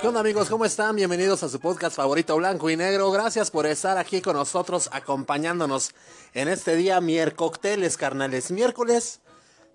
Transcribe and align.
¿Qué 0.00 0.08
onda 0.08 0.18
amigos? 0.18 0.48
¿Cómo 0.48 0.64
están? 0.64 0.96
Bienvenidos 0.96 1.44
a 1.44 1.48
su 1.48 1.60
podcast 1.60 1.94
favorito 1.94 2.36
blanco 2.36 2.68
y 2.68 2.76
negro. 2.76 3.12
Gracias 3.12 3.52
por 3.52 3.64
estar 3.66 3.96
aquí 3.96 4.20
con 4.20 4.34
nosotros 4.34 4.90
acompañándonos 4.92 5.94
en 6.34 6.48
este 6.48 6.74
día 6.74 7.00
miércoles, 7.00 7.96
carnales. 7.96 8.50
Miércoles 8.50 9.20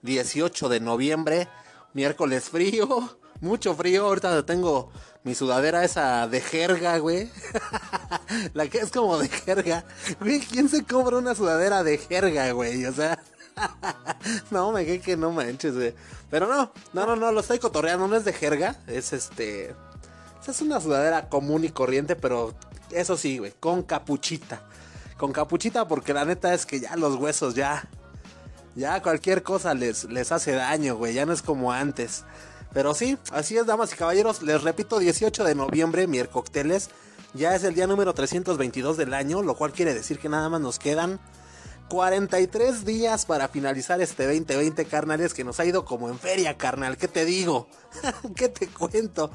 18 0.01 0.67
de 0.67 0.81
noviembre, 0.81 1.47
miércoles 1.93 2.49
frío, 2.49 3.17
mucho 3.39 3.75
frío. 3.75 4.07
Ahorita 4.07 4.45
tengo 4.45 4.91
mi 5.23 5.35
sudadera 5.35 5.85
esa 5.85 6.27
de 6.27 6.41
jerga, 6.41 6.97
güey. 6.97 7.31
La 8.53 8.67
que 8.67 8.79
es 8.79 8.91
como 8.91 9.17
de 9.17 9.29
jerga. 9.29 9.83
Güey, 10.19 10.39
¿quién 10.39 10.69
se 10.69 10.83
cobra 10.83 11.17
una 11.17 11.35
sudadera 11.35 11.83
de 11.83 11.97
jerga, 11.97 12.51
güey? 12.51 12.85
O 12.85 12.93
sea... 12.93 13.21
no, 14.51 14.71
me 14.71 14.85
quedé 14.85 14.99
que 14.99 15.17
no 15.17 15.31
manches, 15.31 15.75
güey. 15.75 15.93
Pero 16.29 16.47
no, 16.47 16.71
no, 16.93 17.05
no, 17.05 17.15
no, 17.15 17.31
lo 17.31 17.39
estoy 17.41 17.59
cotorreando, 17.59 18.07
no 18.07 18.15
es 18.15 18.25
de 18.25 18.33
jerga, 18.33 18.77
es 18.87 19.13
este... 19.13 19.75
Es 20.47 20.61
una 20.61 20.81
sudadera 20.81 21.29
común 21.29 21.63
y 21.63 21.69
corriente, 21.69 22.17
pero 22.17 22.53
eso 22.91 23.15
sí, 23.15 23.37
güey, 23.37 23.53
con 23.59 23.83
capuchita. 23.83 24.61
Con 25.17 25.31
capuchita 25.31 25.87
porque 25.87 26.13
la 26.13 26.25
neta 26.25 26.53
es 26.53 26.65
que 26.65 26.79
ya 26.79 26.95
los 26.95 27.15
huesos 27.15 27.55
ya... 27.55 27.87
Ya 28.75 29.03
cualquier 29.03 29.43
cosa 29.43 29.75
les, 29.75 30.05
les 30.05 30.31
hace 30.31 30.53
daño, 30.53 30.95
güey, 30.95 31.13
ya 31.13 31.27
no 31.27 31.33
es 31.33 31.43
como 31.43 31.71
antes. 31.71 32.25
Pero 32.73 32.95
sí, 32.95 33.19
así 33.31 33.55
es, 33.55 33.67
damas 33.67 33.93
y 33.93 33.95
caballeros, 33.95 34.41
les 34.41 34.63
repito, 34.63 34.97
18 34.97 35.43
de 35.43 35.53
noviembre, 35.53 36.07
miércoles, 36.07 36.89
ya 37.33 37.55
es 37.55 37.63
el 37.63 37.73
día 37.73 37.87
número 37.87 38.13
322 38.13 38.97
del 38.97 39.13
año, 39.13 39.41
lo 39.41 39.55
cual 39.55 39.71
quiere 39.71 39.93
decir 39.93 40.19
que 40.19 40.29
nada 40.29 40.49
más 40.49 40.61
nos 40.61 40.79
quedan 40.79 41.19
43 41.89 42.85
días 42.85 43.25
para 43.25 43.47
finalizar 43.47 44.01
este 44.01 44.25
2020, 44.25 44.85
carnales, 44.85 45.33
que 45.33 45.43
nos 45.43 45.59
ha 45.59 45.65
ido 45.65 45.85
como 45.85 46.09
en 46.09 46.19
feria, 46.19 46.57
carnal. 46.57 46.97
¿Qué 46.97 47.07
te 47.07 47.25
digo? 47.25 47.67
¿Qué 48.35 48.49
te 48.49 48.67
cuento? 48.67 49.31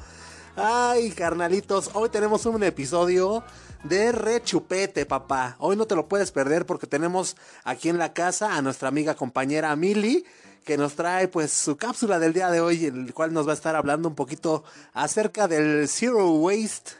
Ay, 0.55 1.11
carnalitos, 1.11 1.91
hoy 1.93 2.09
tenemos 2.09 2.45
un 2.45 2.63
episodio 2.63 3.43
de 3.83 4.11
Rechupete, 4.11 5.05
papá. 5.05 5.55
Hoy 5.59 5.77
no 5.77 5.85
te 5.85 5.95
lo 5.95 6.07
puedes 6.07 6.31
perder 6.31 6.65
porque 6.65 6.87
tenemos 6.87 7.37
aquí 7.63 7.89
en 7.89 7.97
la 7.97 8.13
casa 8.13 8.55
a 8.55 8.61
nuestra 8.61 8.89
amiga 8.89 9.15
compañera 9.15 9.75
Mili, 9.75 10.25
que 10.65 10.77
nos 10.77 10.95
trae 10.95 11.27
pues 11.27 11.53
su 11.53 11.77
cápsula 11.77 12.19
del 12.19 12.33
día 12.33 12.49
de 12.49 12.59
hoy, 12.59 12.87
en 12.87 13.05
el 13.05 13.13
cual 13.13 13.31
nos 13.31 13.47
va 13.47 13.51
a 13.51 13.55
estar 13.55 13.75
hablando 13.75 14.09
un 14.09 14.15
poquito 14.15 14.63
acerca 14.93 15.47
del 15.47 15.87
Zero 15.87 16.29
Waste. 16.31 16.91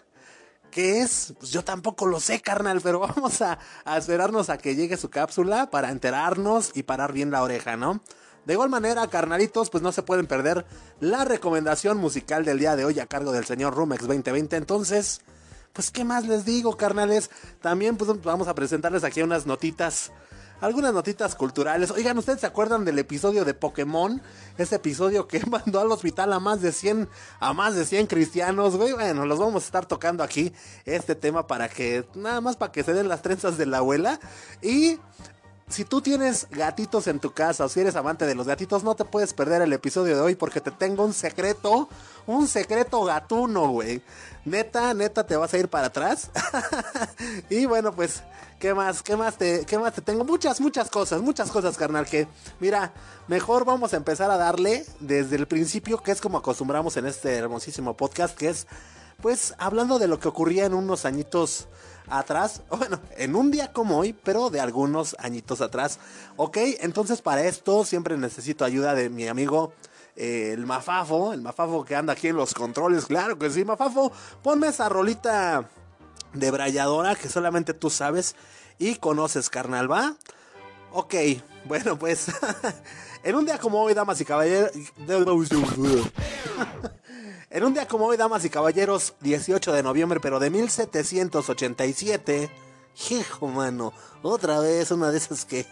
¿Qué 0.71 1.01
es? 1.01 1.33
Pues 1.39 1.51
yo 1.51 1.63
tampoco 1.63 2.05
lo 2.05 2.19
sé, 2.19 2.41
carnal, 2.41 2.81
pero 2.81 2.99
vamos 3.15 3.41
a, 3.41 3.59
esperarnos 3.97 4.49
a 4.49 4.57
que 4.57 4.75
llegue 4.75 4.97
su 4.97 5.09
cápsula 5.09 5.69
para 5.69 5.91
enterarnos 5.91 6.71
y 6.75 6.83
parar 6.83 7.13
bien 7.13 7.31
la 7.31 7.43
oreja, 7.43 7.77
¿no? 7.77 8.01
De 8.45 8.53
igual 8.53 8.69
manera, 8.69 9.07
carnalitos, 9.07 9.69
pues 9.69 9.83
no 9.83 9.91
se 9.91 10.01
pueden 10.01 10.25
perder 10.25 10.65
la 10.99 11.25
recomendación 11.25 11.97
musical 11.97 12.45
del 12.45 12.59
día 12.59 12.75
de 12.75 12.85
hoy 12.85 12.99
a 12.99 13.05
cargo 13.05 13.31
del 13.31 13.45
señor 13.45 13.75
Rumex 13.75 14.07
2020. 14.07 14.55
Entonces, 14.55 15.21
pues 15.73 15.91
qué 15.91 16.03
más 16.03 16.25
les 16.25 16.45
digo, 16.45 16.75
carnales. 16.77 17.29
También 17.61 17.97
pues 17.97 18.09
vamos 18.23 18.47
a 18.47 18.55
presentarles 18.55 19.03
aquí 19.03 19.21
unas 19.21 19.45
notitas 19.45 20.11
algunas 20.61 20.93
notitas 20.93 21.35
culturales. 21.35 21.91
Oigan, 21.91 22.17
¿ustedes 22.17 22.41
se 22.41 22.47
acuerdan 22.47 22.85
del 22.85 22.99
episodio 22.99 23.45
de 23.45 23.53
Pokémon? 23.53 24.21
Ese 24.57 24.75
episodio 24.75 25.27
que 25.27 25.39
mandó 25.49 25.79
al 25.79 25.91
hospital 25.91 26.33
a 26.33 26.39
más 26.39 26.61
de 26.61 26.71
100, 26.71 27.09
a 27.39 27.53
más 27.53 27.75
de 27.75 27.85
100 27.85 28.07
cristianos, 28.07 28.75
güey. 28.75 28.93
Bueno, 28.93 29.25
los 29.25 29.39
vamos 29.39 29.63
a 29.63 29.65
estar 29.65 29.85
tocando 29.85 30.23
aquí 30.23 30.53
este 30.85 31.15
tema 31.15 31.47
para 31.47 31.69
que, 31.69 32.05
nada 32.15 32.41
más 32.41 32.57
para 32.57 32.71
que 32.71 32.83
se 32.83 32.93
den 32.93 33.07
las 33.07 33.21
trenzas 33.21 33.57
de 33.57 33.65
la 33.65 33.77
abuela. 33.77 34.19
Y 34.61 34.99
si 35.69 35.85
tú 35.85 36.01
tienes 36.01 36.47
gatitos 36.49 37.07
en 37.07 37.19
tu 37.19 37.31
casa 37.31 37.65
o 37.65 37.69
si 37.69 37.79
eres 37.79 37.95
amante 37.95 38.25
de 38.25 38.33
los 38.33 38.47
gatitos, 38.47 38.83
no 38.83 38.95
te 38.95 39.05
puedes 39.05 39.33
perder 39.33 39.61
el 39.61 39.71
episodio 39.71 40.15
de 40.15 40.21
hoy 40.21 40.35
porque 40.35 40.61
te 40.61 40.71
tengo 40.71 41.05
un 41.05 41.13
secreto, 41.13 41.87
un 42.25 42.47
secreto 42.47 43.03
gatuno, 43.03 43.69
güey. 43.69 44.01
Neta, 44.45 44.95
neta, 44.95 45.27
te 45.27 45.37
vas 45.37 45.53
a 45.53 45.57
ir 45.59 45.69
para 45.69 45.87
atrás. 45.87 46.31
y 47.51 47.67
bueno, 47.67 47.93
pues, 47.93 48.23
¿qué 48.57 48.73
más? 48.73 49.03
¿Qué 49.03 49.15
más 49.15 49.37
te, 49.37 49.63
qué 49.67 49.77
más 49.77 49.93
te 49.93 50.01
tengo? 50.01 50.25
Muchas, 50.25 50.59
muchas 50.59 50.89
cosas, 50.89 51.21
muchas 51.21 51.51
cosas, 51.51 51.77
carnal, 51.77 52.07
que, 52.07 52.27
mira, 52.59 52.91
mejor 53.27 53.63
vamos 53.63 53.93
a 53.93 53.97
empezar 53.97 54.31
a 54.31 54.37
darle 54.37 54.87
desde 54.99 55.35
el 55.35 55.47
principio, 55.47 56.01
que 56.01 56.11
es 56.11 56.19
como 56.19 56.39
acostumbramos 56.39 56.97
en 56.97 57.05
este 57.05 57.35
hermosísimo 57.35 57.95
podcast, 57.95 58.35
que 58.35 58.49
es, 58.49 58.65
pues, 59.21 59.53
hablando 59.59 59.99
de 59.99 60.07
lo 60.07 60.19
que 60.19 60.29
ocurría 60.29 60.65
en 60.65 60.73
unos 60.73 61.05
añitos 61.05 61.67
atrás, 62.09 62.61
bueno, 62.69 62.99
en 63.17 63.35
un 63.35 63.51
día 63.51 63.71
como 63.71 63.99
hoy, 63.99 64.13
pero 64.13 64.49
de 64.49 64.59
algunos 64.59 65.15
añitos 65.19 65.61
atrás. 65.61 65.99
Ok, 66.37 66.57
entonces 66.79 67.21
para 67.21 67.45
esto 67.45 67.85
siempre 67.85 68.17
necesito 68.17 68.65
ayuda 68.65 68.95
de 68.95 69.09
mi 69.09 69.27
amigo 69.27 69.73
eh, 70.15 70.51
el 70.53 70.65
Mafafo, 70.65 71.31
el 71.31 71.41
Mafafo 71.41 71.85
que 71.85 71.95
anda 71.95 72.13
aquí 72.13 72.27
en 72.27 72.35
los 72.35 72.53
controles, 72.53 73.05
claro 73.05 73.39
que 73.39 73.49
sí, 73.49 73.63
Mafafo, 73.63 74.11
ponme 74.43 74.67
esa 74.67 74.89
rolita 74.89 75.69
de 76.33 76.51
brayadora 76.51 77.15
que 77.15 77.29
solamente 77.29 77.73
tú 77.73 77.89
sabes 77.89 78.35
y 78.77 78.95
conoces, 78.95 79.49
carnal, 79.49 79.89
¿va? 79.89 80.15
Ok, 80.91 81.15
bueno, 81.65 81.97
pues 81.97 82.27
en 83.23 83.35
un 83.35 83.45
día 83.45 83.59
como 83.59 83.81
hoy, 83.81 83.93
damas 83.93 84.19
y 84.19 84.25
caballeros... 84.25 84.71
En 87.51 87.63
un 87.63 87.73
día 87.73 87.87
como 87.87 88.05
hoy, 88.05 88.15
damas 88.15 88.45
y 88.45 88.49
caballeros, 88.51 89.15
18 89.21 89.73
de 89.73 89.81
noviembre, 89.81 90.19
pero 90.19 90.39
de 90.39 90.51
1787. 90.51 92.51
Hijo, 93.09 93.47
mano, 93.47 93.91
otra 94.21 94.59
vez 94.59 94.91
una 94.91 95.09
de 95.09 95.17
esas 95.17 95.45
que 95.45 95.65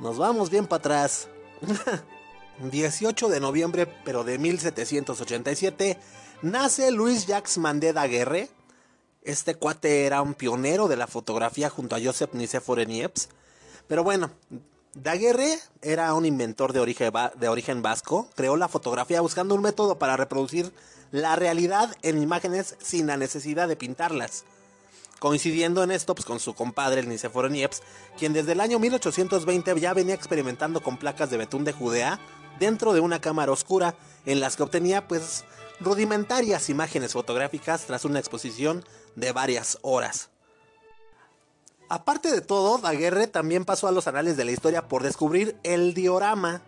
nos 0.00 0.16
vamos 0.16 0.48
bien 0.48 0.66
para 0.66 0.78
atrás. 0.78 1.28
18 2.70 3.28
de 3.28 3.40
noviembre, 3.40 3.86
pero 4.06 4.24
de 4.24 4.38
1787, 4.38 5.98
nace 6.40 6.90
Luis 6.90 7.26
Jacques 7.26 7.58
Mandé 7.58 7.92
Daguerre. 7.92 8.48
Este 9.22 9.54
cuate 9.54 10.06
era 10.06 10.22
un 10.22 10.32
pionero 10.32 10.88
de 10.88 10.96
la 10.96 11.06
fotografía 11.06 11.68
junto 11.68 11.94
a 11.94 12.00
Joseph 12.02 12.32
Nicéphore 12.32 12.86
Niepce. 12.86 13.28
Pero 13.86 14.02
bueno, 14.02 14.30
Daguerre 15.02 15.58
era 15.82 16.14
un 16.14 16.24
inventor 16.24 16.72
de 16.72 16.80
origen, 16.80 17.82
vasco, 17.82 18.30
creó 18.34 18.56
la 18.56 18.66
fotografía 18.66 19.20
buscando 19.20 19.54
un 19.54 19.60
método 19.60 19.98
para 19.98 20.16
reproducir 20.16 20.72
la 21.10 21.36
realidad 21.36 21.94
en 22.00 22.22
imágenes 22.22 22.76
sin 22.80 23.06
la 23.06 23.18
necesidad 23.18 23.68
de 23.68 23.76
pintarlas. 23.76 24.44
Coincidiendo 25.18 25.82
en 25.82 25.90
esto 25.90 26.14
pues, 26.14 26.24
con 26.24 26.40
su 26.40 26.54
compadre, 26.54 27.00
el 27.00 27.10
Nicéforo 27.10 27.50
Niepce, 27.50 27.82
quien 28.18 28.32
desde 28.32 28.52
el 28.52 28.60
año 28.60 28.78
1820 28.78 29.78
ya 29.78 29.92
venía 29.92 30.14
experimentando 30.14 30.80
con 30.80 30.96
placas 30.96 31.28
de 31.28 31.36
betún 31.36 31.64
de 31.64 31.74
Judea 31.74 32.18
dentro 32.58 32.94
de 32.94 33.00
una 33.00 33.20
cámara 33.20 33.52
oscura, 33.52 33.96
en 34.24 34.40
las 34.40 34.56
que 34.56 34.62
obtenía 34.62 35.06
pues 35.06 35.44
rudimentarias 35.78 36.70
imágenes 36.70 37.12
fotográficas 37.12 37.84
tras 37.84 38.06
una 38.06 38.18
exposición 38.18 38.82
de 39.14 39.32
varias 39.32 39.76
horas. 39.82 40.30
Aparte 41.88 42.32
de 42.32 42.40
todo, 42.40 42.78
Daguerre 42.78 43.28
también 43.28 43.64
pasó 43.64 43.86
a 43.86 43.92
los 43.92 44.08
anales 44.08 44.36
de 44.36 44.44
la 44.44 44.50
historia 44.50 44.88
por 44.88 45.04
descubrir 45.04 45.56
el 45.62 45.94
diorama, 45.94 46.62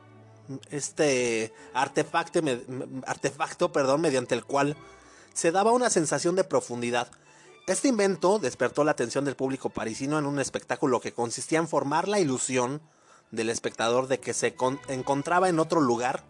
este 0.71 1.53
artefacto, 1.75 2.41
artefacto 3.05 3.73
perdón, 3.73 4.01
mediante 4.01 4.37
el 4.37 4.45
cual 4.45 4.77
se 5.35 5.51
daba 5.51 5.73
una 5.73 5.91
sensación 5.91 6.37
de 6.37 6.45
profundidad. 6.45 7.11
Este 7.67 7.89
invento 7.89 8.39
despertó 8.39 8.85
la 8.85 8.93
atención 8.93 9.25
del 9.25 9.37
público 9.37 9.71
parisino 9.71 10.19
en 10.19 10.27
un 10.27 10.39
espectáculo 10.39 11.01
que 11.01 11.13
consistía 11.13 11.59
en 11.59 11.69
formar 11.69 12.09
la 12.09 12.21
ilusión 12.21 12.81
del 13.31 13.51
espectador 13.51 14.07
de 14.07 14.21
que 14.21 14.33
se 14.33 14.55
encontraba 14.89 15.49
en 15.49 15.59
otro 15.59 15.81
lugar 15.81 16.25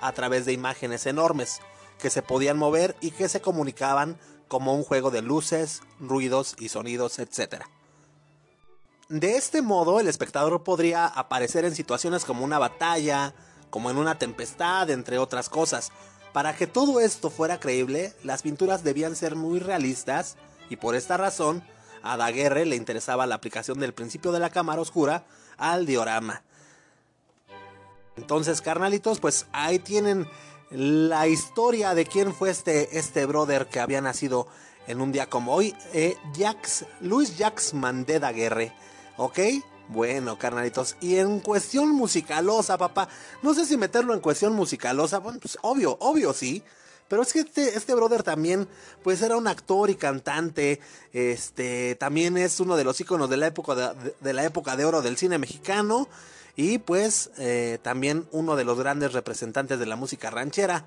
a 0.00 0.12
través 0.12 0.46
de 0.46 0.52
imágenes 0.52 1.06
enormes 1.06 1.60
que 1.98 2.08
se 2.08 2.22
podían 2.22 2.56
mover 2.56 2.96
y 3.00 3.10
que 3.10 3.28
se 3.28 3.40
comunicaban 3.40 4.16
como 4.46 4.74
un 4.74 4.84
juego 4.84 5.10
de 5.10 5.22
luces, 5.22 5.82
ruidos 6.00 6.54
y 6.58 6.70
sonidos, 6.70 7.18
etc. 7.18 7.64
De 9.08 9.36
este 9.36 9.62
modo, 9.62 10.00
el 10.00 10.06
espectador 10.06 10.62
podría 10.62 11.06
aparecer 11.06 11.64
en 11.64 11.74
situaciones 11.74 12.26
como 12.26 12.44
una 12.44 12.58
batalla, 12.58 13.32
como 13.70 13.90
en 13.90 13.96
una 13.96 14.18
tempestad, 14.18 14.90
entre 14.90 15.16
otras 15.16 15.48
cosas. 15.48 15.92
Para 16.34 16.54
que 16.54 16.66
todo 16.66 17.00
esto 17.00 17.30
fuera 17.30 17.58
creíble, 17.58 18.12
las 18.22 18.42
pinturas 18.42 18.84
debían 18.84 19.16
ser 19.16 19.34
muy 19.34 19.60
realistas 19.60 20.36
y 20.68 20.76
por 20.76 20.94
esta 20.94 21.16
razón, 21.16 21.62
a 22.02 22.18
Daguerre 22.18 22.66
le 22.66 22.76
interesaba 22.76 23.26
la 23.26 23.36
aplicación 23.36 23.80
del 23.80 23.94
principio 23.94 24.30
de 24.30 24.40
la 24.40 24.50
cámara 24.50 24.82
oscura 24.82 25.24
al 25.56 25.86
diorama. 25.86 26.42
Entonces, 28.18 28.60
carnalitos, 28.60 29.20
pues 29.20 29.46
ahí 29.52 29.78
tienen 29.78 30.28
la 30.70 31.26
historia 31.28 31.94
de 31.94 32.04
quién 32.04 32.34
fue 32.34 32.50
este, 32.50 32.98
este 32.98 33.24
brother 33.24 33.68
que 33.68 33.80
había 33.80 34.02
nacido 34.02 34.48
en 34.86 35.00
un 35.00 35.12
día 35.12 35.30
como 35.30 35.54
hoy, 35.54 35.74
eh, 35.94 36.18
Jacques, 36.34 36.84
Luis 37.00 37.38
Jacques 37.38 37.72
Mandé 37.72 38.20
Daguerre. 38.20 38.74
¿Ok? 39.18 39.38
Bueno, 39.88 40.38
carnalitos. 40.38 40.96
Y 41.00 41.16
en 41.16 41.40
cuestión 41.40 41.90
musicalosa, 41.90 42.78
papá. 42.78 43.08
No 43.42 43.52
sé 43.52 43.66
si 43.66 43.76
meterlo 43.76 44.14
en 44.14 44.20
cuestión 44.20 44.54
musicalosa. 44.54 45.18
Bueno, 45.18 45.40
pues 45.40 45.58
obvio, 45.62 45.96
obvio 46.00 46.32
sí. 46.32 46.62
Pero 47.08 47.22
es 47.22 47.32
que 47.32 47.40
este, 47.40 47.76
este 47.76 47.94
brother 47.94 48.22
también, 48.22 48.68
pues 49.02 49.20
era 49.22 49.36
un 49.36 49.48
actor 49.48 49.90
y 49.90 49.96
cantante. 49.96 50.78
Este, 51.12 51.96
también 51.96 52.36
es 52.36 52.60
uno 52.60 52.76
de 52.76 52.84
los 52.84 53.00
íconos 53.00 53.28
de 53.28 53.38
la 53.38 53.48
época 53.48 53.94
de, 54.20 54.32
la 54.32 54.44
época 54.44 54.76
de 54.76 54.84
oro 54.84 55.02
del 55.02 55.16
cine 55.16 55.38
mexicano. 55.38 56.08
y 56.54 56.78
pues 56.78 57.30
eh, 57.38 57.78
también 57.82 58.26
uno 58.32 58.56
de 58.56 58.64
los 58.64 58.78
grandes 58.78 59.12
representantes 59.14 59.78
de 59.78 59.86
la 59.86 59.96
música 59.96 60.30
ranchera. 60.30 60.84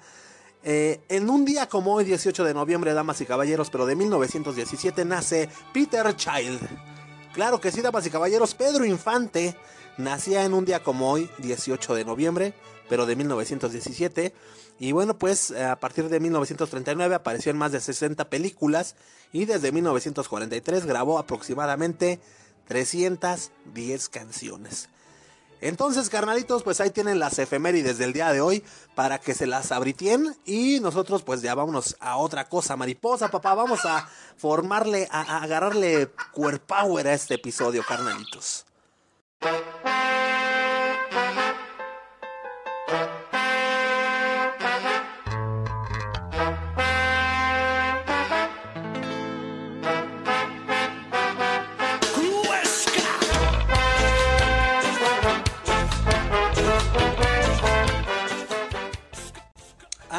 Eh, 0.63 1.01
en 1.09 1.29
un 1.29 1.43
día 1.43 1.67
como 1.67 1.95
hoy, 1.95 2.05
18 2.05 2.43
de 2.43 2.53
noviembre, 2.53 2.93
damas 2.93 3.19
y 3.21 3.25
caballeros, 3.25 3.71
pero 3.71 3.87
de 3.87 3.95
1917, 3.95 5.05
nace 5.05 5.49
Peter 5.73 6.15
Child. 6.15 7.00
Claro 7.33 7.61
que 7.61 7.71
sí, 7.71 7.81
damas 7.81 8.05
y 8.05 8.09
caballeros, 8.09 8.55
Pedro 8.55 8.83
Infante 8.83 9.55
nacía 9.97 10.43
en 10.43 10.53
un 10.53 10.65
día 10.65 10.83
como 10.83 11.09
hoy, 11.09 11.29
18 11.37 11.95
de 11.95 12.03
noviembre, 12.03 12.53
pero 12.89 13.05
de 13.05 13.15
1917. 13.15 14.33
Y 14.79 14.91
bueno, 14.91 15.17
pues 15.17 15.51
a 15.51 15.77
partir 15.77 16.09
de 16.09 16.19
1939 16.19 17.15
apareció 17.15 17.51
en 17.51 17.57
más 17.57 17.71
de 17.71 17.79
60 17.79 18.29
películas 18.29 18.95
y 19.31 19.45
desde 19.45 19.71
1943 19.71 20.85
grabó 20.85 21.19
aproximadamente 21.19 22.19
310 22.67 24.09
canciones. 24.09 24.89
Entonces, 25.61 26.09
carnalitos, 26.09 26.63
pues 26.63 26.81
ahí 26.81 26.89
tienen 26.89 27.19
las 27.19 27.37
efemérides 27.39 27.97
del 27.97 28.13
día 28.13 28.33
de 28.33 28.41
hoy 28.41 28.63
para 28.95 29.19
que 29.19 29.33
se 29.33 29.45
las 29.45 29.71
abritien. 29.71 30.35
Y 30.43 30.79
nosotros, 30.79 31.21
pues 31.21 31.41
ya 31.41 31.55
vámonos 31.55 31.95
a 31.99 32.17
otra 32.17 32.49
cosa, 32.49 32.75
mariposa, 32.75 33.29
papá. 33.29 33.53
Vamos 33.53 33.85
a 33.85 34.09
formarle, 34.37 35.07
a, 35.11 35.21
a 35.21 35.43
agarrarle 35.43 36.07
power 36.65 37.07
a 37.07 37.13
este 37.13 37.35
episodio, 37.35 37.83
carnalitos. 37.87 38.65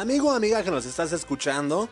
Amigo 0.03 0.33
amiga 0.33 0.61
que 0.63 0.69
nos 0.69 0.85
estás 0.85 1.13
escuchando, 1.13 1.87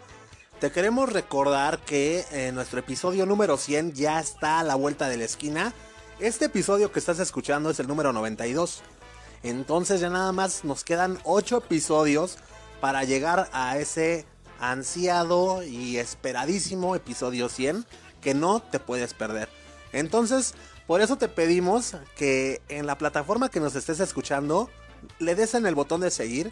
te 0.59 0.69
queremos 0.69 1.13
recordar 1.13 1.79
que 1.79 2.25
en 2.31 2.55
nuestro 2.55 2.81
episodio 2.81 3.25
número 3.25 3.55
100 3.55 3.93
ya 3.93 4.19
está 4.19 4.59
a 4.59 4.63
la 4.63 4.75
vuelta 4.75 5.07
de 5.07 5.15
la 5.15 5.23
esquina. 5.23 5.73
Este 6.19 6.43
episodio 6.43 6.91
que 6.91 6.99
estás 6.99 7.19
escuchando 7.19 7.69
es 7.69 7.79
el 7.79 7.87
número 7.87 8.11
92. 8.11 8.81
Entonces 9.43 10.01
ya 10.01 10.09
nada 10.09 10.33
más 10.33 10.65
nos 10.65 10.83
quedan 10.83 11.19
8 11.23 11.59
episodios 11.59 12.37
para 12.81 13.05
llegar 13.05 13.49
a 13.53 13.77
ese 13.77 14.25
ansiado 14.59 15.63
y 15.63 15.95
esperadísimo 15.95 16.97
episodio 16.97 17.47
100 17.47 17.85
que 18.19 18.33
no 18.33 18.59
te 18.59 18.81
puedes 18.81 19.13
perder. 19.13 19.47
Entonces, 19.93 20.53
por 20.85 20.99
eso 20.99 21.15
te 21.15 21.29
pedimos 21.29 21.95
que 22.17 22.61
en 22.67 22.87
la 22.87 22.97
plataforma 22.97 23.47
que 23.47 23.61
nos 23.61 23.73
estés 23.75 24.01
escuchando 24.01 24.69
le 25.19 25.33
des 25.33 25.53
en 25.53 25.65
el 25.65 25.75
botón 25.75 26.01
de 26.01 26.11
seguir 26.11 26.51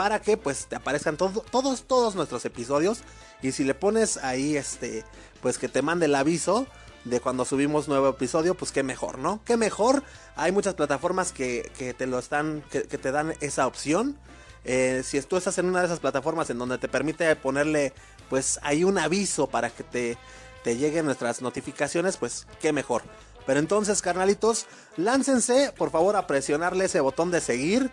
para 0.00 0.22
que 0.22 0.38
pues 0.38 0.64
te 0.64 0.76
aparezcan 0.76 1.18
todos 1.18 1.82
todos 1.82 2.14
nuestros 2.14 2.46
episodios. 2.46 3.02
Y 3.42 3.52
si 3.52 3.64
le 3.64 3.74
pones 3.74 4.16
ahí 4.16 4.56
este 4.56 5.04
pues 5.42 5.58
que 5.58 5.68
te 5.68 5.82
mande 5.82 6.06
el 6.06 6.14
aviso 6.14 6.66
de 7.04 7.20
cuando 7.20 7.44
subimos 7.44 7.86
nuevo 7.86 8.08
episodio 8.08 8.54
pues 8.54 8.72
qué 8.72 8.82
mejor 8.82 9.18
no 9.18 9.42
qué 9.44 9.58
mejor. 9.58 10.02
Hay 10.36 10.52
muchas 10.52 10.72
plataformas 10.72 11.32
que, 11.32 11.70
que 11.76 11.92
te 11.92 12.06
lo 12.06 12.18
están 12.18 12.64
que, 12.70 12.80
te 12.80 13.12
dan 13.12 13.34
esa 13.42 13.66
opción. 13.66 14.16
Eh, 14.64 15.02
si 15.04 15.20
tú 15.20 15.36
estás 15.36 15.58
en 15.58 15.66
una 15.66 15.80
de 15.80 15.84
esas 15.84 16.00
plataformas 16.00 16.48
en 16.48 16.56
donde 16.56 16.78
te 16.78 16.88
permite 16.88 17.36
ponerle 17.36 17.92
pues 18.30 18.58
hay 18.62 18.84
un 18.84 18.96
aviso 18.96 19.48
para 19.48 19.68
que 19.68 19.84
te 19.84 20.16
te 20.64 20.78
lleguen 20.78 21.04
nuestras 21.04 21.42
notificaciones 21.42 22.16
pues 22.16 22.46
qué 22.58 22.72
mejor. 22.72 23.02
Pero 23.44 23.60
entonces 23.60 24.00
carnalitos 24.00 24.64
láncense 24.96 25.74
por 25.76 25.90
favor 25.90 26.16
a 26.16 26.26
presionarle 26.26 26.86
ese 26.86 27.00
botón 27.00 27.30
de 27.30 27.42
seguir. 27.42 27.90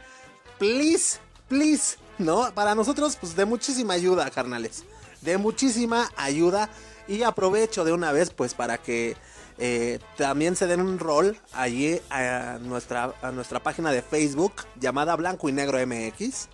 Please 0.58 1.20
please, 1.48 1.98
¿no? 2.18 2.52
Para 2.54 2.76
nosotros, 2.76 3.18
pues 3.20 3.36
de 3.36 3.46
muchísima 3.46 3.94
ayuda, 3.94 4.30
carnales. 4.30 4.84
De 5.22 5.38
muchísima 5.38 6.12
ayuda. 6.16 6.70
Y 7.08 7.24
aprovecho 7.24 7.86
de 7.86 7.94
una 7.94 8.12
vez, 8.12 8.32
pues 8.32 8.54
para 8.54 8.78
que 8.78 9.16
eh, 9.58 10.00
también 10.18 10.56
se 10.56 10.68
den 10.68 10.82
un 10.82 11.00
rol 11.00 11.40
allí 11.54 12.02
a 12.10 12.58
nuestra, 12.62 13.14
a 13.22 13.32
nuestra 13.32 13.62
página 13.62 13.92
de 13.92 14.02
Facebook 14.02 14.54
llamada 14.80 15.16
Blanco 15.16 15.48
y 15.50 15.54
Negro 15.54 15.80
MX. 15.86 16.50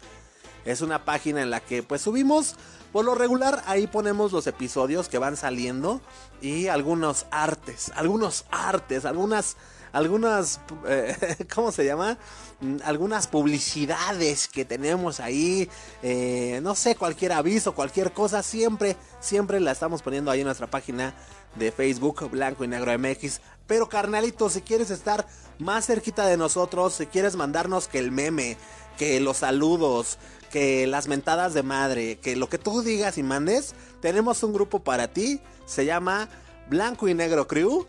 Es 0.66 0.82
una 0.82 1.04
página 1.04 1.42
en 1.42 1.50
la 1.50 1.60
que 1.60 1.84
pues 1.84 2.02
subimos 2.02 2.56
por 2.94 3.06
lo 3.06 3.16
regular 3.16 3.64
ahí 3.66 3.88
ponemos 3.88 4.32
los 4.32 4.46
episodios 4.46 5.10
que 5.10 5.18
van 5.18 5.36
saliendo 5.36 6.00
y 6.42 6.68
algunos 6.68 7.26
artes, 7.32 7.92
algunos 7.96 8.46
artes, 8.52 9.06
algunas 9.06 9.58
algunas, 9.94 10.60
eh, 10.88 11.16
¿cómo 11.56 11.72
se 11.72 11.86
llama? 11.86 12.18
Mm, 12.60 12.78
algunas 12.84 13.28
publicidades 13.28 14.50
que 14.50 14.66
tenemos 14.66 15.22
ahí, 15.22 15.70
eh, 16.02 16.60
no 16.62 16.76
sé, 16.76 16.96
cualquier 16.96 17.32
aviso, 17.32 17.74
cualquier 17.74 18.12
cosa, 18.12 18.44
siempre, 18.44 18.98
siempre 19.22 19.60
la 19.62 19.72
estamos 19.72 20.02
poniendo 20.02 20.32
ahí 20.32 20.42
en 20.42 20.48
nuestra 20.48 20.68
página 20.68 21.16
de 21.56 21.72
Facebook, 21.72 22.30
Blanco 22.32 22.66
y 22.66 22.68
Negro 22.68 22.98
MX. 22.98 23.40
Pero 23.68 23.88
carnalito, 23.88 24.50
si 24.50 24.62
quieres 24.62 24.90
estar 24.90 25.26
más 25.60 25.86
cerquita 25.86 26.26
de 26.26 26.36
nosotros, 26.36 26.96
si 26.96 27.06
quieres 27.06 27.36
mandarnos 27.36 27.88
que 27.88 28.00
el 28.00 28.12
meme, 28.12 28.58
que 28.98 29.20
los 29.20 29.38
saludos, 29.38 30.18
que 30.52 30.88
las 30.88 31.08
mentadas 31.08 31.54
de 31.54 31.64
madre, 31.64 32.20
que 32.20 32.36
lo 32.36 32.50
que 32.50 32.58
tú 32.58 32.82
digas 32.82 33.18
y 33.18 33.24
mandes, 33.24 33.76
tenemos 34.02 34.44
un 34.44 34.54
grupo 34.54 34.84
para 34.84 35.08
ti, 35.08 35.40
se 35.66 35.86
llama 35.86 36.30
Blanco 36.68 37.08
y 37.08 37.14
Negro 37.14 37.48
Crew. 37.48 37.86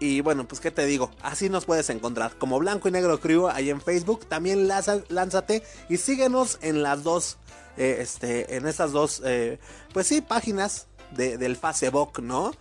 Y 0.00 0.20
bueno, 0.20 0.46
pues 0.46 0.60
qué 0.60 0.70
te 0.70 0.86
digo, 0.86 1.10
así 1.22 1.48
nos 1.48 1.64
puedes 1.64 1.90
encontrar 1.90 2.36
como 2.38 2.58
Blanco 2.58 2.88
y 2.88 2.92
Negro 2.92 3.18
Crew 3.20 3.48
ahí 3.48 3.70
en 3.70 3.80
Facebook. 3.80 4.26
También 4.26 4.68
lánzate 4.68 5.62
y 5.88 5.96
síguenos 5.96 6.58
en 6.62 6.82
las 6.82 7.02
dos, 7.02 7.38
eh, 7.76 7.98
este, 8.00 8.56
en 8.56 8.66
esas 8.66 8.92
dos, 8.92 9.22
eh, 9.24 9.58
pues 9.92 10.06
sí, 10.06 10.20
páginas 10.20 10.86
del 11.16 11.56
Facebook, 11.56 12.22
¿no? 12.22 12.52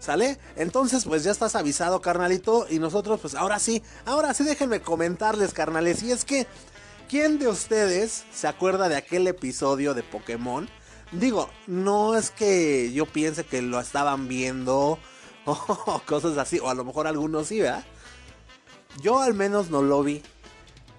¿Sale? 0.00 0.36
Entonces, 0.56 1.04
pues 1.04 1.22
ya 1.22 1.30
estás 1.30 1.54
avisado, 1.54 2.00
carnalito. 2.00 2.66
Y 2.68 2.80
nosotros, 2.80 3.20
pues 3.20 3.36
ahora 3.36 3.60
sí, 3.60 3.84
ahora 4.04 4.34
sí 4.34 4.42
déjenme 4.42 4.80
comentarles, 4.80 5.52
carnales. 5.52 6.02
Y 6.02 6.10
es 6.10 6.24
que, 6.24 6.48
¿quién 7.08 7.38
de 7.38 7.46
ustedes 7.46 8.24
se 8.34 8.48
acuerda 8.48 8.88
de 8.88 8.96
aquel 8.96 9.28
episodio 9.28 9.94
de 9.94 10.02
Pokémon? 10.02 10.68
Digo, 11.12 11.48
no 11.68 12.16
es 12.16 12.30
que 12.30 12.90
yo 12.92 13.06
piense 13.06 13.44
que 13.44 13.62
lo 13.62 13.78
estaban 13.78 14.26
viendo 14.26 14.98
o 15.44 16.02
cosas 16.06 16.38
así, 16.38 16.58
o 16.58 16.68
a 16.68 16.74
lo 16.74 16.84
mejor 16.84 17.06
algunos 17.06 17.48
sí, 17.48 17.60
¿verdad? 17.60 17.84
Yo 19.00 19.20
al 19.20 19.34
menos 19.34 19.70
no 19.70 19.82
lo 19.82 20.02
vi. 20.02 20.22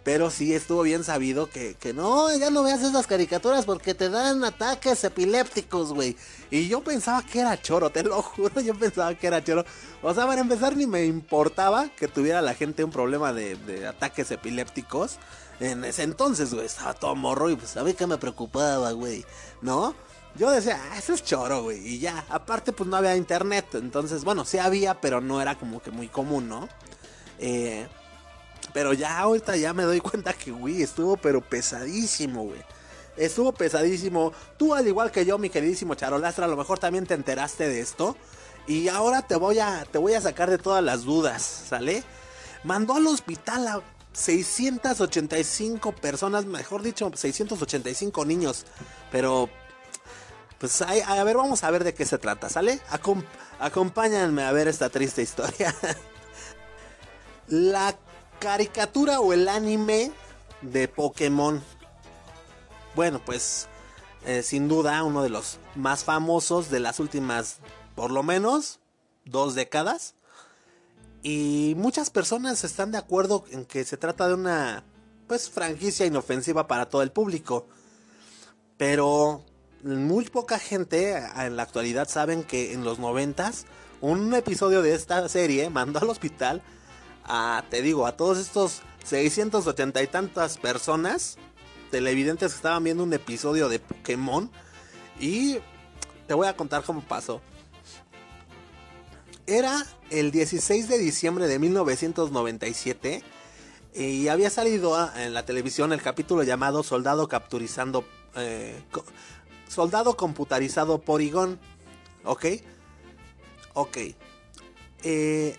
Pero 0.04 0.30
sí 0.30 0.54
estuvo 0.54 0.82
bien 0.82 1.06
sabido 1.06 1.50
que, 1.50 1.76
que 1.76 1.94
no, 1.94 2.36
ya 2.36 2.50
no 2.50 2.62
veas 2.64 2.82
esas 2.82 3.08
caricaturas 3.08 3.66
porque 3.66 3.94
te 3.94 4.10
dan 4.10 4.44
ataques 4.44 5.02
epilépticos, 5.06 5.94
güey. 5.94 6.18
Y 6.52 6.68
yo 6.68 6.84
pensaba 6.84 7.24
que 7.24 7.40
era 7.40 7.62
choro, 7.62 7.90
te 7.90 8.04
lo 8.04 8.22
juro, 8.22 8.60
yo 8.60 8.76
pensaba 8.76 9.16
que 9.16 9.28
era 9.28 9.42
choro. 9.42 9.64
O 10.02 10.14
sea, 10.14 10.28
para 10.28 10.42
empezar 10.42 10.76
ni 10.76 10.88
me 10.88 11.06
importaba 11.06 11.88
que 11.88 12.10
tuviera 12.10 12.42
la 12.42 12.54
gente 12.54 12.84
un 12.84 12.92
problema 12.92 13.32
de, 13.32 13.56
de 13.56 13.88
ataques 13.88 14.30
epilépticos. 14.32 15.20
En 15.62 15.86
ese 15.86 16.04
entonces, 16.04 16.54
güey, 16.54 16.66
estaba 16.66 16.94
todo 16.94 17.16
morro 17.16 17.50
y 17.50 17.56
pues 17.56 17.70
sabía 17.70 17.94
que 17.94 18.06
me 18.06 18.18
preocupaba, 18.18 18.92
güey, 18.92 19.24
¿no? 19.62 19.96
Yo 20.36 20.50
decía, 20.50 20.82
ah, 20.92 20.98
eso 20.98 21.14
es 21.14 21.24
choro, 21.24 21.64
güey. 21.64 21.86
Y 21.88 22.00
ya, 22.00 22.26
aparte, 22.30 22.74
pues 22.74 22.90
no 22.90 22.98
había 22.98 23.16
internet. 23.16 23.66
Entonces, 23.74 24.24
bueno, 24.24 24.46
sí 24.46 24.58
había, 24.58 25.00
pero 25.00 25.22
no 25.22 25.42
era 25.42 25.58
como 25.58 25.82
que 25.82 25.92
muy 25.92 26.08
común, 26.08 26.50
¿no? 26.50 26.68
Eh, 27.38 27.88
pero 28.74 28.94
ya 28.94 29.20
ahorita 29.20 29.56
ya 29.58 29.74
me 29.74 29.84
doy 29.84 30.00
cuenta 30.02 30.34
que, 30.34 30.52
güey, 30.52 30.82
estuvo 30.82 31.18
pero 31.18 31.42
pesadísimo, 31.42 32.46
güey. 32.46 32.62
Estuvo 33.16 33.52
pesadísimo. 33.52 34.34
Tú, 34.58 34.74
al 34.74 34.88
igual 34.88 35.12
que 35.12 35.26
yo, 35.26 35.38
mi 35.38 35.50
queridísimo 35.50 35.94
Charolastra, 35.94 36.46
a 36.46 36.48
lo 36.50 36.58
mejor 36.58 36.80
también 36.80 37.06
te 37.06 37.14
enteraste 37.14 37.68
de 37.68 37.80
esto. 37.80 38.18
Y 38.66 38.88
ahora 38.88 39.22
te 39.22 39.36
voy 39.36 39.60
a, 39.60 39.86
te 39.92 40.00
voy 40.00 40.14
a 40.14 40.22
sacar 40.22 40.50
de 40.50 40.58
todas 40.58 40.84
las 40.84 41.04
dudas, 41.04 41.44
¿sale? 41.44 42.04
Mandó 42.64 42.96
al 42.96 43.06
hospital 43.06 43.68
a 43.68 43.82
685 44.14 45.92
personas, 45.92 46.46
mejor 46.46 46.82
dicho, 46.82 47.12
685 47.14 48.26
niños. 48.26 48.66
Pero 49.12 49.50
pues 50.64 50.82
a, 50.82 51.24
ver, 51.26 51.36
vamos 51.36 51.62
a 51.66 51.72
ver 51.72 51.84
de 51.84 51.94
qué 51.94 52.06
se 52.06 52.18
trata, 52.18 52.48
¿sale? 52.48 52.80
acompáñenme 53.60 54.44
a 54.44 54.54
ver 54.54 54.70
esta 54.70 54.90
triste 54.90 55.22
historia. 55.22 55.76
La 57.50 57.98
caricatura 58.40 59.20
o 59.20 59.34
el 59.34 59.50
anime 59.50 60.14
de 60.62 60.88
Pokémon. 60.88 61.62
Bueno, 62.96 63.22
pues 63.26 63.68
eh, 64.26 64.42
sin 64.42 64.70
duda 64.70 65.04
uno 65.04 65.22
de 65.22 65.28
los 65.28 65.60
más 65.76 66.06
famosos 66.06 66.70
de 66.70 66.80
las 66.80 67.02
últimas, 67.02 67.58
por 67.94 68.12
lo 68.12 68.24
menos, 68.24 68.80
dos 69.26 69.56
décadas. 69.56 70.16
Y 71.24 71.74
muchas 71.76 72.10
personas 72.10 72.64
están 72.64 72.94
de 72.94 73.00
acuerdo 73.00 73.44
en 73.52 73.66
que 73.66 73.84
se 73.84 73.98
trata 73.98 74.30
de 74.30 74.36
una, 74.36 74.86
pues, 75.28 75.50
franquicia 75.50 76.06
inofensiva 76.06 76.68
para 76.68 76.88
todo 76.88 77.02
el 77.02 77.12
público. 77.12 77.68
Pero 78.78 79.44
muy 79.84 80.26
poca 80.26 80.60
gente 80.60 81.16
en 81.16 81.56
la 81.56 81.64
actualidad 81.64 82.08
saben 82.08 82.44
que 82.44 82.74
en 82.74 82.84
los 82.84 83.00
noventas 83.00 83.66
un 84.02 84.34
episodio 84.34 84.82
de 84.82 84.96
esta 84.96 85.28
serie 85.30 85.70
mandó 85.70 86.00
al 86.00 86.10
hospital 86.10 86.62
a, 87.26 87.64
te 87.70 87.82
digo, 87.82 88.06
a 88.06 88.18
todos 88.18 88.38
estos 88.38 88.82
680 89.06 90.02
y 90.02 90.08
tantas 90.08 90.58
personas, 90.58 91.38
televidentes 91.92 92.52
que 92.52 92.56
estaban 92.58 92.84
viendo 92.84 93.04
un 93.04 93.14
episodio 93.14 93.70
de 93.70 93.80
Pokémon. 93.80 94.50
Y 95.20 95.60
te 96.28 96.34
voy 96.34 96.48
a 96.48 96.56
contar 96.56 96.84
cómo 96.84 97.02
pasó. 97.02 97.42
Era 99.46 99.86
el 100.10 100.32
16 100.32 100.88
de 100.88 100.98
diciembre 100.98 101.48
de 101.48 101.60
1997 101.60 103.24
y 103.94 104.28
había 104.28 104.50
salido 104.50 104.98
en 105.16 105.34
la 105.34 105.46
televisión 105.46 105.94
el 105.94 106.02
capítulo 106.02 106.44
llamado 106.44 106.84
Soldado 106.84 107.28
capturizando... 107.28 108.06
Eh, 108.36 108.82
soldado 109.74 110.16
computarizado 110.16 111.02
Porygon. 111.02 111.60
¿Ok? 112.24 112.46
Ok. 113.74 113.98
Eh, 115.04 115.56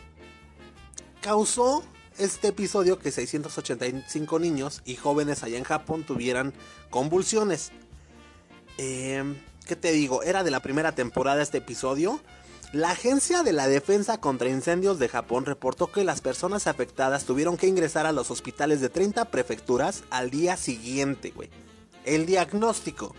causó 1.20 1.84
este 2.18 2.48
episodio 2.48 2.98
que 2.98 3.10
685 3.10 4.38
niños 4.38 4.82
y 4.84 4.96
jóvenes 4.96 5.42
allá 5.42 5.58
en 5.58 5.64
Japón 5.64 6.04
tuvieran 6.04 6.54
convulsiones. 6.90 7.72
Eh, 8.78 9.34
¿Qué 9.66 9.76
te 9.76 9.92
digo? 9.92 10.22
Era 10.22 10.44
de 10.44 10.50
la 10.50 10.60
primera 10.60 10.92
temporada 10.92 11.42
este 11.42 11.58
episodio. 11.58 12.20
La 12.72 12.90
Agencia 12.90 13.42
de 13.42 13.52
la 13.52 13.68
Defensa 13.68 14.18
contra 14.18 14.48
Incendios 14.48 14.98
de 14.98 15.08
Japón 15.08 15.46
reportó 15.46 15.92
que 15.92 16.04
las 16.04 16.20
personas 16.20 16.66
afectadas 16.66 17.24
tuvieron 17.24 17.56
que 17.56 17.68
ingresar 17.68 18.04
a 18.04 18.12
los 18.12 18.30
hospitales 18.30 18.80
de 18.80 18.88
30 18.88 19.26
prefecturas 19.26 20.02
al 20.10 20.30
día 20.30 20.56
siguiente, 20.56 21.30
güey. 21.30 21.50
El 22.04 22.26
diagnóstico. 22.26 23.14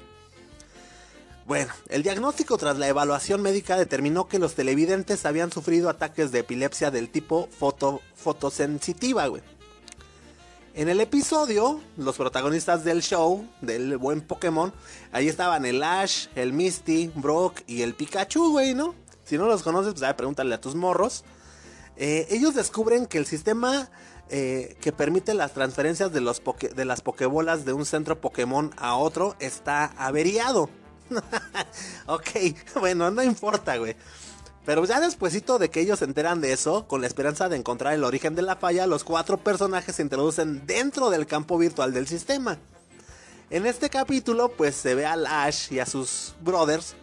Bueno, 1.46 1.72
el 1.90 2.02
diagnóstico 2.02 2.58
tras 2.58 2.80
la 2.80 2.88
evaluación 2.88 3.40
médica 3.44 3.78
determinó 3.78 4.28
que 4.28 4.40
los 4.40 4.56
televidentes 4.56 5.28
habían 5.28 5.52
sufrido 5.52 5.92
ataques 5.92 6.32
de 6.32 6.40
epilepsia 6.40 6.90
del 6.90 7.10
tipo 7.10 7.48
foto, 7.56 8.02
fotosensitiva, 8.16 9.28
güey. 9.28 9.44
En 10.74 10.90
el 10.90 11.00
episodio, 11.00 11.80
los 11.98 12.18
protagonistas 12.18 12.84
del 12.84 13.04
show, 13.04 13.48
del 13.62 13.98
buen 13.98 14.22
Pokémon, 14.22 14.74
ahí 15.12 15.28
estaban 15.28 15.68
el 15.68 15.84
Ash, 15.84 16.28
el 16.34 16.52
Misty, 16.52 17.12
Brock 17.14 17.62
y 17.68 17.84
el 17.84 17.94
Pikachu, 17.94 18.50
güey, 18.52 18.74
¿no? 18.74 18.96
Si 19.24 19.38
no 19.38 19.46
los 19.46 19.62
conoces, 19.62 19.94
pues 19.94 20.14
pregúntale 20.16 20.56
a 20.56 20.60
tus 20.60 20.74
morros. 20.74 21.26
Eh, 21.96 22.26
ellos 22.32 22.56
descubren 22.56 23.06
que 23.06 23.20
el 23.20 23.28
sistema 23.28 23.92
eh, 24.30 24.76
que 24.82 24.92
permite 24.92 25.36
las 25.36 25.54
transferencias 25.54 26.12
de, 26.12 26.22
de 26.76 26.86
las 26.86 27.02
pokebolas 27.02 27.66
de 27.66 27.74
un 27.74 27.86
centro 27.86 28.20
Pokémon 28.20 28.74
a 28.78 28.96
otro 28.96 29.36
está 29.40 29.86
averiado. 29.96 30.72
ok, 32.08 32.30
bueno, 32.80 33.12
no 33.12 33.24
importa, 33.24 33.78
güey. 33.78 33.96
Pero 34.66 34.84
ya 34.86 35.00
despuesito 35.00 35.60
de 35.60 35.70
que 35.70 35.82
ellos 35.82 36.00
se 36.00 36.06
enteran 36.06 36.42
de 36.42 36.52
eso, 36.52 36.88
con 36.88 37.02
la 37.02 37.08
esperanza 37.08 37.50
de 37.50 37.58
encontrar 37.58 37.94
el 37.94 38.04
origen 38.04 38.34
de 38.36 38.42
la 38.42 38.56
falla, 38.56 38.88
los 38.88 39.04
cuatro 39.04 39.38
personajes 39.38 39.96
se 39.96 40.02
introducen 40.02 40.66
dentro 40.66 41.12
del 41.12 41.28
campo 41.28 41.58
virtual 41.58 41.94
del 41.94 42.08
sistema. 42.08 42.58
En 43.52 43.68
este 43.68 43.92
capítulo, 43.92 44.50
pues 44.50 44.76
se 44.76 44.96
ve 44.96 45.06
al 45.06 45.28
Ash 45.28 45.72
y 45.72 45.80
a 45.80 45.86
sus 45.86 46.34
brothers 46.42 46.96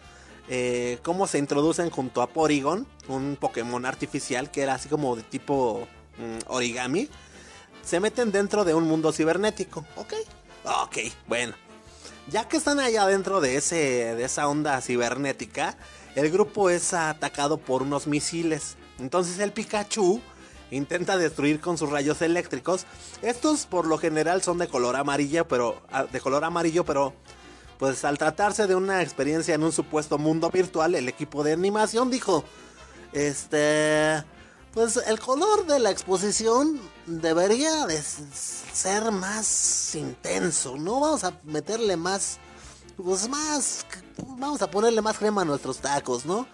eh, 0.49 0.99
cómo 1.03 1.25
se 1.25 1.37
introducen 1.37 1.89
junto 1.89 2.21
a 2.21 2.27
Porygon, 2.27 2.85
un 3.07 3.37
Pokémon 3.39 3.85
artificial 3.85 4.51
que 4.51 4.61
era 4.61 4.73
así 4.73 4.89
como 4.89 5.15
de 5.15 5.23
tipo 5.23 5.87
mm, 6.17 6.51
origami. 6.51 7.09
Se 7.83 7.99
meten 7.99 8.31
dentro 8.31 8.65
de 8.65 8.73
un 8.73 8.83
mundo 8.83 9.11
cibernético. 9.11 9.85
Ok, 9.95 10.13
ok, 10.65 10.97
bueno. 11.27 11.53
Ya 12.29 12.47
que 12.47 12.57
están 12.57 12.79
allá 12.79 13.05
dentro 13.05 13.41
de, 13.41 13.57
ese, 13.57 13.75
de 14.15 14.23
esa 14.23 14.47
onda 14.47 14.79
cibernética, 14.81 15.77
el 16.15 16.31
grupo 16.31 16.69
es 16.69 16.93
atacado 16.93 17.57
por 17.57 17.81
unos 17.81 18.07
misiles. 18.07 18.77
Entonces 18.99 19.39
el 19.39 19.51
Pikachu 19.51 20.21
intenta 20.71 21.17
destruir 21.17 21.59
con 21.59 21.77
sus 21.77 21.89
rayos 21.89 22.21
eléctricos. 22.21 22.85
Estos 23.21 23.65
por 23.65 23.85
lo 23.85 23.97
general 23.97 24.41
son 24.41 24.57
de 24.57 24.67
color 24.67 24.95
amarillo, 24.95 25.47
pero 25.47 25.81
ah, 25.91 26.05
de 26.05 26.21
color 26.21 26.43
amarillo, 26.43 26.85
pero 26.85 27.13
pues 27.77 28.05
al 28.05 28.17
tratarse 28.17 28.67
de 28.67 28.75
una 28.75 29.01
experiencia 29.01 29.55
en 29.55 29.63
un 29.63 29.71
supuesto 29.71 30.17
mundo 30.17 30.49
virtual, 30.49 30.95
el 30.95 31.09
equipo 31.09 31.43
de 31.43 31.53
animación 31.53 32.09
dijo, 32.09 32.45
este, 33.11 34.23
pues 34.73 34.97
el 34.97 35.19
color 35.19 35.67
de 35.67 35.79
la 35.79 35.91
exposición 35.91 36.79
debería 37.05 37.85
de 37.85 38.01
ser 38.01 39.11
más 39.11 39.93
intenso, 39.93 40.77
¿no? 40.77 40.99
Vamos 40.99 41.23
a 41.23 41.39
meterle 41.43 41.95
más, 41.95 42.39
pues 42.97 43.29
más, 43.29 43.85
vamos 44.17 44.63
a 44.63 44.71
ponerle 44.71 45.01
más 45.01 45.19
crema 45.19 45.43
a 45.43 45.45
nuestros 45.45 45.77
tacos, 45.77 46.25
¿no? 46.25 46.47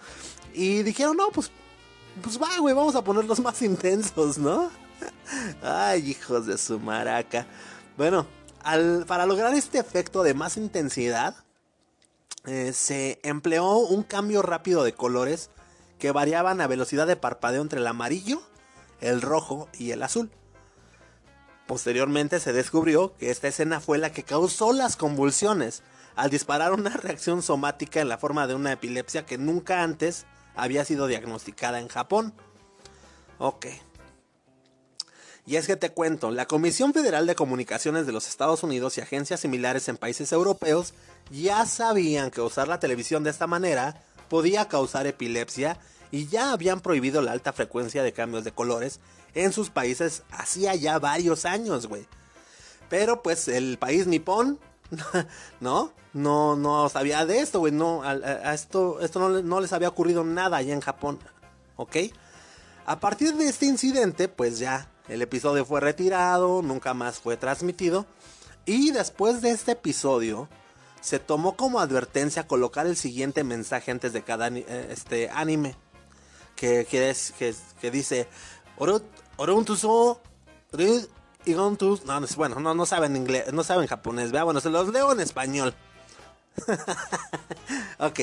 Y 0.52 0.82
dijeron, 0.82 1.16
no, 1.16 1.28
pues, 1.30 1.50
pues 2.22 2.40
va, 2.40 2.58
güey, 2.58 2.74
vamos 2.74 2.94
a 2.94 3.02
ponerlos 3.02 3.40
más 3.40 3.62
intensos, 3.62 4.36
¿no? 4.36 4.70
Ay, 5.62 6.10
hijos 6.10 6.46
de 6.46 6.58
su 6.58 6.78
maraca. 6.78 7.46
Bueno, 7.96 8.26
para 9.06 9.24
lograr 9.24 9.54
este 9.54 9.78
efecto 9.78 10.22
de 10.22 10.34
más 10.34 10.58
intensidad, 10.58 11.36
eh, 12.44 12.74
se 12.74 13.18
empleó 13.22 13.78
un 13.78 14.02
cambio 14.02 14.42
rápido 14.42 14.84
de 14.84 14.92
colores 14.92 15.48
que 16.00 16.10
variaban 16.10 16.60
a 16.60 16.66
velocidad 16.66 17.06
de 17.06 17.14
parpadeo 17.14 17.62
entre 17.62 17.78
el 17.78 17.86
amarillo, 17.86 18.42
el 19.00 19.22
rojo 19.22 19.68
y 19.78 19.92
el 19.92 20.02
azul. 20.02 20.30
Posteriormente 21.68 22.40
se 22.40 22.52
descubrió 22.52 23.16
que 23.16 23.30
esta 23.30 23.46
escena 23.46 23.78
fue 23.78 23.98
la 23.98 24.10
que 24.10 24.24
causó 24.24 24.72
las 24.72 24.96
convulsiones 24.96 25.84
al 26.16 26.30
disparar 26.30 26.72
una 26.72 26.90
reacción 26.96 27.42
somática 27.42 28.00
en 28.00 28.08
la 28.08 28.18
forma 28.18 28.48
de 28.48 28.56
una 28.56 28.72
epilepsia 28.72 29.24
que 29.24 29.38
nunca 29.38 29.84
antes 29.84 30.26
había 30.56 30.84
sido 30.84 31.06
diagnosticada 31.06 31.78
en 31.78 31.86
Japón. 31.86 32.34
Ok, 33.38 33.66
y 35.50 35.56
es 35.56 35.66
que 35.66 35.76
te 35.76 35.90
cuento, 35.90 36.30
la 36.30 36.46
Comisión 36.46 36.92
Federal 36.92 37.26
de 37.26 37.34
Comunicaciones 37.34 38.06
de 38.06 38.12
los 38.12 38.28
Estados 38.28 38.62
Unidos 38.62 38.96
y 38.96 39.00
agencias 39.00 39.40
similares 39.40 39.88
en 39.88 39.96
países 39.96 40.30
europeos 40.30 40.94
ya 41.30 41.66
sabían 41.66 42.30
que 42.30 42.40
usar 42.40 42.68
la 42.68 42.78
televisión 42.78 43.24
de 43.24 43.30
esta 43.30 43.48
manera 43.48 44.00
podía 44.30 44.68
causar 44.68 45.06
epilepsia 45.06 45.78
y 46.10 46.26
ya 46.28 46.52
habían 46.52 46.80
prohibido 46.80 47.20
la 47.20 47.32
alta 47.32 47.52
frecuencia 47.52 48.02
de 48.02 48.14
cambios 48.14 48.44
de 48.44 48.52
colores 48.52 49.00
en 49.34 49.52
sus 49.52 49.68
países 49.70 50.22
hacía 50.30 50.74
ya 50.74 50.98
varios 50.98 51.44
años, 51.44 51.86
güey. 51.86 52.06
Pero 52.88 53.22
pues 53.22 53.48
el 53.48 53.78
país 53.78 54.06
nipón, 54.06 54.58
¿no? 55.60 55.92
No, 56.12 56.56
no 56.56 56.88
sabía 56.88 57.26
de 57.26 57.40
esto, 57.40 57.60
güey. 57.60 57.72
No, 57.72 58.02
a, 58.02 58.54
esto, 58.54 59.00
esto 59.00 59.20
no, 59.20 59.42
no 59.42 59.60
les 59.60 59.72
había 59.72 59.88
ocurrido 59.88 60.24
nada 60.24 60.56
allá 60.56 60.72
en 60.72 60.80
Japón, 60.80 61.18
¿ok? 61.76 61.96
A 62.86 62.98
partir 62.98 63.34
de 63.34 63.46
este 63.46 63.66
incidente, 63.66 64.28
pues 64.28 64.58
ya 64.58 64.90
el 65.08 65.22
episodio 65.22 65.64
fue 65.64 65.80
retirado, 65.80 66.62
nunca 66.62 66.94
más 66.94 67.20
fue 67.20 67.36
transmitido. 67.36 68.06
Y 68.66 68.90
después 68.90 69.40
de 69.42 69.50
este 69.50 69.72
episodio, 69.72 70.48
se 71.00 71.18
tomó 71.18 71.56
como 71.56 71.80
advertencia 71.80 72.46
colocar 72.46 72.86
el 72.86 72.96
siguiente 72.96 73.44
mensaje 73.44 73.90
antes 73.90 74.12
de 74.12 74.22
cada 74.22 74.48
eh, 74.48 74.88
este, 74.90 75.30
anime. 75.30 75.76
Que, 76.56 76.86
que, 76.88 77.08
es, 77.08 77.32
que, 77.38 77.90
dice... 77.90 78.28
No, 82.04 82.20
bueno, 82.36 82.60
no, 82.60 82.74
no 82.74 82.86
saben 82.86 83.16
inglés, 83.16 83.52
no 83.52 83.64
saben 83.64 83.86
japonés, 83.86 84.30
vea, 84.30 84.44
bueno, 84.44 84.60
se 84.60 84.68
los 84.68 84.88
leo 84.88 85.12
en 85.12 85.20
español. 85.20 85.74
ok, 87.98 88.20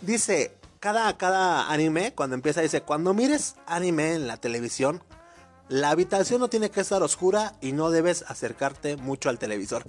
dice, 0.00 0.54
cada, 0.78 1.16
cada 1.16 1.72
anime, 1.72 2.12
cuando 2.14 2.34
empieza, 2.34 2.60
dice, 2.60 2.82
cuando 2.82 3.14
mires 3.14 3.56
anime 3.66 4.14
en 4.14 4.28
la 4.28 4.36
televisión, 4.36 5.02
la 5.68 5.90
habitación 5.90 6.40
no 6.40 6.48
tiene 6.48 6.70
que 6.70 6.80
estar 6.80 7.02
oscura 7.02 7.54
y 7.60 7.72
no 7.72 7.90
debes 7.90 8.24
acercarte 8.28 8.96
mucho 8.96 9.28
al 9.28 9.38
televisor. 9.38 9.84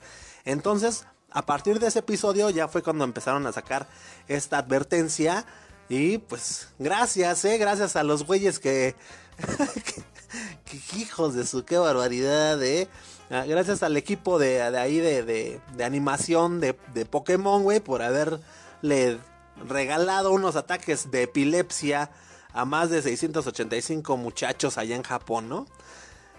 Entonces, 0.45 1.05
a 1.33 1.45
partir 1.45 1.79
de 1.79 1.87
ese 1.87 1.99
episodio 1.99 2.49
ya 2.49 2.67
fue 2.67 2.83
cuando 2.83 3.03
empezaron 3.03 3.45
a 3.47 3.51
sacar 3.51 3.87
esta 4.27 4.59
advertencia. 4.59 5.45
Y 5.89 6.19
pues, 6.19 6.69
gracias, 6.79 7.43
eh, 7.45 7.57
gracias 7.57 7.95
a 7.95 8.03
los 8.03 8.25
güeyes 8.25 8.59
que, 8.59 8.95
hijos 10.95 11.33
de 11.33 11.45
su, 11.45 11.65
qué 11.65 11.77
barbaridad, 11.77 12.61
eh. 12.63 12.87
Ah, 13.29 13.45
gracias 13.47 13.83
al 13.83 13.97
equipo 13.97 14.37
de, 14.37 14.61
ahí 14.61 14.99
de, 14.99 15.23
de, 15.23 15.83
animación 15.83 16.59
de, 16.59 16.77
de 16.93 17.05
Pokémon, 17.05 17.63
güey, 17.63 17.79
por 17.79 18.01
haberle 18.01 19.19
regalado 19.67 20.31
unos 20.31 20.55
ataques 20.55 21.09
de 21.09 21.23
epilepsia 21.23 22.11
a 22.53 22.65
más 22.65 22.89
de 22.89 23.01
685 23.01 24.17
muchachos 24.17 24.77
allá 24.77 24.95
en 24.95 25.03
Japón, 25.03 25.49
¿no? 25.49 25.65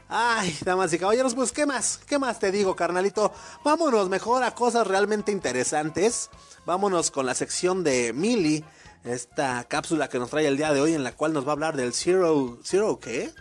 Ay, 0.09 0.57
damas 0.65 0.93
y 0.93 0.99
caballeros, 0.99 1.35
pues 1.35 1.51
¿qué 1.51 1.65
más? 1.67 1.99
¿Qué 2.07 2.19
más 2.19 2.39
te 2.39 2.53
digo, 2.53 2.77
carnalito? 2.77 3.33
Vámonos 3.65 4.09
mejor 4.09 4.43
a 4.43 4.55
cosas 4.55 4.87
realmente 4.87 5.33
interesantes. 5.33 6.31
Vámonos 6.67 7.11
con 7.11 7.27
la 7.27 7.35
sección 7.35 7.83
de 7.85 8.13
Mili, 8.13 8.65
esta 9.05 9.65
cápsula 9.65 10.09
que 10.09 10.19
nos 10.19 10.31
trae 10.31 10.47
el 10.47 10.57
día 10.57 10.73
de 10.73 10.81
hoy 10.81 10.95
en 10.95 11.05
la 11.05 11.13
cual 11.13 11.33
nos 11.33 11.47
va 11.47 11.51
a 11.51 11.53
hablar 11.53 11.77
del 11.77 11.95
Zero... 11.95 12.59
¿Zero 12.63 12.99
qué? 13.01 13.33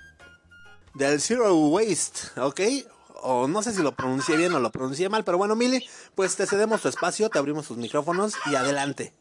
Del 0.94 1.20
Zero 1.20 1.54
Waste, 1.56 2.40
¿ok? 2.40 2.62
O 3.24 3.48
no 3.48 3.62
sé 3.62 3.74
si 3.74 3.82
lo 3.82 3.94
pronuncié 3.94 4.38
bien 4.38 4.54
o 4.54 4.60
lo 4.60 4.72
pronuncié 4.72 5.10
mal, 5.10 5.24
pero 5.24 5.38
bueno, 5.38 5.56
Mili, 5.56 5.86
pues 6.16 6.36
te 6.36 6.46
cedemos 6.46 6.82
tu 6.82 6.88
espacio, 6.88 7.30
te 7.30 7.40
abrimos 7.40 7.68
tus 7.68 7.78
micrófonos 7.78 8.36
y 8.50 8.56
adelante. 8.56 9.14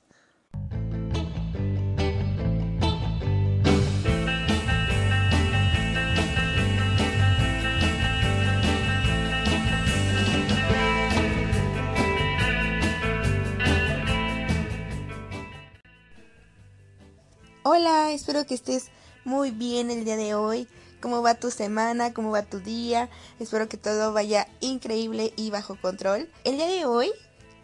Hola, 17.75 18.13
espero 18.13 18.45
que 18.45 18.53
estés 18.53 18.89
muy 19.25 19.51
bien 19.51 19.91
el 19.91 20.05
día 20.05 20.19
de 20.19 20.35
hoy. 20.35 20.69
¿Cómo 21.01 21.23
va 21.23 21.37
tu 21.37 21.51
semana? 21.51 22.13
¿Cómo 22.13 22.31
va 22.31 22.43
tu 22.43 22.61
día? 22.61 23.09
Espero 23.41 23.67
que 23.67 23.79
todo 23.79 24.13
vaya 24.13 24.47
increíble 24.61 25.33
y 25.37 25.51
bajo 25.51 25.81
control. 25.81 26.29
El 26.45 26.57
día 26.57 26.67
de 26.67 26.85
hoy 26.85 27.11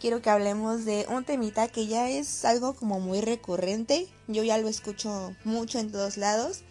quiero 0.01 0.23
que 0.23 0.31
hablemos 0.31 0.87
de 0.87 1.05
un 1.11 1.27
temita 1.27 1.69
que 1.69 1.89
ya 1.89 2.09
es 2.09 2.47
algo 2.47 2.73
como 2.73 3.01
muy 3.01 3.21
recurrente. 3.21 4.09
Yo 4.29 4.43
ya 4.43 4.57
lo 4.57 4.69
escucho 4.69 5.37
mucho 5.45 5.79
en 5.79 5.93
todos 5.93 6.17
lados. 6.17 6.63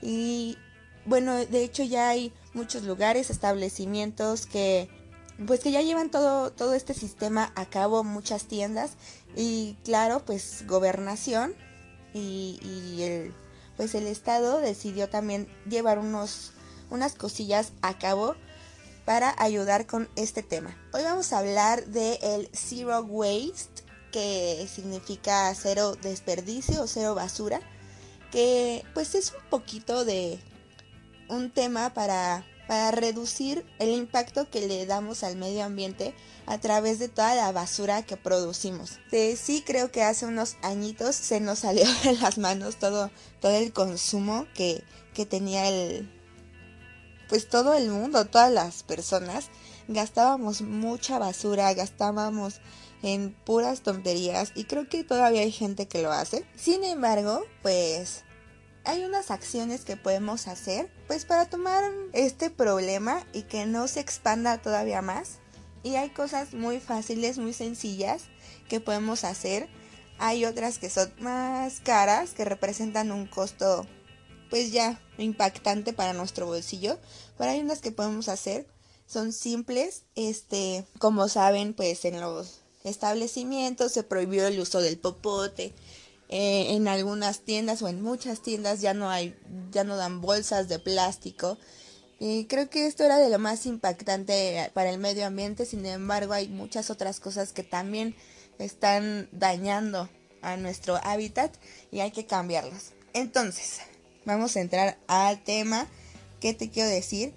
Y 0.00 0.56
bueno, 1.04 1.34
de 1.34 1.64
hecho 1.64 1.82
ya 1.82 2.10
hay 2.10 2.32
muchos 2.52 2.84
lugares, 2.84 3.28
establecimientos 3.28 4.46
que 4.46 4.88
pues 5.48 5.58
que 5.58 5.72
ya 5.72 5.82
llevan 5.82 6.12
todo, 6.12 6.52
todo 6.52 6.74
este 6.74 6.94
sistema 6.94 7.50
a 7.56 7.66
cabo, 7.66 8.04
muchas 8.04 8.44
tiendas 8.44 8.92
y 9.34 9.76
claro, 9.82 10.24
pues 10.24 10.64
gobernación 10.68 11.56
y, 12.14 13.02
el, 13.02 13.34
pues 13.76 13.94
el 13.94 14.06
Estado 14.06 14.60
decidió 14.60 15.08
también 15.08 15.48
llevar 15.68 15.98
unos, 15.98 16.52
unas 16.90 17.14
cosillas 17.14 17.72
a 17.82 17.98
cabo 17.98 18.36
para 19.04 19.34
ayudar 19.38 19.86
con 19.86 20.08
este 20.16 20.42
tema. 20.42 20.76
Hoy 20.92 21.02
vamos 21.02 21.32
a 21.32 21.38
hablar 21.38 21.84
de 21.86 22.18
el 22.22 22.48
Zero 22.54 23.02
Waste, 23.02 23.82
que 24.12 24.66
significa 24.72 25.52
cero 25.54 25.96
desperdicio 26.00 26.82
o 26.82 26.86
cero 26.86 27.14
basura, 27.14 27.60
que 28.30 28.84
pues 28.94 29.14
es 29.14 29.32
un 29.32 29.50
poquito 29.50 30.04
de 30.04 30.38
un 31.28 31.50
tema 31.50 31.92
para 31.92 32.46
para 32.66 32.90
reducir 32.90 33.64
el 33.78 33.90
impacto 33.90 34.48
que 34.50 34.66
le 34.66 34.86
damos 34.86 35.22
al 35.22 35.36
medio 35.36 35.64
ambiente 35.64 36.14
a 36.46 36.58
través 36.58 36.98
de 36.98 37.08
toda 37.08 37.34
la 37.34 37.52
basura 37.52 38.02
que 38.02 38.16
producimos. 38.16 38.98
sí 39.36 39.62
creo 39.66 39.90
que 39.90 40.02
hace 40.02 40.26
unos 40.26 40.56
añitos 40.62 41.16
se 41.16 41.40
nos 41.40 41.60
salió 41.60 41.84
de 42.04 42.14
las 42.14 42.38
manos 42.38 42.76
todo, 42.76 43.10
todo 43.40 43.52
el 43.56 43.72
consumo 43.72 44.46
que, 44.54 44.84
que 45.14 45.26
tenía 45.26 45.68
el 45.68 46.10
pues 47.28 47.48
todo 47.48 47.74
el 47.74 47.88
mundo, 47.88 48.26
todas 48.26 48.52
las 48.52 48.82
personas. 48.82 49.48
Gastábamos 49.88 50.62
mucha 50.62 51.18
basura, 51.18 51.72
gastábamos 51.74 52.60
en 53.02 53.34
puras 53.44 53.82
tonterías 53.82 54.52
y 54.54 54.64
creo 54.64 54.88
que 54.88 55.04
todavía 55.04 55.42
hay 55.42 55.52
gente 55.52 55.86
que 55.86 56.02
lo 56.02 56.12
hace. 56.12 56.46
Sin 56.56 56.84
embargo, 56.84 57.44
pues 57.62 58.24
hay 58.84 59.04
unas 59.04 59.30
acciones 59.30 59.84
que 59.84 59.96
podemos 59.96 60.46
hacer 60.46 60.90
pues 61.06 61.24
para 61.24 61.46
tomar 61.46 61.84
este 62.12 62.50
problema 62.50 63.26
y 63.32 63.42
que 63.42 63.66
no 63.66 63.88
se 63.88 64.00
expanda 64.00 64.58
todavía 64.58 65.02
más. 65.02 65.40
Y 65.84 65.94
hay 65.94 66.10
cosas 66.10 66.54
muy 66.54 66.80
fáciles, 66.80 67.38
muy 67.38 67.52
sencillas 67.52 68.24
que 68.68 68.80
podemos 68.80 69.22
hacer. 69.22 69.68
Hay 70.18 70.44
otras 70.44 70.78
que 70.78 70.90
son 70.90 71.12
más 71.20 71.80
caras, 71.80 72.30
que 72.30 72.44
representan 72.44 73.12
un 73.12 73.26
costo 73.26 73.86
pues 74.50 74.72
ya 74.72 75.00
impactante 75.18 75.92
para 75.92 76.14
nuestro 76.14 76.46
bolsillo. 76.46 76.98
Pero 77.38 77.50
hay 77.50 77.60
unas 77.60 77.80
que 77.80 77.92
podemos 77.92 78.28
hacer, 78.28 78.66
son 79.06 79.32
simples. 79.32 80.04
Este, 80.16 80.86
como 80.98 81.28
saben, 81.28 81.74
pues 81.74 82.04
en 82.04 82.20
los 82.20 82.60
establecimientos 82.82 83.92
se 83.92 84.02
prohibió 84.02 84.46
el 84.46 84.60
uso 84.60 84.80
del 84.80 84.98
popote, 84.98 85.74
eh, 86.28 86.74
en 86.74 86.88
algunas 86.88 87.40
tiendas 87.40 87.82
o 87.82 87.88
en 87.88 88.02
muchas 88.02 88.40
tiendas 88.40 88.80
ya 88.80 88.94
no 88.94 89.10
hay, 89.10 89.36
ya 89.70 89.84
no 89.84 89.96
dan 89.96 90.20
bolsas 90.20 90.68
de 90.68 90.78
plástico. 90.78 91.58
Y 92.18 92.46
creo 92.46 92.70
que 92.70 92.86
esto 92.86 93.04
era 93.04 93.18
de 93.18 93.28
lo 93.28 93.38
más 93.38 93.66
impactante 93.66 94.70
para 94.72 94.90
el 94.90 94.98
medio 94.98 95.26
ambiente, 95.26 95.66
sin 95.66 95.84
embargo 95.84 96.32
hay 96.32 96.48
muchas 96.48 96.90
otras 96.90 97.20
cosas 97.20 97.52
que 97.52 97.62
también 97.62 98.14
están 98.58 99.28
dañando 99.32 100.08
a 100.40 100.56
nuestro 100.56 100.96
hábitat 101.02 101.52
y 101.90 102.00
hay 102.00 102.12
que 102.12 102.26
cambiarlas. 102.26 102.92
Entonces, 103.12 103.80
vamos 104.24 104.56
a 104.56 104.60
entrar 104.60 104.98
al 105.06 105.42
tema 105.42 105.88
que 106.40 106.54
te 106.54 106.70
quiero 106.70 106.88
decir 106.88 107.32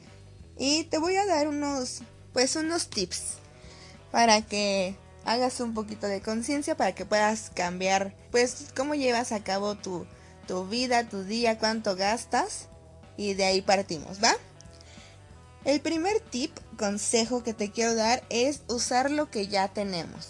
y 0.57 0.83
te 0.85 0.99
voy 0.99 1.15
a 1.15 1.25
dar 1.25 1.47
unos 1.47 2.01
pues 2.33 2.55
unos 2.55 2.89
tips 2.89 3.37
para 4.11 4.41
que 4.41 4.95
hagas 5.27 5.59
un 5.59 5.73
poquito 5.73 6.07
de 6.07 6.21
conciencia 6.21 6.77
para 6.77 6.95
que 6.95 7.05
puedas 7.05 7.51
cambiar, 7.53 8.15
pues, 8.31 8.67
cómo 8.75 8.95
llevas 8.95 9.31
a 9.31 9.43
cabo 9.43 9.75
tu, 9.75 10.07
tu 10.47 10.65
vida, 10.67 11.09
tu 11.09 11.23
día, 11.23 11.59
cuánto 11.59 11.95
gastas. 11.95 12.67
Y 13.17 13.33
de 13.33 13.45
ahí 13.45 13.61
partimos, 13.61 14.23
¿va? 14.23 14.35
El 15.67 15.81
primer 15.81 16.21
tip, 16.21 16.57
consejo 16.77 17.43
que 17.43 17.53
te 17.53 17.71
quiero 17.71 17.93
dar 17.93 18.23
es 18.29 18.61
usar 18.69 19.11
lo 19.11 19.29
que 19.29 19.47
ya 19.47 19.67
tenemos. 19.67 20.29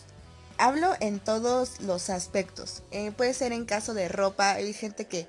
Hablo 0.58 0.96
en 1.00 1.20
todos 1.20 1.80
los 1.80 2.10
aspectos. 2.10 2.82
Eh, 2.90 3.12
puede 3.12 3.36
ser 3.36 3.54
en 3.54 3.66
caso 3.66 3.94
de 3.94 4.08
ropa. 4.08 4.54
Hay 4.54 4.74
gente 4.74 5.06
que 5.06 5.28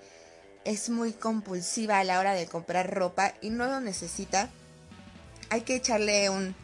es 0.65 0.89
muy 0.89 1.13
compulsiva 1.13 1.99
a 1.99 2.05
la 2.05 2.21
hora 2.21 2.33
de 2.33 2.47
comprar 2.47 2.91
ropa 2.91 3.35
y 3.43 3.51
no 3.51 3.67
lo 3.67 3.81
necesita. 3.81 4.49
Hay 5.51 5.61
que 5.61 5.77
echarle 5.77 6.31
un, 6.31 6.55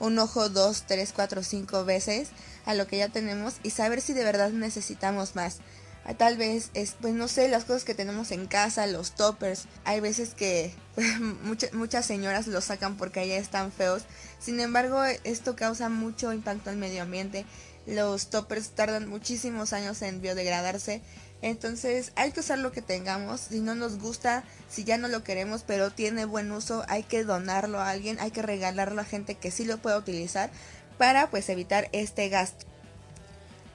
un 0.00 0.18
ojo 0.18 0.48
dos, 0.48 0.84
tres, 0.86 1.12
cuatro, 1.14 1.42
cinco 1.42 1.84
veces 1.84 2.30
a 2.64 2.72
lo 2.72 2.86
que 2.86 2.96
ya 2.96 3.10
tenemos 3.10 3.56
y 3.62 3.72
saber 3.72 4.00
si 4.00 4.14
de 4.14 4.24
verdad 4.24 4.52
necesitamos 4.52 5.36
más. 5.36 5.58
Ah, 6.08 6.14
tal 6.14 6.36
vez 6.36 6.70
es, 6.74 6.94
pues 7.00 7.14
no 7.14 7.26
sé, 7.26 7.48
las 7.48 7.64
cosas 7.64 7.82
que 7.82 7.94
tenemos 7.94 8.30
en 8.30 8.46
casa, 8.46 8.86
los 8.86 9.12
toppers. 9.16 9.64
Hay 9.84 9.98
veces 9.98 10.34
que 10.34 10.72
muchas, 11.72 12.06
señoras 12.06 12.46
los 12.46 12.66
sacan 12.66 12.96
porque 12.96 13.20
allá 13.20 13.36
están 13.36 13.72
feos. 13.72 14.04
Sin 14.38 14.60
embargo, 14.60 15.02
esto 15.24 15.56
causa 15.56 15.88
mucho 15.88 16.32
impacto 16.32 16.70
al 16.70 16.76
medio 16.76 17.02
ambiente. 17.02 17.44
Los 17.86 18.30
toppers 18.30 18.70
tardan 18.70 19.08
muchísimos 19.08 19.72
años 19.72 20.00
en 20.02 20.20
biodegradarse. 20.20 21.02
Entonces 21.42 22.12
hay 22.14 22.30
que 22.30 22.40
usar 22.40 22.60
lo 22.60 22.70
que 22.70 22.82
tengamos. 22.82 23.40
Si 23.40 23.58
no 23.58 23.74
nos 23.74 23.98
gusta, 23.98 24.44
si 24.70 24.84
ya 24.84 24.98
no 24.98 25.08
lo 25.08 25.24
queremos, 25.24 25.64
pero 25.66 25.90
tiene 25.90 26.24
buen 26.24 26.52
uso, 26.52 26.84
hay 26.88 27.02
que 27.02 27.24
donarlo 27.24 27.80
a 27.80 27.90
alguien, 27.90 28.20
hay 28.20 28.30
que 28.30 28.42
regalarlo 28.42 29.00
a 29.00 29.04
gente 29.04 29.34
que 29.34 29.50
sí 29.50 29.64
lo 29.64 29.78
pueda 29.78 29.98
utilizar 29.98 30.50
para 30.98 31.30
pues 31.30 31.48
evitar 31.48 31.88
este 31.90 32.28
gasto. 32.28 32.64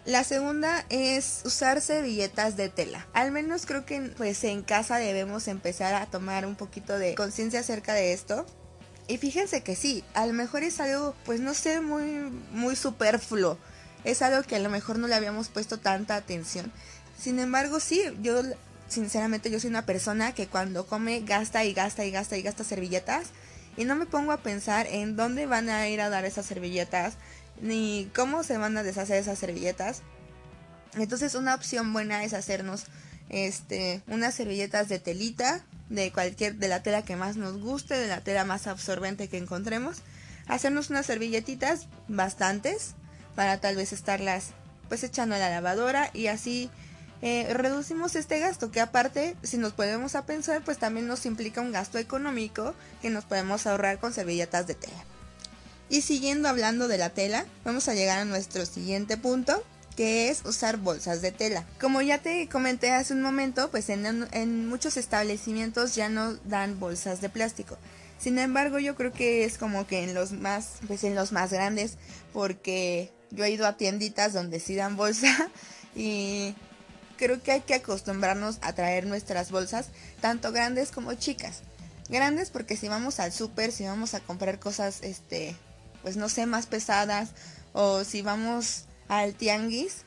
La 0.05 0.23
segunda 0.23 0.83
es 0.89 1.41
usar 1.45 1.79
servilletas 1.79 2.57
de 2.57 2.69
tela. 2.69 3.07
Al 3.13 3.31
menos 3.31 3.67
creo 3.67 3.85
que 3.85 4.01
pues 4.17 4.43
en 4.43 4.63
casa 4.63 4.97
debemos 4.97 5.47
empezar 5.47 5.93
a 5.93 6.07
tomar 6.07 6.47
un 6.47 6.55
poquito 6.55 6.97
de 6.97 7.13
conciencia 7.13 7.59
acerca 7.59 7.93
de 7.93 8.11
esto. 8.13 8.47
Y 9.07 9.19
fíjense 9.19 9.61
que 9.61 9.75
sí, 9.75 10.03
a 10.15 10.25
lo 10.25 10.33
mejor 10.33 10.63
es 10.63 10.79
algo 10.79 11.13
pues 11.23 11.39
no 11.39 11.53
sé 11.53 11.81
muy 11.81 12.31
muy 12.51 12.75
superfluo. 12.75 13.59
Es 14.03 14.23
algo 14.23 14.41
que 14.41 14.55
a 14.55 14.59
lo 14.59 14.69
mejor 14.69 14.97
no 14.97 15.07
le 15.07 15.13
habíamos 15.13 15.49
puesto 15.49 15.77
tanta 15.77 16.15
atención. 16.15 16.71
Sin 17.19 17.39
embargo, 17.39 17.79
sí, 17.79 18.01
yo 18.23 18.41
sinceramente 18.87 19.51
yo 19.51 19.59
soy 19.59 19.69
una 19.69 19.85
persona 19.85 20.33
que 20.33 20.47
cuando 20.47 20.87
come 20.87 21.21
gasta 21.21 21.63
y 21.63 21.73
gasta 21.73 22.05
y 22.05 22.11
gasta 22.11 22.37
y 22.37 22.41
gasta 22.41 22.63
servilletas 22.63 23.27
y 23.77 23.85
no 23.85 23.95
me 23.95 24.07
pongo 24.07 24.31
a 24.31 24.37
pensar 24.37 24.87
en 24.87 25.15
dónde 25.15 25.45
van 25.45 25.69
a 25.69 25.87
ir 25.87 26.01
a 26.01 26.09
dar 26.09 26.25
esas 26.25 26.47
servilletas 26.47 27.13
ni 27.61 28.09
cómo 28.15 28.43
se 28.43 28.57
van 28.57 28.75
a 28.77 28.83
deshacer 28.83 29.17
esas 29.17 29.39
servilletas. 29.39 30.01
Entonces 30.95 31.35
una 31.35 31.55
opción 31.55 31.93
buena 31.93 32.23
es 32.23 32.33
hacernos 32.33 32.85
este 33.29 34.01
unas 34.07 34.35
servilletas 34.35 34.89
de 34.89 34.99
telita 34.99 35.63
de 35.89 36.11
cualquier 36.11 36.55
de 36.55 36.67
la 36.67 36.83
tela 36.83 37.03
que 37.03 37.15
más 37.15 37.37
nos 37.37 37.61
guste, 37.61 37.97
de 37.97 38.07
la 38.07 38.21
tela 38.21 38.43
más 38.43 38.67
absorbente 38.67 39.29
que 39.29 39.37
encontremos. 39.37 39.97
Hacernos 40.47 40.89
unas 40.89 41.05
servilletitas 41.05 41.87
bastantes 42.07 42.95
para 43.35 43.59
tal 43.61 43.75
vez 43.75 43.93
estarlas 43.93 44.49
pues 44.89 45.03
echando 45.03 45.35
a 45.35 45.39
la 45.39 45.49
lavadora 45.49 46.09
y 46.13 46.27
así 46.27 46.69
eh, 47.21 47.47
reducimos 47.53 48.15
este 48.15 48.39
gasto 48.39 48.71
que 48.71 48.81
aparte 48.81 49.37
si 49.43 49.57
nos 49.57 49.73
podemos 49.73 50.15
a 50.15 50.25
pensar 50.25 50.63
pues 50.65 50.79
también 50.79 51.07
nos 51.07 51.25
implica 51.25 51.61
un 51.61 51.71
gasto 51.71 51.97
económico 51.97 52.73
que 53.01 53.09
nos 53.09 53.23
podemos 53.23 53.67
ahorrar 53.67 53.99
con 53.99 54.13
servilletas 54.13 54.67
de 54.67 54.75
tela. 54.75 55.10
Y 55.91 56.03
siguiendo 56.03 56.47
hablando 56.47 56.87
de 56.87 56.97
la 56.97 57.09
tela, 57.09 57.45
vamos 57.65 57.89
a 57.89 57.93
llegar 57.93 58.17
a 58.17 58.23
nuestro 58.23 58.65
siguiente 58.65 59.17
punto, 59.17 59.61
que 59.97 60.29
es 60.29 60.45
usar 60.45 60.77
bolsas 60.77 61.21
de 61.21 61.33
tela. 61.33 61.65
Como 61.81 62.01
ya 62.01 62.17
te 62.17 62.47
comenté 62.47 62.91
hace 62.91 63.13
un 63.13 63.21
momento, 63.21 63.69
pues 63.71 63.89
en, 63.89 64.05
en, 64.31 64.69
muchos 64.69 64.95
establecimientos 64.95 65.93
ya 65.93 66.07
no 66.07 66.35
dan 66.45 66.79
bolsas 66.79 67.19
de 67.19 67.27
plástico. 67.27 67.77
Sin 68.17 68.39
embargo, 68.39 68.79
yo 68.79 68.95
creo 68.95 69.11
que 69.11 69.43
es 69.43 69.57
como 69.57 69.85
que 69.85 70.05
en 70.05 70.13
los 70.13 70.31
más, 70.31 70.77
pues 70.87 71.03
en 71.03 71.13
los 71.13 71.33
más 71.33 71.51
grandes, 71.51 71.97
porque 72.31 73.11
yo 73.29 73.43
he 73.43 73.51
ido 73.51 73.67
a 73.67 73.75
tienditas 73.75 74.31
donde 74.31 74.61
sí 74.61 74.75
dan 74.75 74.95
bolsa 74.95 75.51
y 75.93 76.55
creo 77.17 77.43
que 77.43 77.51
hay 77.51 77.61
que 77.61 77.73
acostumbrarnos 77.73 78.59
a 78.61 78.71
traer 78.71 79.07
nuestras 79.07 79.51
bolsas, 79.51 79.87
tanto 80.21 80.53
grandes 80.53 80.91
como 80.91 81.15
chicas. 81.15 81.63
Grandes 82.07 82.49
porque 82.49 82.77
si 82.77 82.87
vamos 82.87 83.19
al 83.19 83.33
súper, 83.33 83.73
si 83.73 83.83
vamos 83.83 84.13
a 84.13 84.21
comprar 84.21 84.57
cosas, 84.57 84.99
este, 85.01 85.53
pues 86.01 86.17
no 86.17 86.29
sé, 86.29 86.45
más 86.45 86.65
pesadas, 86.65 87.29
o 87.73 88.03
si 88.03 88.21
vamos 88.21 88.85
al 89.07 89.35
tianguis, 89.35 90.05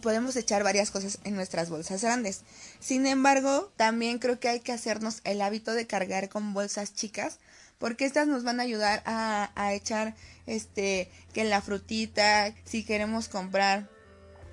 podemos 0.00 0.36
echar 0.36 0.64
varias 0.64 0.90
cosas 0.90 1.18
en 1.24 1.34
nuestras 1.34 1.68
bolsas 1.68 2.02
grandes. 2.02 2.42
Sin 2.80 3.06
embargo, 3.06 3.70
también 3.76 4.18
creo 4.18 4.40
que 4.40 4.48
hay 4.48 4.60
que 4.60 4.72
hacernos 4.72 5.20
el 5.24 5.42
hábito 5.42 5.74
de 5.74 5.86
cargar 5.86 6.28
con 6.28 6.54
bolsas 6.54 6.94
chicas, 6.94 7.38
porque 7.78 8.04
estas 8.04 8.28
nos 8.28 8.44
van 8.44 8.60
a 8.60 8.62
ayudar 8.62 9.02
a, 9.06 9.50
a 9.54 9.74
echar, 9.74 10.14
este, 10.46 11.10
que 11.32 11.44
la 11.44 11.60
frutita, 11.60 12.54
si 12.64 12.84
queremos 12.84 13.28
comprar 13.28 13.88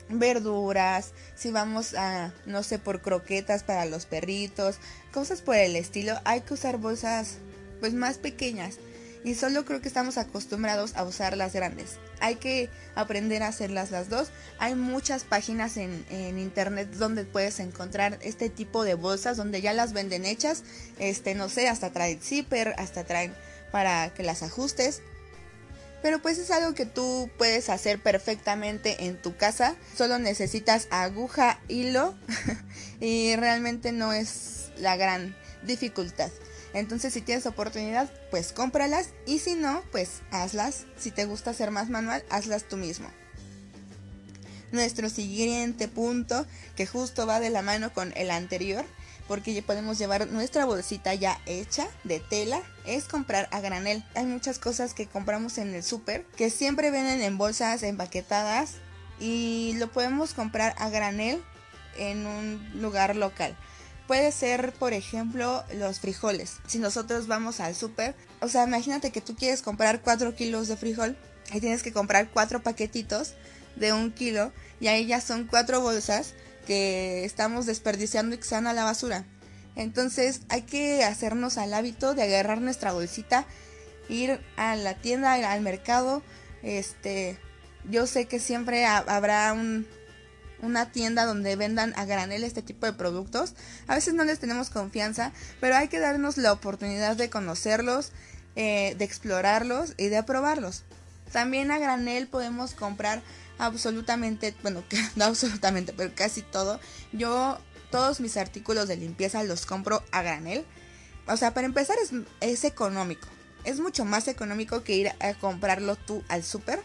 verduras, 0.09 1.13
si 1.35 1.51
vamos 1.51 1.93
a, 1.93 2.33
no 2.45 2.63
sé, 2.63 2.79
por 2.79 3.01
croquetas 3.01 3.63
para 3.63 3.85
los 3.85 4.05
perritos, 4.05 4.79
cosas 5.13 5.41
por 5.41 5.55
el 5.55 5.75
estilo, 5.75 6.19
hay 6.25 6.41
que 6.41 6.55
usar 6.55 6.77
bolsas 6.77 7.37
pues 7.79 7.93
más 7.93 8.17
pequeñas 8.17 8.77
y 9.23 9.35
solo 9.35 9.65
creo 9.65 9.81
que 9.81 9.87
estamos 9.87 10.17
acostumbrados 10.17 10.95
a 10.95 11.03
usar 11.03 11.35
las 11.35 11.53
grandes. 11.53 11.97
Hay 12.19 12.35
que 12.35 12.69
aprender 12.95 13.43
a 13.43 13.47
hacerlas 13.47 13.91
las 13.91 14.09
dos. 14.09 14.29
Hay 14.59 14.75
muchas 14.75 15.23
páginas 15.23 15.77
en, 15.77 16.05
internet 16.37 16.89
donde 16.93 17.25
puedes 17.25 17.59
encontrar 17.59 18.17
este 18.21 18.49
tipo 18.49 18.83
de 18.83 18.93
bolsas 18.93 19.37
donde 19.37 19.61
ya 19.61 19.73
las 19.73 19.93
venden 19.93 20.25
hechas. 20.25 20.63
Este, 20.99 21.35
no 21.35 21.49
sé, 21.49 21.67
hasta 21.67 21.91
traen 21.91 22.21
zipper, 22.21 22.75
hasta 22.77 23.03
traen 23.03 23.33
para 23.71 24.13
que 24.13 24.23
las 24.23 24.41
ajustes. 24.41 25.01
Pero 26.01 26.21
pues 26.21 26.37
es 26.37 26.49
algo 26.49 26.73
que 26.73 26.85
tú 26.85 27.29
puedes 27.37 27.69
hacer 27.69 27.99
perfectamente 27.99 29.05
en 29.05 29.21
tu 29.21 29.35
casa. 29.35 29.75
Solo 29.97 30.17
necesitas 30.17 30.87
aguja, 30.91 31.59
hilo 31.67 32.15
y 33.01 33.35
realmente 33.35 33.91
no 33.91 34.13
es 34.13 34.71
la 34.77 34.95
gran 34.95 35.35
dificultad. 35.63 36.31
Entonces 36.73 37.13
si 37.13 37.21
tienes 37.21 37.45
oportunidad, 37.45 38.11
pues 38.31 38.53
cómpralas 38.53 39.09
y 39.25 39.39
si 39.39 39.55
no, 39.55 39.81
pues 39.91 40.21
hazlas. 40.31 40.85
Si 40.97 41.11
te 41.11 41.25
gusta 41.25 41.51
hacer 41.51 41.71
más 41.71 41.89
manual, 41.89 42.23
hazlas 42.29 42.63
tú 42.67 42.77
mismo. 42.77 43.09
Nuestro 44.71 45.09
siguiente 45.09 45.87
punto, 45.87 46.45
que 46.75 46.85
justo 46.85 47.25
va 47.25 47.39
de 47.39 47.49
la 47.49 47.63
mano 47.63 47.91
con 47.91 48.13
el 48.15 48.29
anterior, 48.29 48.85
porque 49.27 49.53
ya 49.53 49.61
podemos 49.63 49.97
llevar 49.97 50.27
nuestra 50.27 50.65
bolsita 50.65 51.13
ya 51.13 51.39
hecha 51.45 51.87
de 52.03 52.19
tela, 52.19 52.61
es 52.85 53.05
comprar 53.05 53.47
a 53.51 53.61
granel. 53.61 54.03
Hay 54.15 54.25
muchas 54.25 54.59
cosas 54.59 54.93
que 54.93 55.07
compramos 55.07 55.57
en 55.57 55.73
el 55.73 55.83
súper 55.83 56.25
que 56.35 56.49
siempre 56.49 56.91
vienen 56.91 57.21
en 57.21 57.37
bolsas 57.37 57.81
empaquetadas 57.83 58.75
y 59.19 59.73
lo 59.77 59.91
podemos 59.91 60.33
comprar 60.33 60.75
a 60.77 60.89
granel 60.89 61.43
en 61.97 62.25
un 62.25 62.81
lugar 62.81 63.15
local. 63.15 63.55
Puede 64.09 64.31
ser, 64.31 64.73
por 64.73 64.93
ejemplo, 64.93 65.63
los 65.75 65.99
frijoles. 65.99 66.55
Si 66.65 66.79
nosotros 66.79 67.27
vamos 67.27 67.59
al 67.59 67.75
súper, 67.75 68.15
o 68.41 68.47
sea, 68.47 68.63
imagínate 68.63 69.11
que 69.11 69.21
tú 69.21 69.35
quieres 69.35 69.61
comprar 69.61 70.01
4 70.01 70.33
kilos 70.33 70.67
de 70.67 70.77
frijol 70.77 71.15
y 71.53 71.59
tienes 71.59 71.83
que 71.83 71.93
comprar 71.93 72.31
4 72.31 72.63
paquetitos 72.63 73.35
de 73.75 73.93
un 73.93 74.11
kilo 74.11 74.51
y 74.79 74.87
ahí 74.87 75.05
ya 75.05 75.21
son 75.21 75.45
4 75.45 75.81
bolsas 75.81 76.33
que 76.65 77.23
estamos 77.23 77.67
desperdiciando 77.67 78.33
y 78.33 78.39
que 78.39 78.45
se 78.45 78.55
a 78.55 78.73
la 78.73 78.83
basura. 78.83 79.25
Entonces 79.75 80.41
hay 80.49 80.63
que 80.63 81.03
hacernos 81.03 81.59
al 81.59 81.71
hábito 81.71 82.15
de 82.15 82.23
agarrar 82.23 82.61
nuestra 82.61 82.93
bolsita, 82.93 83.45
ir 84.09 84.41
a 84.57 84.75
la 84.75 84.95
tienda, 84.95 85.33
al 85.33 85.61
mercado. 85.61 86.23
Este, 86.63 87.37
yo 87.87 88.07
sé 88.07 88.25
que 88.25 88.39
siempre 88.39 88.87
habrá 88.87 89.53
un, 89.53 89.85
una 90.61 90.91
tienda 90.91 91.25
donde 91.25 91.55
vendan 91.55 91.93
a 91.95 92.05
granel 92.05 92.43
este 92.43 92.61
tipo 92.61 92.85
de 92.85 92.93
productos. 92.93 93.53
A 93.87 93.95
veces 93.95 94.13
no 94.13 94.23
les 94.23 94.39
tenemos 94.39 94.69
confianza, 94.69 95.31
pero 95.59 95.75
hay 95.75 95.87
que 95.87 95.99
darnos 95.99 96.37
la 96.37 96.51
oportunidad 96.51 97.15
de 97.15 97.29
conocerlos, 97.29 98.11
eh, 98.55 98.95
de 98.97 99.05
explorarlos 99.05 99.93
y 99.97 100.07
de 100.07 100.17
aprobarlos. 100.17 100.83
También 101.31 101.71
a 101.71 101.79
granel 101.79 102.27
podemos 102.27 102.73
comprar 102.73 103.21
absolutamente, 103.57 104.55
bueno, 104.61 104.83
no 105.15 105.25
absolutamente, 105.25 105.93
pero 105.93 106.11
casi 106.15 106.41
todo. 106.41 106.79
Yo 107.11 107.59
todos 107.91 108.19
mis 108.19 108.37
artículos 108.37 108.87
de 108.87 108.97
limpieza 108.97 109.43
los 109.43 109.65
compro 109.65 110.03
a 110.11 110.21
granel. 110.21 110.65
O 111.27 111.37
sea, 111.37 111.53
para 111.53 111.67
empezar 111.67 111.97
es, 112.01 112.11
es 112.41 112.63
económico. 112.63 113.27
Es 113.63 113.79
mucho 113.79 114.05
más 114.05 114.27
económico 114.27 114.83
que 114.83 114.95
ir 114.95 115.11
a 115.19 115.33
comprarlo 115.35 115.95
tú 115.95 116.23
al 116.27 116.43
súper 116.43 116.81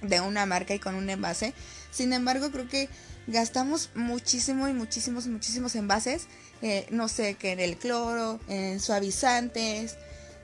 de 0.00 0.20
una 0.20 0.46
marca 0.46 0.74
y 0.74 0.78
con 0.78 0.94
un 0.94 1.10
envase. 1.10 1.54
Sin 1.90 2.12
embargo, 2.12 2.50
creo 2.50 2.68
que 2.68 2.88
gastamos 3.26 3.90
muchísimo 3.94 4.68
y 4.68 4.72
muchísimos, 4.72 5.26
muchísimos 5.26 5.74
envases. 5.74 6.26
Eh, 6.62 6.86
no 6.90 7.08
sé, 7.08 7.34
que 7.34 7.52
en 7.52 7.60
el 7.60 7.76
cloro, 7.76 8.40
en 8.48 8.80
suavizantes, 8.80 9.96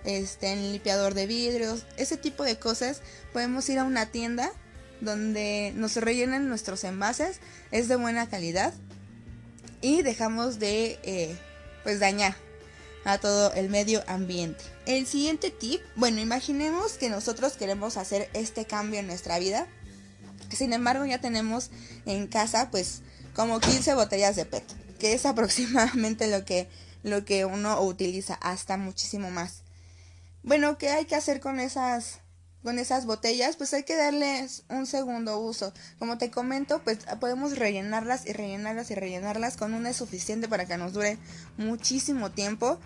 este, 0.05 0.53
en 0.53 0.59
el 0.59 0.73
limpiador 0.73 1.15
de 1.15 1.27
vidrios, 1.27 1.85
ese 1.97 2.17
tipo 2.17 2.45
de 2.45 2.59
cosas. 2.59 3.01
Podemos 3.33 3.69
ir 3.69 3.79
a 3.79 3.85
una 3.85 4.07
tienda 4.07 4.53
donde 5.01 5.73
nos 5.75 5.97
rellenen 5.97 6.49
nuestros 6.49 6.85
envases, 6.85 7.41
es 7.71 7.89
de 7.89 7.97
buena 7.97 8.29
calidad 8.29 8.73
y 9.81 10.03
dejamos 10.03 10.59
de 10.59 10.99
eh, 11.03 11.37
pues 11.83 12.01
dañar 12.01 12.35
a 13.05 13.19
todo 13.19 13.53
el 13.53 13.69
medio 13.69 14.03
ambiente. 14.07 14.65
El 14.87 15.07
siguiente 15.07 15.51
tip, 15.51 15.83
bueno, 15.95 16.21
imaginemos 16.21 16.95
que 16.95 17.11
nosotros 17.11 17.55
queremos 17.55 17.97
hacer 17.99 18.31
este 18.33 18.65
cambio 18.65 19.01
en 19.01 19.07
nuestra 19.07 19.39
vida. 19.39 19.67
Sin 20.55 20.73
embargo, 20.73 21.05
ya 21.05 21.21
tenemos 21.21 21.71
en 22.07 22.27
casa 22.27 22.71
pues 22.71 23.03
como 23.35 23.61
15 23.61 23.95
botellas 23.95 24.37
de 24.37 24.45
PET, 24.45 24.65
que 24.99 25.13
es 25.13 25.27
aproximadamente 25.27 26.29
lo 26.29 26.45
que 26.45 26.69
lo 27.05 27.25
que 27.25 27.45
uno 27.45 27.81
utiliza, 27.83 28.35
hasta 28.35 28.77
muchísimo 28.77 29.31
más. 29.31 29.63
Bueno, 30.43 30.79
¿qué 30.79 30.89
hay 30.89 31.05
que 31.05 31.15
hacer 31.15 31.39
con 31.41 31.61
esas 31.61 32.21
con 32.63 32.79
esas 32.79 33.05
botellas? 33.05 33.57
Pues 33.57 33.75
hay 33.75 33.85
que 33.85 33.95
darles 33.95 34.65
un 34.71 34.87
segundo 34.87 35.39
uso. 35.39 35.73
Como 35.99 36.17
te 36.19 36.31
comento, 36.31 36.83
pues 36.83 36.99
podemos 37.21 37.57
rellenarlas 37.59 38.27
y 38.27 38.33
rellenarlas 38.33 38.91
y 38.91 38.95
rellenarlas 38.95 39.57
con 39.59 39.75
una 39.75 39.91
es 39.91 39.97
suficiente 39.97 40.49
para 40.49 40.65
que 40.65 40.79
nos 40.79 40.95
dure 40.95 41.19
muchísimo 41.59 42.31
tiempo. 42.31 42.79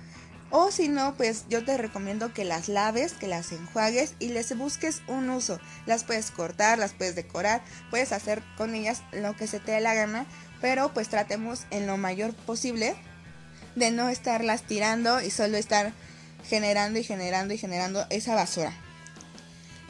O 0.50 0.70
si 0.70 0.88
no, 0.88 1.14
pues 1.14 1.44
yo 1.50 1.62
te 1.64 1.76
recomiendo 1.76 2.32
que 2.32 2.44
las 2.44 2.68
laves, 2.68 3.12
que 3.12 3.26
las 3.26 3.52
enjuagues 3.52 4.14
y 4.18 4.28
les 4.28 4.56
busques 4.56 5.02
un 5.06 5.28
uso. 5.28 5.61
Las 5.84 6.04
puedes 6.04 6.30
cortar, 6.30 6.78
las 6.78 6.94
puedes 6.94 7.14
decorar, 7.14 7.62
puedes 7.90 8.12
hacer 8.12 8.42
con 8.56 8.74
ellas 8.74 9.02
lo 9.12 9.37
que 9.37 9.46
se 9.46 9.61
te 9.61 9.72
dé 9.72 9.80
la 9.80 9.92
gana, 9.92 10.26
pero 10.62 10.94
pues 10.94 11.08
tratemos 11.08 11.66
en 11.70 11.87
lo 11.87 11.98
mayor 11.98 12.32
posible 12.34 12.96
de 13.74 13.90
no 13.90 14.08
estarlas 14.08 14.62
tirando 14.62 15.20
y 15.20 15.30
solo 15.30 15.58
estar 15.58 15.92
generando 16.48 16.98
y 16.98 17.04
generando 17.04 17.52
y 17.52 17.58
generando 17.58 18.06
esa 18.08 18.34
basura. 18.34 18.72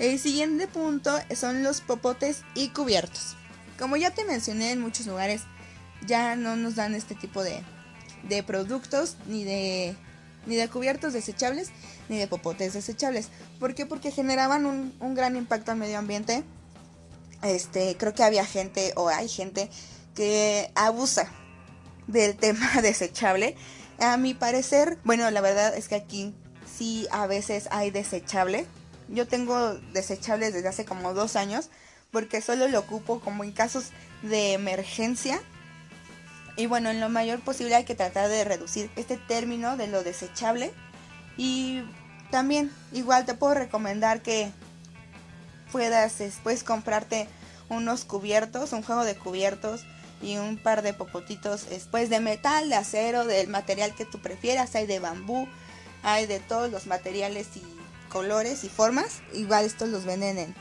El 0.01 0.19
siguiente 0.19 0.67
punto 0.67 1.17
son 1.35 1.63
los 1.63 1.81
popotes 1.81 2.43
y 2.55 2.71
cubiertos. 2.71 3.37
Como 3.79 3.97
ya 3.97 4.11
te 4.11 4.25
mencioné 4.25 4.73
en 4.73 4.81
muchos 4.81 5.07
lugares, 5.07 5.43
ya 6.07 6.35
no 6.35 6.57
nos 6.57 6.75
dan 6.75 6.95
este 6.95 7.15
tipo 7.15 7.45
de, 7.45 7.63
de 8.25 8.43
productos 8.43 9.17
ni 9.27 9.45
de 9.45 9.97
ni 10.49 10.57
de 10.57 10.69
cubiertos 10.69 11.13
desechables, 11.13 11.69
ni 12.09 12.19
de 12.19 12.27
popotes 12.27 12.73
desechables. 12.73 13.29
¿Por 13.61 13.75
qué? 13.75 13.87
Porque 13.87 14.11
generaban 14.11 14.67
un, 14.67 15.15
gran 15.15 15.37
impacto 15.37 15.71
al 15.71 15.79
medio 15.79 15.99
ambiente. 15.99 16.43
Este, 17.43 17.97
creo 17.97 18.15
que 18.15 18.25
había 18.25 18.45
gente 18.45 18.93
o 18.97 19.09
hay 19.09 19.29
gente 19.29 19.71
que 20.17 20.73
abusa 20.75 21.31
del 22.07 22.37
tema 22.39 22.81
desechable. 22.83 23.55
A 24.01 24.17
mi 24.17 24.35
parecer, 24.35 24.99
bueno, 25.05 25.31
la 25.31 25.41
verdad 25.41 25.77
es 25.77 25.89
que 25.89 25.97
aquí 25.97 26.35
sí 26.67 27.07
a 27.11 27.27
veces 27.27 27.69
hay 27.71 27.91
desechable. 27.91 28.67
Yo 29.09 29.29
tengo 29.29 29.75
desechables 29.93 30.55
desde 30.55 30.69
hace 30.69 30.85
como 30.85 31.15
dos 31.15 31.37
años 31.37 31.71
porque 32.11 32.41
solo 32.41 32.69
lo 32.69 32.81
ocupo 32.81 33.21
como 33.21 33.45
en 33.45 33.53
casos 33.53 33.91
de 34.23 34.55
emergencia 34.55 35.41
y 36.59 36.67
bueno, 36.67 36.91
en 36.91 36.99
lo 36.99 37.09
mayor 37.09 37.39
posible 37.39 37.77
hay 37.77 37.85
que 37.85 37.95
tratar 37.95 38.29
de 38.29 38.43
reducir 38.43 38.91
este 38.97 39.17
término 39.17 39.77
de 39.77 39.87
lo 39.87 40.03
desechable. 40.03 40.73
Y 41.37 41.85
también, 42.33 42.73
igual 42.93 43.25
te 43.25 43.35
puedo 43.35 43.55
recomendar 43.55 44.23
que 44.23 44.51
puedas 45.71 46.19
después 46.19 46.65
comprarte 46.65 47.29
unos 47.69 48.05
cubiertos, 48.05 48.73
un 48.73 48.83
juego 48.83 49.05
de 49.05 49.15
cubiertos 49.15 49.87
y 50.21 50.39
un 50.39 50.59
par 50.59 50.83
de 50.83 50.95
popotitos 50.95 51.71
después 51.71 52.11
de 52.11 52.19
metal, 52.19 52.69
de 52.69 52.75
acero, 52.75 53.25
del 53.25 53.47
material 53.47 53.95
que 53.95 54.05
tú 54.05 54.19
prefieras. 54.19 54.75
Hay 54.75 54.89
de 54.89 54.99
bambú, 54.99 55.47
hay 56.03 56.27
de 56.27 56.41
todos 56.41 56.73
los 56.73 56.89
materiales 56.89 57.47
y 57.55 57.63
colores 58.09 58.65
y 58.65 58.69
formas. 58.69 59.21
Igual 59.33 59.65
estos 59.65 59.91
los 59.91 60.05
venden 60.05 60.39
en, 60.39 60.57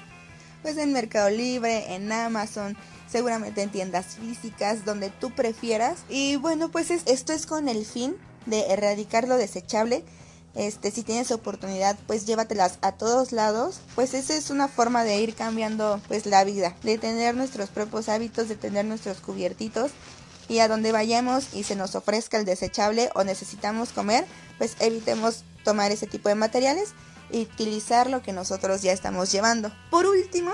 pues 0.62 0.78
en 0.78 0.94
Mercado 0.94 1.32
Libre, 1.32 1.96
en 1.96 2.12
Amazon 2.12 2.78
seguramente 3.10 3.62
en 3.62 3.72
tiendas 3.72 4.18
físicas, 4.20 4.86
donde 4.86 5.10
tú 5.10 5.32
prefieras. 5.32 6.00
Y 6.10 6.36
bueno, 6.38 6.70
pues 6.70 6.92
esto 6.92 7.34
es 7.34 7.46
con 7.46 7.70
el 7.70 7.86
fin 7.86 8.16
de 8.46 8.72
erradicar 8.72 9.28
lo 9.28 9.38
desechable. 9.38 10.04
Este, 10.56 10.90
si 10.90 11.04
tienes 11.04 11.32
oportunidad, 11.32 11.98
pues 12.08 12.26
llévatelas 12.26 12.80
a 12.82 12.94
todos 12.94 13.32
lados. 13.32 13.80
Pues 13.96 14.14
esa 14.14 14.36
es 14.36 14.50
una 14.50 14.68
forma 14.68 15.04
de 15.04 15.20
ir 15.22 15.36
cambiando 15.36 16.02
pues 16.08 16.26
la 16.26 16.44
vida, 16.44 16.76
de 16.84 16.98
tener 16.98 17.36
nuestros 17.36 17.70
propios 17.70 18.10
hábitos, 18.10 18.50
de 18.50 18.56
tener 18.56 18.86
nuestros 18.86 19.20
cubiertitos 19.20 19.92
y 20.50 20.60
a 20.60 20.68
donde 20.68 20.92
vayamos 20.92 21.54
y 21.54 21.64
se 21.64 21.76
nos 21.76 21.96
ofrezca 21.96 22.38
el 22.38 22.46
desechable 22.46 23.10
o 23.16 23.24
necesitamos 23.24 23.90
comer, 23.90 24.26
pues 24.58 24.76
evitemos 24.80 25.44
tomar 25.64 25.92
ese 25.92 26.08
tipo 26.08 26.30
de 26.30 26.36
materiales 26.36 26.94
y 27.30 27.42
utilizar 27.42 28.10
lo 28.10 28.22
que 28.22 28.32
nosotros 28.32 28.82
ya 28.82 28.94
estamos 28.94 29.32
llevando. 29.32 29.72
Por 29.92 30.06
último, 30.06 30.52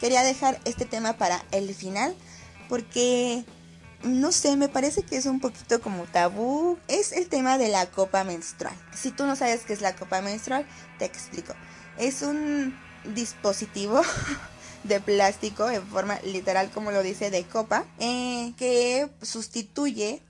quería 0.00 0.22
dejar 0.22 0.60
este 0.64 0.84
tema 0.84 1.14
para 1.14 1.44
el 1.50 1.74
final 1.74 2.14
porque 2.68 3.44
no 4.02 4.30
sé, 4.30 4.56
me 4.56 4.68
parece 4.68 5.02
que 5.02 5.16
es 5.16 5.26
un 5.26 5.40
poquito 5.40 5.80
como 5.80 6.04
tabú. 6.04 6.78
Es 6.86 7.12
el 7.12 7.28
tema 7.28 7.58
de 7.58 7.68
la 7.68 7.86
copa 7.90 8.22
menstrual. 8.24 8.74
Si 8.94 9.10
tú 9.10 9.26
no 9.26 9.34
sabes 9.34 9.64
qué 9.64 9.72
es 9.72 9.80
la 9.80 9.96
copa 9.96 10.20
menstrual, 10.22 10.66
te 10.98 11.04
explico. 11.04 11.54
Es 11.98 12.22
un 12.22 12.78
dispositivo 13.14 14.00
de 14.84 15.00
plástico 15.00 15.68
en 15.68 15.86
forma 15.86 16.20
literal 16.20 16.70
como 16.70 16.90
lo 16.90 17.02
dice 17.02 17.30
de 17.30 17.44
copa 17.44 17.84
eh, 17.98 18.52
que 18.56 19.08
sustituye 19.22 20.22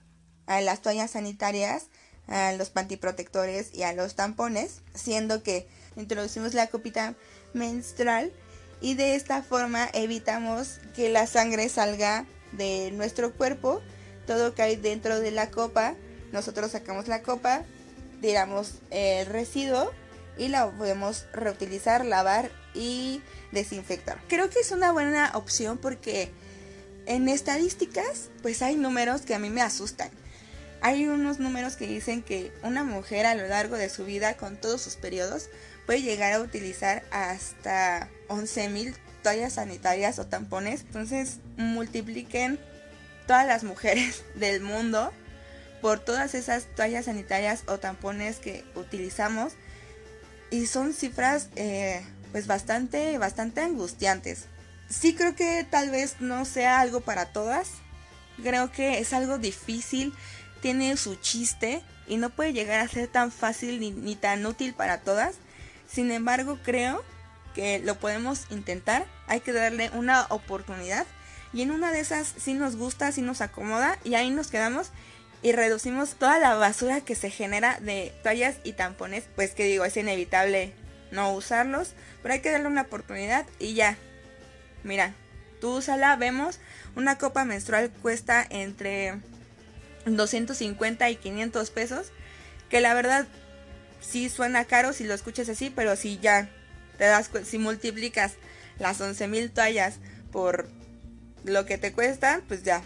a 0.47 0.61
las 0.61 0.81
toallas 0.81 1.13
sanitarias 1.13 1.87
a 2.29 2.53
los 2.53 2.71
pantiprotectores 2.71 3.75
y 3.75 3.83
a 3.83 3.93
los 3.93 4.15
tampones 4.15 4.83
siendo 4.95 5.43
que 5.43 5.67
introducimos 5.97 6.55
la 6.55 6.69
copita 6.69 7.15
menstrual 7.53 8.33
y 8.81 8.95
de 8.95 9.14
esta 9.14 9.43
forma 9.43 9.88
evitamos 9.93 10.79
que 10.95 11.09
la 11.09 11.27
sangre 11.27 11.69
salga 11.69 12.27
de 12.53 12.91
nuestro 12.93 13.33
cuerpo 13.33 13.83
todo 14.27 14.55
cae 14.55 14.77
dentro 14.77 15.21
de 15.21 15.31
la 15.31 15.51
copa 15.51 15.95
nosotros 16.33 16.73
sacamos 16.73 17.09
la 17.09 17.23
copa 17.23 17.64
tiramos 18.21 18.75
el 18.91 19.27
residuo 19.27 19.93
y 20.38 20.49
la 20.49 20.71
podemos 20.71 21.27
reutilizar, 21.33 22.05
lavar 22.05 22.51
y 22.75 23.21
desinfectar. 23.53 24.19
Creo 24.29 24.49
que 24.49 24.61
es 24.61 24.71
una 24.71 24.93
buena 24.93 25.33
opción 25.35 25.79
porque 25.79 26.31
en 27.07 27.29
estadísticas 27.29 28.31
pues 28.43 28.62
hay 28.62 28.77
números 28.77 29.23
que 29.23 29.35
a 29.35 29.38
mí 29.38 29.51
me 29.51 29.62
asustan. 29.62 30.11
Hay 30.81 31.09
unos 31.09 31.41
números 31.41 31.75
que 31.75 31.88
dicen 31.88 32.23
que 32.23 32.53
una 32.62 32.85
mujer 32.85 33.27
a 33.27 33.35
lo 33.35 33.49
largo 33.49 33.77
de 33.77 33.91
su 33.91 34.05
vida 34.05 34.37
con 34.37 34.57
todos 34.57 34.81
sus 34.81 34.95
periodos 34.95 35.49
puede 35.88 36.03
llegar 36.03 36.35
a 36.35 36.40
utilizar 36.40 37.03
hasta 37.11 38.11
11.000 38.29 38.94
toallas 39.22 39.55
sanitarias 39.55 40.18
o 40.18 40.27
tampones. 40.27 40.83
Entonces 40.83 41.38
multipliquen 41.57 42.61
todas 43.27 43.46
las 43.46 43.64
mujeres 43.64 44.22
del 44.35 44.61
mundo 44.61 45.14
por 45.81 45.98
todas 45.98 46.35
esas 46.35 46.66
toallas 46.77 47.07
sanitarias 47.07 47.62
o 47.68 47.79
tampones 47.79 48.37
que 48.37 48.66
utilizamos. 48.74 49.55
Y 50.51 50.66
son 50.66 50.92
cifras 50.92 51.48
eh, 51.57 52.05
pues 52.33 52.46
bastante 52.46 53.16
bastante 53.16 53.62
angustiantes. 53.62 54.44
Sí 54.90 55.14
creo 55.14 55.35
que 55.35 55.66
tal 55.70 55.88
vez 55.88 56.16
no 56.20 56.44
sea 56.44 56.81
algo 56.81 57.01
para 57.01 57.33
todas. 57.33 57.70
Creo 58.42 58.70
que 58.70 58.98
es 58.98 59.14
algo 59.14 59.38
difícil 59.38 60.12
tiene 60.61 60.94
su 60.98 61.14
chiste 61.14 61.81
y 62.07 62.18
no 62.18 62.29
puede 62.29 62.53
llegar 62.53 62.81
a 62.81 62.88
ser 62.88 63.09
tan 63.09 63.33
fácil 63.33 63.81
ni, 63.81 63.90
ni 63.90 64.16
tan 64.16 64.44
útil 64.44 64.74
para 64.74 65.01
todas 65.01 65.37
sin 65.88 66.11
embargo 66.12 66.59
creo 66.62 67.03
que 67.55 67.81
lo 67.81 67.96
podemos 67.96 68.46
intentar. 68.51 69.07
Hay 69.27 69.40
que 69.40 69.53
darle 69.53 69.90
una 69.94 70.27
oportunidad. 70.31 71.07
Y 71.53 71.62
en 71.62 71.70
una 71.70 71.90
de 71.90 72.01
esas 72.01 72.35
sí 72.37 72.55
nos 72.55 72.77
gusta, 72.77 73.11
sí 73.11 73.22
nos 73.22 73.40
acomoda. 73.40 73.98
Y 74.05 74.14
ahí 74.14 74.31
nos 74.31 74.48
quedamos 74.48 74.90
y 75.42 75.53
reducimos 75.53 76.14
toda 76.14 76.38
la 76.38 76.55
basura 76.55 77.01
que 77.01 77.14
se 77.14 77.31
genera 77.31 77.79
de 77.81 78.12
toallas 78.22 78.57
y 78.64 78.72
tampones, 78.72 79.24
pues 79.35 79.53
que 79.53 79.64
digo, 79.64 79.85
es 79.85 79.96
inevitable 79.96 80.72
no 81.11 81.33
usarlos, 81.33 81.92
pero 82.22 82.35
hay 82.35 82.40
que 82.40 82.51
darle 82.51 82.66
una 82.66 82.83
oportunidad 82.83 83.46
y 83.59 83.74
ya. 83.74 83.96
Mira, 84.83 85.14
tú 85.61 85.77
úsala, 85.77 86.16
vemos, 86.16 86.59
una 86.96 87.18
copa 87.18 87.44
menstrual 87.44 87.90
cuesta 88.03 88.44
entre 88.51 89.20
250 90.07 91.09
y 91.11 91.16
500 91.16 91.70
pesos, 91.70 92.12
que 92.68 92.81
la 92.81 92.94
verdad 92.94 93.27
sí 94.01 94.29
suena 94.29 94.65
caro 94.65 94.93
si 94.93 95.05
lo 95.05 95.15
escuchas 95.15 95.49
así, 95.49 95.71
pero 95.71 95.97
si 95.97 96.19
ya 96.19 96.51
te 96.97 97.05
das 97.05 97.31
si 97.45 97.59
multiplicas 97.59 98.35
las 98.79 99.01
11.000 99.01 99.53
toallas 99.53 99.97
por 100.33 100.69
lo 101.45 101.67
que 101.67 101.79
te 101.79 101.93
cuesta, 101.93 102.43
pues 102.49 102.63
ya 102.63 102.83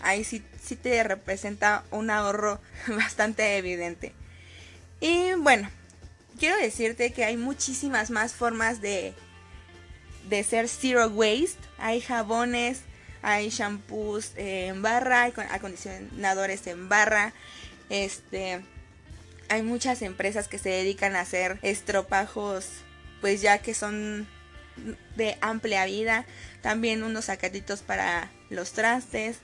ahí 0.00 0.24
sí, 0.24 0.42
sí 0.62 0.76
te 0.76 1.02
representa 1.02 1.84
un 1.90 2.10
ahorro 2.10 2.60
bastante 2.88 3.56
evidente. 3.56 4.12
Y 5.00 5.32
bueno, 5.34 5.70
quiero 6.38 6.56
decirte 6.56 7.12
que 7.12 7.24
hay 7.24 7.36
muchísimas 7.36 8.10
más 8.10 8.34
formas 8.34 8.80
de, 8.80 9.14
de 10.28 10.44
ser 10.44 10.68
zero 10.68 11.08
waste. 11.08 11.58
Hay 11.78 12.00
jabones, 12.00 12.80
hay 13.22 13.48
shampoos 13.48 14.32
en 14.36 14.82
barra, 14.82 15.22
hay 15.22 15.32
acondicionadores 15.50 16.66
en 16.66 16.88
barra. 16.88 17.32
Este, 17.88 18.60
hay 19.50 19.62
muchas 19.62 20.00
empresas 20.00 20.48
que 20.48 20.58
se 20.58 20.70
dedican 20.70 21.16
a 21.16 21.20
hacer 21.20 21.58
estropajos, 21.60 22.66
pues 23.20 23.42
ya 23.42 23.58
que 23.58 23.74
son 23.74 24.26
de 25.16 25.36
amplia 25.42 25.84
vida. 25.84 26.24
También 26.62 27.02
unos 27.02 27.26
sacatitos 27.26 27.82
para 27.82 28.30
los 28.48 28.72
trastes 28.72 29.36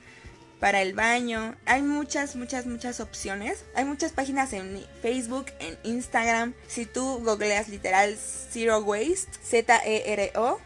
para 0.61 0.83
el 0.83 0.95
baño. 0.95 1.57
Hay 1.67 1.83
muchas, 1.83 2.37
muchas, 2.37 2.67
muchas 2.67 3.01
opciones. 3.01 3.65
Hay 3.75 3.85
muchas 3.85 4.13
páginas 4.13 4.53
en 4.53 4.85
Facebook, 5.03 5.47
en 5.59 5.77
Instagram. 5.83 6.55
Si 6.67 6.87
tú 6.87 7.21
googleas 7.25 7.69
literal 7.69 8.17
Zero 8.17 8.81
Waste, 8.81 9.29
Z-E-R-O, 9.43 10.61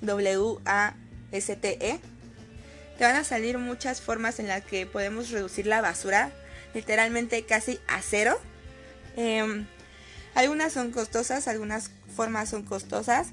W-A-S-T-E, 0.00 2.00
te 2.98 3.04
van 3.04 3.16
a 3.16 3.24
salir 3.24 3.56
muchas 3.56 4.02
formas 4.02 4.40
en 4.40 4.48
las 4.48 4.64
que 4.64 4.84
podemos 4.84 5.30
reducir 5.30 5.66
la 5.66 5.80
basura, 5.80 6.32
literalmente 6.74 7.46
casi 7.46 7.78
a 7.88 8.02
cero. 8.02 8.38
Em, 9.16 9.66
algunas 10.34 10.72
son 10.72 10.92
costosas, 10.92 11.48
algunas 11.48 11.90
formas 12.14 12.48
son 12.48 12.62
costosas, 12.62 13.28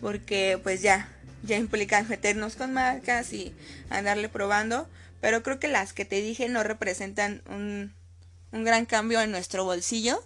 porque 0.00 0.58
pues 0.62 0.82
ya, 0.82 1.08
ya 1.42 1.56
implican 1.56 2.08
meternos 2.08 2.56
con 2.56 2.72
marcas 2.72 3.32
y 3.32 3.54
andarle 3.90 4.28
probando 4.28 4.88
pero 5.20 5.42
creo 5.42 5.58
que 5.58 5.68
las 5.68 5.92
que 5.92 6.04
te 6.04 6.20
dije 6.20 6.48
no 6.48 6.62
representan 6.62 7.42
un, 7.48 7.92
un 8.52 8.64
gran 8.64 8.86
cambio 8.86 9.20
en 9.20 9.30
nuestro 9.30 9.64
bolsillo. 9.64 10.22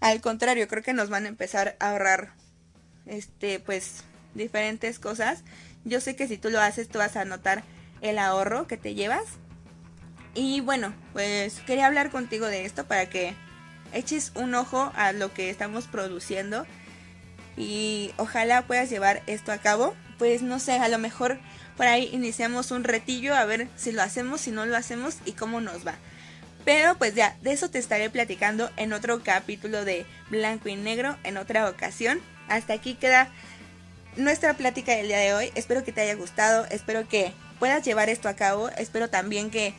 Al 0.00 0.20
contrario, 0.20 0.68
creo 0.68 0.82
que 0.82 0.94
nos 0.94 1.10
van 1.10 1.26
a 1.26 1.28
empezar 1.28 1.76
a 1.78 1.90
ahorrar 1.90 2.34
este 3.06 3.60
pues 3.60 4.04
diferentes 4.34 4.98
cosas. 4.98 5.42
Yo 5.84 6.00
sé 6.00 6.16
que 6.16 6.28
si 6.28 6.38
tú 6.38 6.50
lo 6.50 6.60
haces 6.60 6.88
tú 6.88 6.98
vas 6.98 7.16
a 7.16 7.24
notar 7.24 7.62
el 8.00 8.18
ahorro 8.18 8.66
que 8.66 8.76
te 8.76 8.94
llevas. 8.94 9.24
Y 10.34 10.60
bueno, 10.60 10.94
pues 11.12 11.60
quería 11.66 11.86
hablar 11.86 12.10
contigo 12.10 12.46
de 12.46 12.64
esto 12.64 12.86
para 12.86 13.06
que 13.10 13.34
eches 13.92 14.32
un 14.34 14.54
ojo 14.54 14.92
a 14.94 15.12
lo 15.12 15.32
que 15.32 15.50
estamos 15.50 15.86
produciendo 15.86 16.66
y 17.56 18.12
ojalá 18.16 18.62
puedas 18.62 18.90
llevar 18.90 19.22
esto 19.26 19.52
a 19.52 19.58
cabo. 19.58 19.94
Pues 20.18 20.42
no 20.42 20.58
sé, 20.58 20.72
a 20.74 20.88
lo 20.88 20.98
mejor 20.98 21.38
por 21.76 21.86
ahí 21.86 22.08
iniciamos 22.12 22.70
un 22.70 22.84
retillo 22.84 23.34
a 23.34 23.44
ver 23.44 23.68
si 23.76 23.92
lo 23.92 24.02
hacemos, 24.02 24.40
si 24.40 24.50
no 24.50 24.66
lo 24.66 24.76
hacemos 24.76 25.16
y 25.24 25.32
cómo 25.32 25.60
nos 25.60 25.86
va. 25.86 25.94
Pero 26.64 26.96
pues 26.96 27.14
ya, 27.14 27.36
de 27.42 27.52
eso 27.52 27.70
te 27.70 27.78
estaré 27.78 28.08
platicando 28.08 28.70
en 28.76 28.92
otro 28.92 29.22
capítulo 29.22 29.84
de 29.84 30.06
Blanco 30.30 30.68
y 30.68 30.76
Negro 30.76 31.16
en 31.24 31.36
otra 31.36 31.68
ocasión. 31.68 32.20
Hasta 32.48 32.74
aquí 32.74 32.94
queda 32.94 33.30
nuestra 34.16 34.54
plática 34.54 34.92
del 34.94 35.08
día 35.08 35.18
de 35.18 35.34
hoy. 35.34 35.50
Espero 35.54 35.82
que 35.82 35.92
te 35.92 36.02
haya 36.02 36.14
gustado, 36.14 36.66
espero 36.70 37.08
que 37.08 37.32
puedas 37.58 37.84
llevar 37.84 38.08
esto 38.08 38.28
a 38.28 38.34
cabo, 38.34 38.68
espero 38.70 39.08
también 39.10 39.50
que 39.50 39.74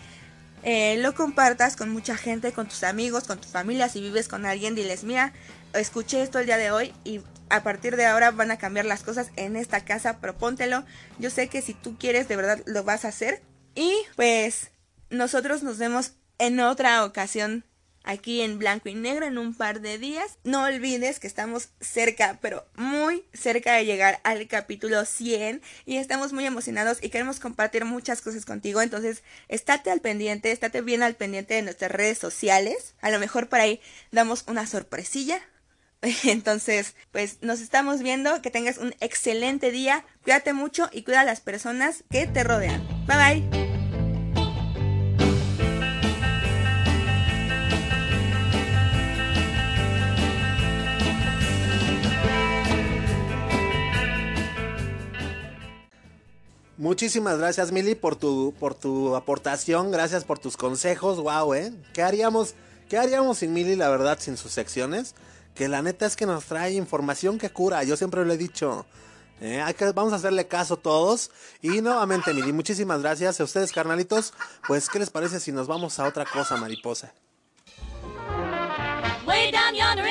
eh, 0.63 0.97
lo 0.97 1.13
compartas 1.13 1.75
con 1.75 1.89
mucha 1.89 2.15
gente, 2.15 2.53
con 2.53 2.67
tus 2.67 2.83
amigos, 2.83 3.25
con 3.25 3.39
tu 3.39 3.47
familia. 3.47 3.89
Si 3.89 4.01
vives 4.01 4.27
con 4.27 4.45
alguien, 4.45 4.75
diles, 4.75 5.03
mira, 5.03 5.33
escuché 5.73 6.21
esto 6.21 6.39
el 6.39 6.45
día 6.45 6.57
de 6.57 6.71
hoy 6.71 6.93
y 7.03 7.21
a 7.49 7.63
partir 7.63 7.95
de 7.97 8.05
ahora 8.05 8.31
van 8.31 8.51
a 8.51 8.57
cambiar 8.57 8.85
las 8.85 9.03
cosas 9.03 9.29
en 9.35 9.55
esta 9.55 9.85
casa, 9.85 10.19
propóntelo. 10.19 10.83
Yo 11.19 11.29
sé 11.29 11.49
que 11.49 11.61
si 11.61 11.73
tú 11.73 11.97
quieres, 11.97 12.27
de 12.27 12.35
verdad 12.35 12.61
lo 12.65 12.83
vas 12.83 13.05
a 13.05 13.09
hacer. 13.09 13.41
Y 13.75 13.93
pues 14.15 14.71
nosotros 15.09 15.63
nos 15.63 15.77
vemos 15.77 16.13
en 16.39 16.59
otra 16.59 17.03
ocasión 17.05 17.65
aquí 18.03 18.41
en 18.41 18.59
blanco 18.59 18.89
y 18.89 18.95
negro 18.95 19.25
en 19.25 19.37
un 19.37 19.53
par 19.53 19.81
de 19.81 19.97
días. 19.97 20.37
No 20.43 20.63
olvides 20.63 21.19
que 21.19 21.27
estamos 21.27 21.69
cerca, 21.79 22.39
pero 22.41 22.65
muy 22.75 23.25
cerca 23.33 23.73
de 23.73 23.85
llegar 23.85 24.19
al 24.23 24.47
capítulo 24.47 25.05
100 25.05 25.61
y 25.85 25.97
estamos 25.97 26.33
muy 26.33 26.45
emocionados 26.45 26.99
y 27.01 27.09
queremos 27.09 27.39
compartir 27.39 27.85
muchas 27.85 28.21
cosas 28.21 28.45
contigo. 28.45 28.81
Entonces, 28.81 29.23
estate 29.47 29.91
al 29.91 30.01
pendiente, 30.01 30.51
estate 30.51 30.81
bien 30.81 31.03
al 31.03 31.15
pendiente 31.15 31.53
de 31.53 31.61
nuestras 31.61 31.91
redes 31.91 32.17
sociales. 32.17 32.95
A 33.01 33.09
lo 33.09 33.19
mejor 33.19 33.49
por 33.49 33.59
ahí 33.59 33.81
damos 34.11 34.43
una 34.47 34.67
sorpresilla 34.67 35.41
Entonces, 36.23 36.95
pues 37.11 37.37
nos 37.41 37.61
estamos 37.61 38.01
viendo, 38.01 38.41
que 38.41 38.51
tengas 38.51 38.77
un 38.77 38.93
excelente 38.99 39.71
día, 39.71 40.05
cuídate 40.23 40.53
mucho 40.53 40.89
y 40.91 41.03
cuida 41.03 41.21
a 41.21 41.25
las 41.25 41.41
personas 41.41 42.03
que 42.09 42.27
te 42.27 42.43
rodean. 42.43 42.85
Bye 43.07 43.17
bye. 43.17 43.82
Muchísimas 56.83 57.37
gracias, 57.37 57.71
Mili, 57.71 57.95
por 57.95 58.17
tu, 58.17 58.53
por 58.59 58.75
tu 58.75 59.15
aportación. 59.15 59.89
Gracias 59.89 60.25
por 60.25 60.37
tus 60.37 60.57
consejos. 60.57 61.17
Wow, 61.17 61.53
¿eh? 61.53 61.73
¿Qué 61.93 62.03
haríamos, 62.03 62.55
qué 62.89 62.97
haríamos 62.97 63.37
sin 63.37 63.53
Mili, 63.53 63.77
la 63.77 63.87
verdad, 63.87 64.17
sin 64.19 64.35
sus 64.35 64.51
secciones? 64.51 65.15
que 65.55 65.67
la 65.67 65.81
neta 65.81 66.05
es 66.05 66.15
que 66.15 66.25
nos 66.25 66.45
trae 66.45 66.73
información 66.73 67.37
que 67.37 67.49
cura. 67.51 67.83
Yo 67.83 67.95
siempre 67.95 68.25
lo 68.25 68.33
he 68.33 68.37
dicho. 68.37 68.85
Eh, 69.41 69.63
vamos 69.93 70.13
a 70.13 70.17
hacerle 70.17 70.47
caso 70.47 70.77
todos. 70.77 71.31
Y 71.61 71.81
nuevamente, 71.81 72.33
Mili, 72.33 72.51
muchísimas 72.53 73.01
gracias 73.01 73.39
a 73.39 73.43
ustedes, 73.43 73.71
carnalitos. 73.71 74.33
Pues, 74.67 74.89
¿qué 74.89 74.99
les 74.99 75.09
parece 75.09 75.39
si 75.39 75.51
nos 75.51 75.67
vamos 75.67 75.99
a 75.99 76.05
otra 76.05 76.25
cosa, 76.25 76.57
mariposa? 76.57 77.13
Wait 79.25 79.53
down 79.53 79.73
yonder 79.73 80.03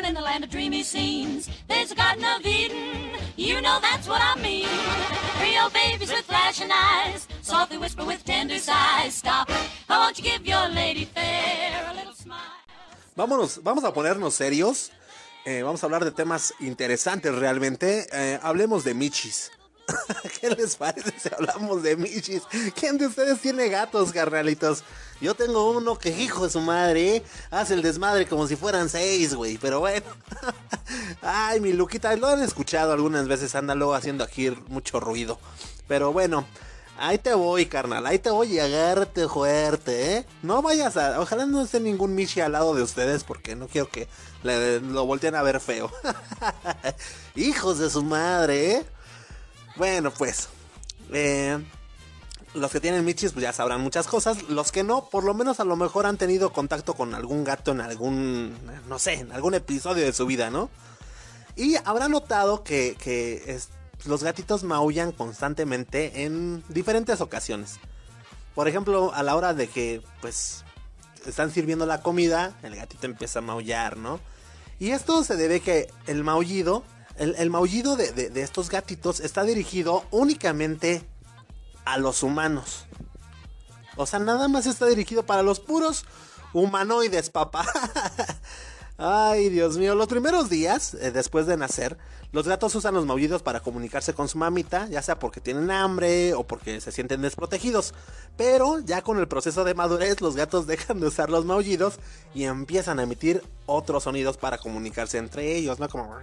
Down 0.00 0.08
in 0.08 0.14
the 0.14 0.22
land 0.22 0.44
of 0.44 0.50
dreamy 0.50 0.82
scenes, 0.82 1.50
there's 1.68 1.92
a 1.92 1.94
Garden 1.94 2.24
of 2.24 2.46
Eden. 2.46 3.10
You 3.36 3.60
know 3.60 3.78
that's 3.80 4.08
what 4.08 4.20
I 4.22 4.40
mean. 4.40 4.68
Babies 5.72 6.10
with 6.10 6.24
flashing 6.24 6.70
eyes, 6.72 7.28
softly 7.42 7.76
whisper 7.76 8.04
with 8.04 8.24
tender 8.24 8.58
sighs. 8.58 9.14
Stop, 9.14 9.50
I 9.88 10.12
give 10.14 10.46
your 10.46 10.68
lady 10.70 11.04
fair 11.04 11.90
a 11.90 11.94
little 11.94 12.14
smile. 12.14 12.38
Vámonos, 13.14 13.60
vamos 13.62 13.84
a 13.84 13.92
ponernos 13.92 14.34
serios. 14.34 14.90
Eh, 15.44 15.62
vamos 15.62 15.82
a 15.82 15.86
hablar 15.86 16.04
de 16.04 16.12
temas 16.12 16.54
interesantes 16.60 17.34
realmente. 17.34 18.06
Eh, 18.12 18.38
hablemos 18.42 18.84
de 18.84 18.94
Michis. 18.94 19.50
¿Qué 20.40 20.50
les 20.50 20.76
parece 20.76 21.12
si 21.18 21.28
hablamos 21.32 21.82
de 21.82 21.96
Michis? 21.96 22.42
¿Quién 22.78 22.98
de 22.98 23.06
ustedes 23.06 23.40
tiene 23.40 23.68
gatos, 23.68 24.12
carnalitos? 24.12 24.84
Yo 25.20 25.34
tengo 25.34 25.70
uno 25.70 25.98
que, 25.98 26.10
hijo 26.10 26.44
de 26.44 26.50
su 26.50 26.60
madre, 26.60 27.16
¿eh? 27.16 27.22
hace 27.50 27.74
el 27.74 27.82
desmadre 27.82 28.26
como 28.26 28.46
si 28.46 28.56
fueran 28.56 28.88
seis, 28.88 29.34
güey. 29.34 29.58
Pero 29.58 29.80
bueno. 29.80 30.06
Ay, 31.22 31.60
mi 31.60 31.72
Luquita, 31.72 32.14
lo 32.16 32.28
han 32.28 32.42
escuchado 32.42 32.92
algunas 32.92 33.28
veces, 33.28 33.54
anda 33.54 33.74
haciendo 33.94 34.24
aquí 34.24 34.50
mucho 34.68 35.00
ruido. 35.00 35.38
Pero 35.86 36.12
bueno. 36.12 36.46
Ahí 37.02 37.16
te 37.16 37.32
voy, 37.32 37.64
carnal. 37.64 38.06
Ahí 38.06 38.18
te 38.18 38.28
voy 38.28 38.52
y 38.52 38.58
agárrate 38.58 39.26
fuerte, 39.26 40.16
¿eh? 40.16 40.26
No 40.42 40.60
vayas 40.60 40.98
a... 40.98 41.18
Ojalá 41.18 41.46
no 41.46 41.62
esté 41.62 41.80
ningún 41.80 42.14
Michi 42.14 42.42
al 42.42 42.52
lado 42.52 42.74
de 42.74 42.82
ustedes 42.82 43.24
porque 43.24 43.56
no 43.56 43.68
quiero 43.68 43.88
que 43.88 44.06
lo 44.42 45.06
volteen 45.06 45.34
a 45.34 45.42
ver 45.42 45.60
feo. 45.60 45.90
Hijos 47.36 47.78
de 47.78 47.88
su 47.88 48.02
madre, 48.02 48.72
¿eh? 48.72 48.86
Bueno, 49.76 50.10
pues... 50.10 50.48
Eh, 51.12 51.58
los 52.54 52.72
que 52.72 52.80
tienen 52.80 53.04
Michis 53.04 53.32
pues 53.32 53.42
ya 53.44 53.52
sabrán 53.52 53.80
muchas 53.80 54.06
cosas. 54.06 54.48
Los 54.48 54.72
que 54.72 54.82
no, 54.82 55.08
por 55.08 55.24
lo 55.24 55.34
menos 55.34 55.60
a 55.60 55.64
lo 55.64 55.76
mejor 55.76 56.06
han 56.06 56.16
tenido 56.16 56.52
contacto 56.52 56.94
con 56.94 57.14
algún 57.14 57.44
gato 57.44 57.72
en 57.72 57.80
algún... 57.80 58.56
No 58.88 58.98
sé, 58.98 59.14
en 59.14 59.32
algún 59.32 59.54
episodio 59.54 60.04
de 60.04 60.12
su 60.12 60.26
vida, 60.26 60.50
¿no? 60.50 60.70
Y 61.56 61.76
habrá 61.84 62.08
notado 62.08 62.64
que... 62.64 62.96
que 62.98 63.58
los 64.06 64.22
gatitos 64.22 64.64
maullan 64.64 65.12
constantemente 65.12 66.24
en 66.24 66.64
diferentes 66.68 67.20
ocasiones. 67.20 67.78
Por 68.54 68.66
ejemplo, 68.68 69.12
a 69.14 69.22
la 69.22 69.36
hora 69.36 69.54
de 69.54 69.68
que 69.68 70.02
pues 70.20 70.64
están 71.26 71.52
sirviendo 71.52 71.86
la 71.86 72.02
comida, 72.02 72.56
el 72.62 72.76
gatito 72.76 73.06
empieza 73.06 73.40
a 73.40 73.42
maullar, 73.42 73.96
¿no? 73.96 74.20
Y 74.78 74.92
esto 74.92 75.22
se 75.24 75.36
debe 75.36 75.60
que 75.60 75.90
el 76.06 76.24
maullido, 76.24 76.82
el, 77.20 77.50
maullido 77.50 77.96
de, 77.96 78.12
de, 78.12 78.30
de, 78.30 78.42
estos 78.42 78.70
gatitos 78.70 79.20
está 79.20 79.42
dirigido 79.44 80.04
únicamente 80.10 81.04
a 81.84 81.98
los 81.98 82.22
humanos. 82.22 82.86
O 83.96 84.06
sea, 84.06 84.18
nada 84.18 84.48
más 84.48 84.66
está 84.66 84.86
dirigido 84.86 85.24
para 85.24 85.42
los 85.42 85.60
puros 85.60 86.06
humanoides, 86.52 87.30
papá. 87.30 87.66
Ay, 89.02 89.48
Dios 89.48 89.78
mío, 89.78 89.94
los 89.94 90.08
primeros 90.08 90.50
días 90.50 90.92
eh, 90.92 91.10
después 91.10 91.46
de 91.46 91.56
nacer, 91.56 91.96
los 92.32 92.46
gatos 92.46 92.74
usan 92.74 92.92
los 92.92 93.06
maullidos 93.06 93.42
para 93.42 93.60
comunicarse 93.60 94.12
con 94.12 94.28
su 94.28 94.36
mamita, 94.36 94.88
ya 94.88 95.00
sea 95.00 95.18
porque 95.18 95.40
tienen 95.40 95.70
hambre 95.70 96.34
o 96.34 96.46
porque 96.46 96.82
se 96.82 96.92
sienten 96.92 97.22
desprotegidos. 97.22 97.94
Pero 98.36 98.78
ya 98.80 99.00
con 99.00 99.18
el 99.18 99.26
proceso 99.26 99.64
de 99.64 99.72
madurez, 99.72 100.20
los 100.20 100.36
gatos 100.36 100.66
dejan 100.66 101.00
de 101.00 101.06
usar 101.06 101.30
los 101.30 101.46
maullidos 101.46 101.94
y 102.34 102.44
empiezan 102.44 102.98
a 102.98 103.04
emitir 103.04 103.42
otros 103.64 104.02
sonidos 104.02 104.36
para 104.36 104.58
comunicarse 104.58 105.16
entre 105.16 105.56
ellos, 105.56 105.78
¿no? 105.78 105.88
Como... 105.88 106.14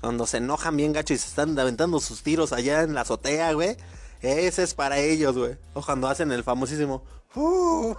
Cuando 0.00 0.26
se 0.26 0.38
enojan 0.38 0.78
bien 0.78 0.94
gacho 0.94 1.12
y 1.12 1.18
se 1.18 1.28
están 1.28 1.58
aventando 1.58 2.00
sus 2.00 2.22
tiros 2.22 2.54
allá 2.54 2.80
en 2.80 2.94
la 2.94 3.02
azotea, 3.02 3.52
güey. 3.52 3.76
Ese 4.22 4.62
es 4.62 4.74
para 4.74 4.98
ellos, 4.98 5.36
güey. 5.36 5.56
O 5.74 5.82
cuando 5.82 6.08
hacen 6.08 6.32
el 6.32 6.44
famosísimo... 6.44 7.02
Uh, 7.34 7.94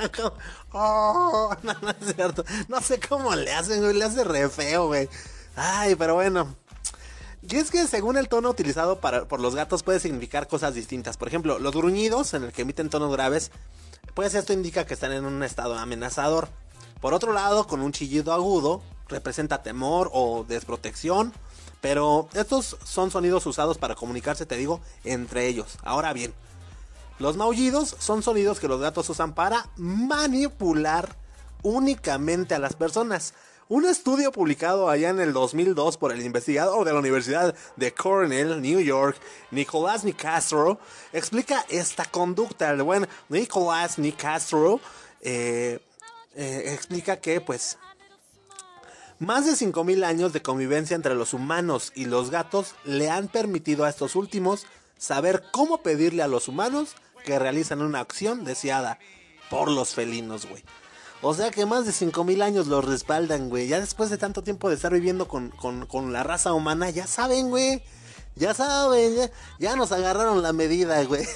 oh, 0.72 1.50
no, 1.62 1.74
no, 1.82 1.90
es 1.90 2.14
cierto. 2.14 2.44
No 2.68 2.80
sé 2.80 3.00
cómo 3.00 3.34
le 3.34 3.52
hacen, 3.52 3.80
güey. 3.80 3.94
Le 3.94 4.04
hace 4.04 4.24
re 4.24 4.48
feo, 4.48 4.86
güey. 4.86 5.08
Ay, 5.56 5.96
pero 5.96 6.14
bueno. 6.14 6.54
Y 7.48 7.56
es 7.56 7.70
que 7.70 7.86
según 7.86 8.16
el 8.16 8.28
tono 8.28 8.50
utilizado 8.50 9.00
para, 9.00 9.28
por 9.28 9.40
los 9.40 9.54
gatos 9.54 9.82
puede 9.82 10.00
significar 10.00 10.48
cosas 10.48 10.74
distintas. 10.74 11.16
Por 11.16 11.28
ejemplo, 11.28 11.58
los 11.58 11.74
gruñidos 11.74 12.34
en 12.34 12.44
el 12.44 12.52
que 12.52 12.62
emiten 12.62 12.90
tonos 12.90 13.12
graves, 13.12 13.52
pues 14.14 14.34
esto 14.34 14.52
indica 14.52 14.86
que 14.86 14.94
están 14.94 15.12
en 15.12 15.24
un 15.24 15.42
estado 15.42 15.78
amenazador. 15.78 16.48
Por 17.00 17.14
otro 17.14 17.32
lado, 17.32 17.66
con 17.66 17.82
un 17.82 17.92
chillido 17.92 18.32
agudo, 18.32 18.82
representa 19.08 19.62
temor 19.62 20.10
o 20.12 20.44
desprotección. 20.48 21.32
Pero 21.86 22.28
estos 22.34 22.76
son 22.82 23.12
sonidos 23.12 23.46
usados 23.46 23.78
para 23.78 23.94
comunicarse, 23.94 24.44
te 24.44 24.56
digo, 24.56 24.80
entre 25.04 25.46
ellos. 25.46 25.78
Ahora 25.84 26.12
bien, 26.12 26.34
los 27.20 27.36
maullidos 27.36 27.94
son 28.00 28.24
sonidos 28.24 28.58
que 28.58 28.66
los 28.66 28.80
gatos 28.80 29.08
usan 29.08 29.36
para 29.36 29.68
manipular 29.76 31.14
únicamente 31.62 32.56
a 32.56 32.58
las 32.58 32.74
personas. 32.74 33.34
Un 33.68 33.84
estudio 33.84 34.32
publicado 34.32 34.90
allá 34.90 35.10
en 35.10 35.20
el 35.20 35.32
2002 35.32 35.96
por 35.96 36.10
el 36.10 36.26
investigador 36.26 36.84
de 36.84 36.92
la 36.92 36.98
Universidad 36.98 37.54
de 37.76 37.94
Cornell, 37.94 38.60
New 38.60 38.80
York, 38.80 39.16
Nicolás 39.52 40.02
Nicastro, 40.02 40.80
explica 41.12 41.64
esta 41.68 42.04
conducta. 42.04 42.68
El 42.72 42.82
buen 42.82 43.06
Nicolás 43.28 43.96
Nicastro 43.96 44.80
eh, 45.20 45.78
eh, 46.34 46.62
explica 46.74 47.20
que, 47.20 47.40
pues, 47.40 47.78
más 49.18 49.46
de 49.46 49.52
5.000 49.52 50.04
años 50.04 50.32
de 50.32 50.42
convivencia 50.42 50.94
entre 50.94 51.14
los 51.14 51.32
humanos 51.32 51.92
y 51.94 52.04
los 52.04 52.30
gatos 52.30 52.74
le 52.84 53.10
han 53.10 53.28
permitido 53.28 53.84
a 53.84 53.88
estos 53.88 54.14
últimos 54.16 54.66
saber 54.98 55.42
cómo 55.52 55.82
pedirle 55.82 56.22
a 56.22 56.28
los 56.28 56.48
humanos 56.48 56.94
que 57.24 57.38
realizan 57.38 57.82
una 57.82 58.00
acción 58.00 58.44
deseada 58.44 58.98
por 59.50 59.70
los 59.70 59.94
felinos, 59.94 60.46
güey. 60.46 60.62
O 61.22 61.34
sea 61.34 61.50
que 61.50 61.66
más 61.66 61.86
de 61.86 61.92
5000 61.92 62.42
años 62.42 62.66
los 62.66 62.84
respaldan, 62.84 63.48
güey. 63.48 63.68
Ya 63.68 63.80
después 63.80 64.10
de 64.10 64.18
tanto 64.18 64.42
tiempo 64.42 64.68
de 64.68 64.74
estar 64.74 64.92
viviendo 64.92 65.26
con, 65.26 65.50
con, 65.50 65.86
con 65.86 66.12
la 66.12 66.22
raza 66.22 66.52
humana, 66.52 66.90
ya 66.90 67.06
saben, 67.06 67.48
güey. 67.48 67.82
Ya 68.36 68.52
saben, 68.52 69.30
ya, 69.58 69.76
nos 69.76 69.92
agarraron 69.92 70.42
la 70.42 70.52
medida, 70.52 71.02
güey. 71.04 71.26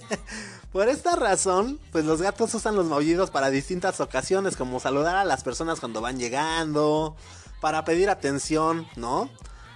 Por 0.72 0.88
esta 0.88 1.14
razón, 1.14 1.78
pues 1.92 2.04
los 2.04 2.20
gatos 2.20 2.52
usan 2.54 2.74
los 2.74 2.86
maullidos 2.86 3.30
para 3.30 3.50
distintas 3.50 4.00
ocasiones, 4.00 4.56
como 4.56 4.80
saludar 4.80 5.14
a 5.14 5.24
las 5.24 5.44
personas 5.44 5.78
cuando 5.78 6.00
van 6.00 6.18
llegando, 6.18 7.14
para 7.60 7.84
pedir 7.84 8.10
atención, 8.10 8.88
¿no? 8.96 9.30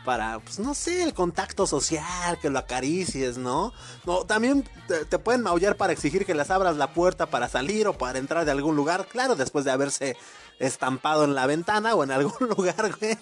para, 0.06 0.38
pues 0.38 0.60
no 0.60 0.72
sé, 0.72 1.02
el 1.02 1.12
contacto 1.12 1.66
social, 1.66 2.38
que 2.40 2.48
lo 2.48 2.60
acaricies, 2.60 3.38
¿no? 3.38 3.72
No, 4.04 4.20
también 4.24 4.64
te, 4.86 5.18
pueden 5.18 5.42
maullar 5.42 5.76
para 5.76 5.92
exigir 5.92 6.24
que 6.24 6.34
les 6.34 6.48
abras 6.48 6.76
la 6.76 6.94
puerta 6.94 7.26
para 7.26 7.48
salir 7.48 7.88
o 7.88 7.98
para 7.98 8.20
entrar 8.20 8.44
de 8.44 8.52
algún 8.52 8.76
lugar, 8.76 9.08
claro, 9.08 9.34
después 9.34 9.64
de 9.64 9.72
haberse 9.72 10.16
estampado 10.58 11.24
en 11.24 11.34
la 11.34 11.46
ventana 11.46 11.94
o 11.94 12.04
en 12.04 12.10
algún 12.10 12.48
lugar, 12.56 12.96
güey. 12.98 13.18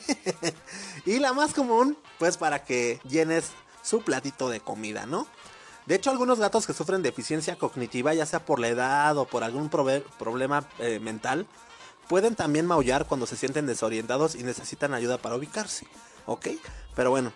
y 1.06 1.18
la 1.18 1.32
más 1.32 1.54
común, 1.54 1.96
pues 2.18 2.36
para 2.36 2.64
que 2.64 3.00
llenes 3.08 3.50
su 3.82 4.02
platito 4.02 4.48
de 4.48 4.60
comida, 4.60 5.06
¿no? 5.06 5.26
De 5.86 5.94
hecho, 5.94 6.10
algunos 6.10 6.38
gatos 6.38 6.66
que 6.66 6.72
sufren 6.72 7.02
deficiencia 7.02 7.56
cognitiva, 7.56 8.14
ya 8.14 8.24
sea 8.24 8.44
por 8.44 8.58
la 8.58 8.68
edad 8.68 9.18
o 9.18 9.26
por 9.26 9.44
algún 9.44 9.68
problema 9.68 10.66
eh, 10.78 10.98
mental, 10.98 11.46
pueden 12.08 12.34
también 12.36 12.66
maullar 12.66 13.06
cuando 13.06 13.26
se 13.26 13.36
sienten 13.36 13.66
desorientados 13.66 14.34
y 14.34 14.42
necesitan 14.44 14.94
ayuda 14.94 15.18
para 15.18 15.36
ubicarse. 15.36 15.86
¿ok? 16.26 16.48
Pero 16.94 17.10
bueno, 17.10 17.32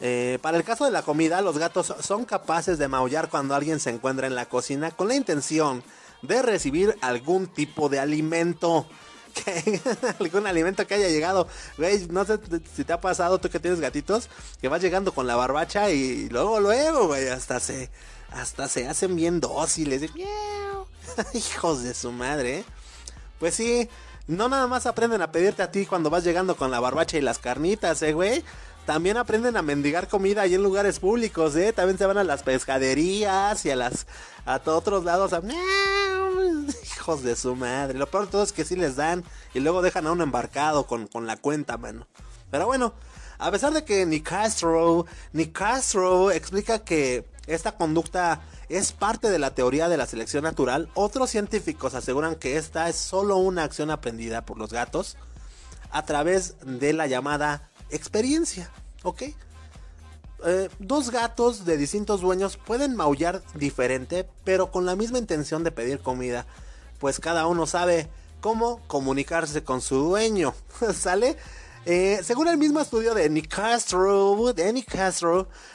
eh, 0.00 0.38
para 0.42 0.56
el 0.56 0.64
caso 0.64 0.84
de 0.84 0.90
la 0.90 1.02
comida, 1.02 1.40
los 1.40 1.58
gatos 1.58 1.94
son 2.00 2.24
capaces 2.24 2.78
de 2.78 2.88
maullar 2.88 3.28
cuando 3.28 3.54
alguien 3.54 3.80
se 3.80 3.90
encuentra 3.90 4.26
en 4.26 4.34
la 4.34 4.46
cocina 4.46 4.90
con 4.90 5.08
la 5.08 5.14
intención 5.14 5.82
de 6.22 6.42
recibir 6.42 6.96
algún 7.00 7.46
tipo 7.46 7.88
de 7.88 8.00
alimento. 8.00 8.86
Que, 9.34 9.80
algún 10.20 10.46
alimento 10.46 10.86
que 10.86 10.94
haya 10.94 11.08
llegado. 11.08 11.48
Güey, 11.76 12.06
no 12.08 12.24
sé 12.24 12.38
si 12.74 12.84
te 12.84 12.92
ha 12.92 13.00
pasado 13.00 13.38
tú 13.38 13.48
que 13.48 13.60
tienes 13.60 13.80
gatitos, 13.80 14.28
que 14.60 14.68
vas 14.68 14.80
llegando 14.80 15.12
con 15.12 15.26
la 15.26 15.36
barbacha 15.36 15.90
y 15.90 16.28
luego, 16.28 16.60
luego, 16.60 17.08
güey, 17.08 17.28
hasta 17.28 17.60
se, 17.60 17.90
hasta 18.30 18.68
se 18.68 18.86
hacen 18.86 19.16
bien 19.16 19.40
dóciles. 19.40 20.02
Hijos 21.34 21.82
de 21.82 21.94
su 21.94 22.12
madre. 22.12 22.58
¿eh? 22.58 22.64
Pues 23.38 23.54
sí, 23.54 23.88
no 24.26 24.48
nada 24.48 24.66
más 24.66 24.86
aprenden 24.86 25.22
a 25.22 25.32
pedirte 25.32 25.62
a 25.62 25.70
ti 25.70 25.86
cuando 25.86 26.10
vas 26.10 26.24
llegando 26.24 26.56
con 26.56 26.70
la 26.70 26.80
barbacha 26.80 27.18
y 27.18 27.20
las 27.20 27.38
carnitas, 27.38 28.02
eh, 28.02 28.12
güey. 28.12 28.44
También 28.86 29.16
aprenden 29.16 29.56
a 29.56 29.62
mendigar 29.62 30.08
comida 30.08 30.42
ahí 30.42 30.54
en 30.54 30.62
lugares 30.62 31.00
públicos, 31.00 31.56
eh. 31.56 31.72
También 31.72 31.96
se 31.96 32.04
van 32.04 32.18
a 32.18 32.24
las 32.24 32.42
pescaderías 32.42 33.64
y 33.64 33.70
a 33.70 33.76
las 33.76 34.06
a 34.44 34.60
otros 34.66 35.04
lados 35.04 35.32
hijos 36.96 37.22
de 37.22 37.34
su 37.34 37.56
madre. 37.56 37.98
Lo 37.98 38.06
peor 38.06 38.26
de 38.26 38.30
todo 38.30 38.42
es 38.42 38.52
que 38.52 38.64
sí 38.64 38.76
les 38.76 38.96
dan 38.96 39.24
y 39.54 39.60
luego 39.60 39.80
dejan 39.80 40.06
a 40.06 40.12
uno 40.12 40.22
embarcado 40.22 40.86
con, 40.86 41.06
con 41.06 41.26
la 41.26 41.36
cuenta, 41.38 41.78
mano. 41.78 42.06
Pero 42.50 42.66
bueno, 42.66 42.92
a 43.38 43.50
pesar 43.50 43.72
de 43.72 43.84
que 43.84 44.04
Nick 44.04 44.28
Castro, 44.28 45.06
Nick 45.32 45.52
Castro 45.52 46.30
explica 46.30 46.80
que 46.80 47.26
esta 47.46 47.72
conducta 47.72 48.42
es 48.68 48.92
parte 48.92 49.30
de 49.30 49.38
la 49.38 49.54
teoría 49.54 49.88
de 49.88 49.96
la 49.96 50.06
selección 50.06 50.44
natural. 50.44 50.88
Otros 50.94 51.30
científicos 51.30 51.94
aseguran 51.94 52.36
que 52.36 52.56
esta 52.56 52.88
es 52.88 52.96
solo 52.96 53.36
una 53.36 53.64
acción 53.64 53.90
aprendida 53.90 54.44
por 54.44 54.58
los 54.58 54.72
gatos 54.72 55.16
a 55.90 56.04
través 56.04 56.56
de 56.62 56.92
la 56.92 57.06
llamada 57.06 57.70
experiencia. 57.94 58.70
¿Ok? 59.02 59.22
Eh, 60.46 60.68
dos 60.78 61.10
gatos 61.10 61.64
de 61.64 61.76
distintos 61.76 62.20
dueños 62.20 62.58
pueden 62.58 62.96
maullar 62.96 63.42
diferente, 63.54 64.28
pero 64.44 64.70
con 64.70 64.84
la 64.84 64.96
misma 64.96 65.18
intención 65.18 65.64
de 65.64 65.72
pedir 65.72 66.00
comida. 66.00 66.46
Pues 66.98 67.20
cada 67.20 67.46
uno 67.46 67.66
sabe 67.66 68.08
cómo 68.40 68.80
comunicarse 68.86 69.64
con 69.64 69.80
su 69.80 69.96
dueño. 69.96 70.54
¿Sale? 70.94 71.36
Eh, 71.86 72.20
según 72.22 72.48
el 72.48 72.56
mismo 72.56 72.80
estudio 72.80 73.12
de 73.14 73.28
Nick 73.28 73.48
Castro, 73.48 74.54
de 74.54 74.84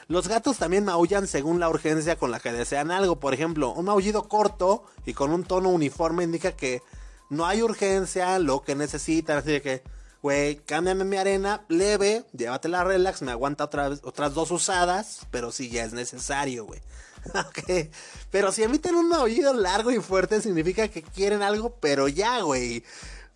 los 0.08 0.28
gatos 0.28 0.58
también 0.58 0.84
maullan 0.84 1.28
según 1.28 1.60
la 1.60 1.70
urgencia 1.70 2.16
con 2.16 2.32
la 2.32 2.40
que 2.40 2.52
desean 2.52 2.90
algo. 2.90 3.20
Por 3.20 3.34
ejemplo, 3.34 3.74
un 3.74 3.86
maullido 3.86 4.28
corto 4.28 4.84
y 5.06 5.14
con 5.14 5.32
un 5.32 5.44
tono 5.44 5.70
uniforme 5.70 6.24
indica 6.24 6.52
que 6.52 6.82
no 7.30 7.46
hay 7.46 7.62
urgencia, 7.62 8.40
lo 8.40 8.64
que 8.64 8.74
necesitan. 8.74 9.38
Así 9.38 9.52
de 9.52 9.62
que, 9.62 9.84
güey, 10.22 10.58
cámbiame 10.58 11.06
mi 11.06 11.18
arena, 11.18 11.66
leve, 11.70 12.26
llévatela 12.34 12.84
relax, 12.84 13.22
me 13.22 13.32
aguanta 13.32 13.66
otras 13.66 14.34
dos 14.34 14.52
usadas, 14.52 15.22
pero 15.32 15.52
si 15.52 15.70
ya 15.70 15.84
es 15.84 15.94
necesario, 15.94 16.66
güey. 16.66 16.82
ok, 17.34 17.90
pero 18.32 18.52
si 18.52 18.64
emiten 18.64 18.96
un 18.96 19.10
maullido 19.10 19.54
largo 19.54 19.92
y 19.92 20.00
fuerte, 20.00 20.42
significa 20.42 20.88
que 20.88 21.02
quieren 21.02 21.42
algo, 21.42 21.76
pero 21.80 22.08
ya, 22.08 22.42
güey. 22.42 22.84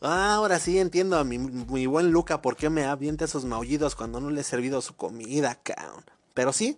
Ah, 0.01 0.35
ahora 0.35 0.59
sí 0.59 0.79
entiendo 0.79 1.17
a 1.17 1.23
mi, 1.23 1.37
mi, 1.37 1.85
buen 1.85 2.11
Luca 2.11 2.41
por 2.41 2.57
qué 2.57 2.69
me 2.69 2.83
avienta 2.83 3.25
esos 3.25 3.45
maullidos 3.45 3.95
cuando 3.95 4.19
no 4.19 4.29
le 4.29 4.41
he 4.41 4.43
servido 4.43 4.81
su 4.81 4.95
comida, 4.97 5.59
cabrón. 5.63 6.03
Pero 6.33 6.51
sí, 6.51 6.77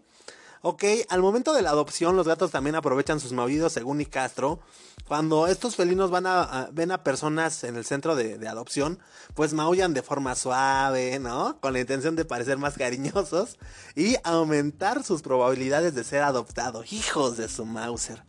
ok, 0.67 0.83
al 1.09 1.21
momento 1.21 1.53
de 1.53 1.61
la 1.61 1.69
adopción 1.69 2.15
los 2.15 2.27
gatos 2.27 2.49
también 2.49 2.75
aprovechan 2.75 3.19
sus 3.19 3.33
maullidos 3.33 3.71
según 3.71 3.99
Nicastro. 3.99 4.59
Cuando 5.07 5.45
estos 5.45 5.75
felinos 5.75 6.09
van 6.09 6.25
a, 6.25 6.69
ven 6.71 6.89
a 6.89 7.03
personas 7.03 7.63
en 7.63 7.75
el 7.75 7.85
centro 7.85 8.15
de, 8.15 8.47
adopción, 8.47 8.97
pues 9.35 9.53
maullan 9.53 9.93
de 9.93 10.01
forma 10.01 10.33
suave, 10.33 11.19
¿no? 11.19 11.59
Con 11.59 11.73
la 11.73 11.81
intención 11.81 12.15
de 12.15 12.25
parecer 12.25 12.57
más 12.57 12.79
cariñosos 12.79 13.59
y 13.95 14.15
aumentar 14.23 15.03
sus 15.03 15.21
probabilidades 15.21 15.93
de 15.93 16.03
ser 16.03 16.23
adoptados. 16.23 16.91
Hijos 16.91 17.37
de 17.37 17.47
su 17.47 17.63
Mauser. 17.65 18.23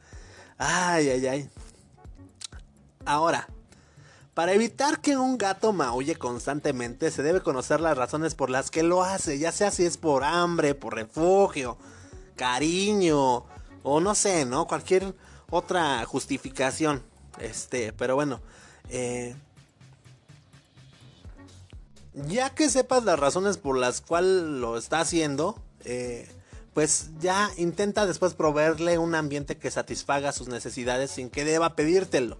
Ay, 0.59 1.09
ay, 1.09 1.27
ay. 1.27 1.51
Ahora, 3.07 3.49
para 4.35 4.53
evitar 4.53 5.01
que 5.01 5.17
un 5.17 5.39
gato 5.39 5.73
maulle 5.73 6.17
constantemente, 6.17 7.11
se 7.11 7.23
debe 7.23 7.41
conocer 7.41 7.81
las 7.81 7.97
razones 7.97 8.35
por 8.35 8.51
las 8.51 8.71
que 8.71 8.83
lo 8.83 9.03
hace, 9.05 9.39
ya 9.39 9.53
sea 9.53 9.71
si 9.71 9.87
es 9.87 9.97
por 9.97 10.23
hambre, 10.23 10.75
por 10.75 10.95
refugio, 10.95 11.79
cariño, 12.37 13.45
o 13.83 14.01
no 14.01 14.15
sé, 14.15 14.45
¿no? 14.45 14.67
Cualquier 14.67 15.15
otra 15.51 16.05
justificación. 16.05 17.03
Este, 17.39 17.93
pero 17.93 18.15
bueno, 18.15 18.41
eh, 18.89 19.35
ya 22.15 22.51
que 22.51 22.71
sepas 22.71 23.05
las 23.05 23.19
razones 23.19 23.59
por 23.59 23.77
las 23.77 24.01
cuales 24.01 24.43
lo 24.43 24.79
está 24.79 25.01
haciendo, 25.01 25.61
eh, 25.85 26.29
pues 26.73 27.11
ya 27.21 27.51
intenta 27.57 28.07
después 28.07 28.35
proveerle 28.35 28.99
un 28.99 29.15
ambiente 29.15 29.57
que 29.59 29.71
satisfaga 29.71 30.33
sus 30.33 30.49
necesidades 30.49 31.11
sin 31.11 31.31
que 31.31 31.45
deba 31.45 31.77
pedírtelo. 31.77 32.39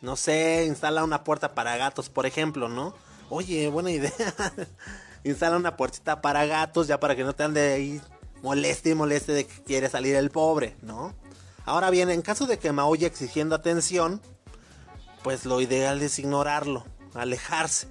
No 0.00 0.16
sé, 0.16 0.64
instala 0.66 1.02
una 1.02 1.24
puerta 1.24 1.54
para 1.54 1.76
gatos, 1.76 2.08
por 2.08 2.26
ejemplo, 2.26 2.68
¿no? 2.68 2.94
Oye, 3.30 3.68
buena 3.68 3.90
idea. 3.90 4.12
instala 5.24 5.56
una 5.56 5.76
puertita 5.76 6.20
para 6.20 6.46
gatos 6.46 6.86
ya 6.86 7.00
para 7.00 7.16
que 7.16 7.24
no 7.24 7.34
te 7.34 7.42
ande 7.42 7.72
ahí 7.72 8.00
moleste 8.42 8.90
y 8.90 8.94
moleste 8.94 9.32
de 9.32 9.46
que 9.46 9.62
quiere 9.62 9.88
salir 9.88 10.14
el 10.14 10.30
pobre, 10.30 10.76
¿no? 10.82 11.14
Ahora 11.64 11.90
bien, 11.90 12.10
en 12.10 12.22
caso 12.22 12.46
de 12.46 12.58
que 12.58 12.72
maulle 12.72 13.06
exigiendo 13.06 13.54
atención, 13.54 14.20
pues 15.22 15.44
lo 15.44 15.60
ideal 15.60 16.00
es 16.02 16.18
ignorarlo, 16.18 16.84
alejarse, 17.14 17.88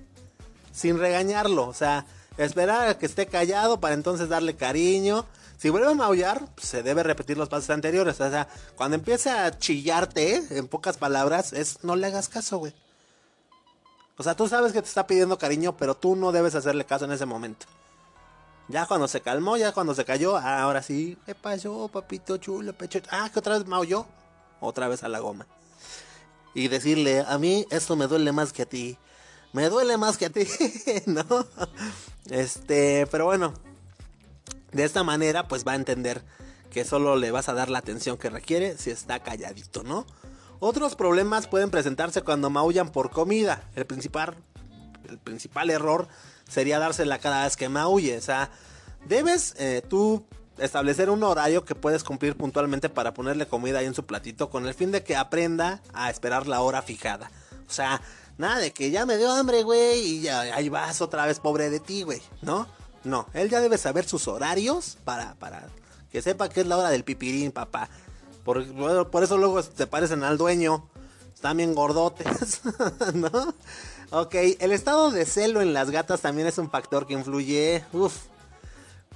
sin 0.71 0.97
regañarlo, 0.97 1.67
o 1.67 1.73
sea, 1.73 2.05
esperar 2.37 2.87
a 2.87 2.97
que 2.97 3.05
esté 3.05 3.27
callado 3.27 3.79
para 3.79 3.93
entonces 3.93 4.29
darle 4.29 4.55
cariño 4.55 5.25
si 5.57 5.69
vuelve 5.69 5.89
a 5.89 5.95
maullar, 5.95 6.45
pues, 6.55 6.67
se 6.67 6.83
debe 6.83 7.01
repetir 7.01 7.37
los 7.37 7.49
pasos 7.49 7.71
anteriores. 7.71 8.21
O 8.21 8.29
sea, 8.29 8.47
cuando 8.75 8.95
empiece 8.95 9.31
a 9.31 9.57
chillarte, 9.57 10.43
en 10.51 10.67
pocas 10.67 10.97
palabras, 10.97 11.51
es 11.51 11.83
no 11.83 11.95
le 11.95 12.07
hagas 12.07 12.29
caso, 12.29 12.59
güey. 12.59 12.73
O 14.17 14.23
sea, 14.23 14.35
tú 14.35 14.47
sabes 14.47 14.71
que 14.71 14.81
te 14.81 14.87
está 14.87 15.07
pidiendo 15.07 15.37
cariño, 15.37 15.75
pero 15.75 15.95
tú 15.95 16.15
no 16.15 16.31
debes 16.31 16.55
hacerle 16.55 16.85
caso 16.85 17.05
en 17.05 17.11
ese 17.11 17.25
momento. 17.25 17.65
Ya 18.69 18.85
cuando 18.85 19.07
se 19.07 19.21
calmó, 19.21 19.55
ya 19.55 19.71
cuando 19.71 19.95
se 19.95 20.03
cayó, 20.03 20.35
ah, 20.35 20.61
ahora 20.61 20.83
sí, 20.83 21.17
¿qué 21.25 21.33
pasó, 21.33 21.87
papito 21.87 22.37
chulo, 22.37 22.73
pecho? 22.73 22.99
Ah, 23.09 23.29
que 23.31 23.39
otra 23.39 23.57
vez 23.57 23.65
maulló. 23.65 24.05
Otra 24.59 24.87
vez 24.87 25.03
a 25.03 25.07
la 25.07 25.19
goma. 25.19 25.47
Y 26.53 26.67
decirle, 26.67 27.23
a 27.25 27.37
mí 27.37 27.65
esto 27.69 27.95
me 27.95 28.07
duele 28.07 28.31
más 28.31 28.51
que 28.51 28.63
a 28.63 28.65
ti. 28.65 28.97
Me 29.53 29.69
duele 29.69 29.97
más 29.97 30.17
que 30.17 30.25
a 30.25 30.29
ti, 30.29 30.45
¿no? 31.05 31.25
Este, 32.29 33.07
pero 33.07 33.25
bueno, 33.25 33.53
de 34.71 34.83
esta 34.83 35.03
manera, 35.03 35.47
pues 35.47 35.65
va 35.65 35.73
a 35.73 35.75
entender 35.75 36.23
que 36.71 36.83
solo 36.83 37.15
le 37.15 37.31
vas 37.31 37.47
a 37.47 37.53
dar 37.53 37.69
la 37.69 37.79
atención 37.79 38.17
que 38.17 38.29
requiere 38.29 38.77
si 38.77 38.89
está 38.89 39.23
calladito, 39.23 39.83
¿no? 39.83 40.05
Otros 40.59 40.95
problemas 40.95 41.47
pueden 41.47 41.69
presentarse 41.69 42.21
cuando 42.23 42.49
maullan 42.49 42.91
por 42.91 43.11
comida. 43.11 43.63
El 43.75 43.85
principal, 43.85 44.35
el 45.07 45.19
principal 45.19 45.69
error 45.69 46.07
sería 46.47 46.79
dársela 46.79 47.19
cada 47.19 47.43
vez 47.43 47.55
que 47.57 47.69
maulle. 47.69 48.17
O 48.17 48.21
sea, 48.21 48.49
debes 49.05 49.55
eh, 49.57 49.81
tú 49.87 50.25
establecer 50.57 51.09
un 51.09 51.23
horario 51.23 51.65
que 51.65 51.75
puedes 51.75 52.03
cumplir 52.03 52.35
puntualmente 52.35 52.89
para 52.89 53.13
ponerle 53.13 53.47
comida 53.47 53.79
ahí 53.79 53.85
en 53.85 53.93
su 53.93 54.05
platito 54.05 54.49
con 54.49 54.67
el 54.67 54.73
fin 54.73 54.91
de 54.91 55.03
que 55.03 55.15
aprenda 55.15 55.81
a 55.93 56.09
esperar 56.09 56.47
la 56.47 56.61
hora 56.61 56.81
fijada. 56.81 57.31
O 57.67 57.71
sea, 57.71 58.01
nada 58.37 58.57
de 58.59 58.71
que 58.71 58.91
ya 58.91 59.05
me 59.05 59.17
dio 59.17 59.31
hambre, 59.31 59.63
güey, 59.63 59.99
y 59.99 60.21
ya 60.21 60.41
ahí 60.41 60.69
vas 60.69 61.01
otra 61.01 61.25
vez 61.25 61.39
pobre 61.39 61.69
de 61.69 61.79
ti, 61.79 62.03
güey, 62.03 62.21
¿no? 62.41 62.67
No, 63.03 63.27
él 63.33 63.49
ya 63.49 63.61
debe 63.61 63.77
saber 63.77 64.05
sus 64.05 64.27
horarios 64.27 64.97
para, 65.03 65.35
para 65.35 65.67
que 66.11 66.21
sepa 66.21 66.49
que 66.49 66.61
es 66.61 66.67
la 66.67 66.77
hora 66.77 66.89
del 66.89 67.03
pipirín, 67.03 67.51
papá. 67.51 67.89
Por, 68.43 69.09
por 69.09 69.23
eso 69.23 69.37
luego 69.37 69.61
se 69.61 69.87
parecen 69.87 70.23
al 70.23 70.37
dueño. 70.37 70.89
Están 71.33 71.57
bien 71.57 71.75
gordotes, 71.75 72.61
¿no? 73.13 73.53
Ok, 74.09 74.35
el 74.59 74.71
estado 74.71 75.11
de 75.11 75.25
celo 75.25 75.61
en 75.61 75.73
las 75.73 75.91
gatas 75.91 76.21
también 76.21 76.47
es 76.47 76.57
un 76.57 76.69
factor 76.69 77.05
que 77.05 77.13
influye, 77.13 77.83
uff, 77.91 78.15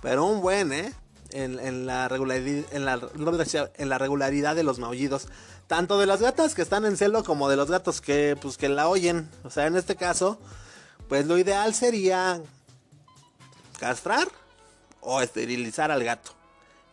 pero 0.01 0.25
un 0.25 0.41
buen, 0.41 0.73
¿eh? 0.73 0.93
En, 1.29 1.85
la 1.85 2.09
regularidad, 2.09 2.67
de 4.55 4.63
los 4.63 4.79
maullidos. 4.79 5.29
Tanto 5.67 5.97
de 5.97 6.05
las 6.05 6.19
gatas 6.21 6.55
que 6.55 6.61
están 6.61 6.83
en 6.83 6.97
celo 6.97 7.23
como 7.23 7.47
de 7.47 7.55
los 7.55 7.71
gatos 7.71 8.01
que, 8.01 8.35
pues, 8.41 8.57
que 8.57 8.67
la 8.67 8.89
oyen. 8.89 9.29
O 9.45 9.49
sea, 9.49 9.67
en 9.67 9.77
este 9.77 9.95
caso, 9.95 10.37
pues 11.07 11.25
lo 11.25 11.37
ideal 11.37 11.73
sería 11.73 12.41
castrar 13.79 14.27
o 14.99 15.21
esterilizar 15.21 15.89
al 15.89 16.03
gato. 16.03 16.31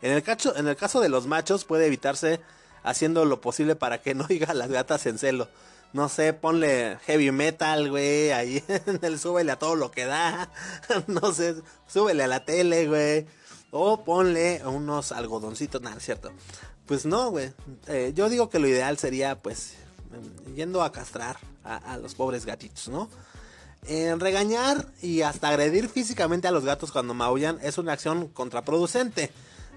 En 0.02 0.12
el, 0.12 0.22
caso 0.22 1.00
de 1.00 1.08
los 1.08 1.26
machos 1.26 1.64
puede 1.64 1.86
evitarse 1.86 2.40
haciendo 2.84 3.24
lo 3.24 3.40
posible 3.40 3.74
para 3.74 4.00
que 4.00 4.14
no 4.14 4.24
oiga 4.30 4.52
a 4.52 4.54
las 4.54 4.70
gatas 4.70 5.06
en 5.06 5.18
celo. 5.18 5.48
No 5.92 6.08
sé, 6.08 6.34
ponle 6.34 6.98
heavy 7.06 7.30
metal, 7.30 7.90
güey, 7.90 8.30
ahí 8.30 8.62
en 8.86 8.98
el 9.02 9.18
súbele 9.18 9.52
a 9.52 9.58
todo 9.58 9.76
lo 9.76 9.90
que 9.90 10.04
da. 10.04 10.50
No 11.06 11.32
sé, 11.32 11.56
súbele 11.86 12.24
a 12.24 12.26
la 12.26 12.44
tele, 12.44 12.86
güey. 12.86 13.26
O 13.70 14.04
ponle 14.04 14.62
unos 14.64 15.12
algodoncitos, 15.12 15.82
nada, 15.82 16.00
cierto. 16.00 16.30
Pues 16.86 17.04
no, 17.04 17.30
güey. 17.30 17.52
Eh, 17.86 18.12
yo 18.14 18.28
digo 18.28 18.48
que 18.48 18.58
lo 18.58 18.66
ideal 18.66 18.98
sería, 18.98 19.40
pues, 19.40 19.74
yendo 20.54 20.82
a 20.82 20.92
castrar 20.92 21.36
a, 21.64 21.76
a 21.76 21.98
los 21.98 22.14
pobres 22.14 22.46
gatitos, 22.46 22.88
¿no? 22.88 23.10
En 23.86 24.20
regañar 24.20 24.86
y 25.02 25.22
hasta 25.22 25.48
agredir 25.48 25.88
físicamente 25.88 26.48
a 26.48 26.50
los 26.50 26.64
gatos 26.64 26.92
cuando 26.92 27.14
maullan 27.14 27.58
es 27.62 27.78
una 27.78 27.92
acción 27.92 28.28
contraproducente. 28.28 29.30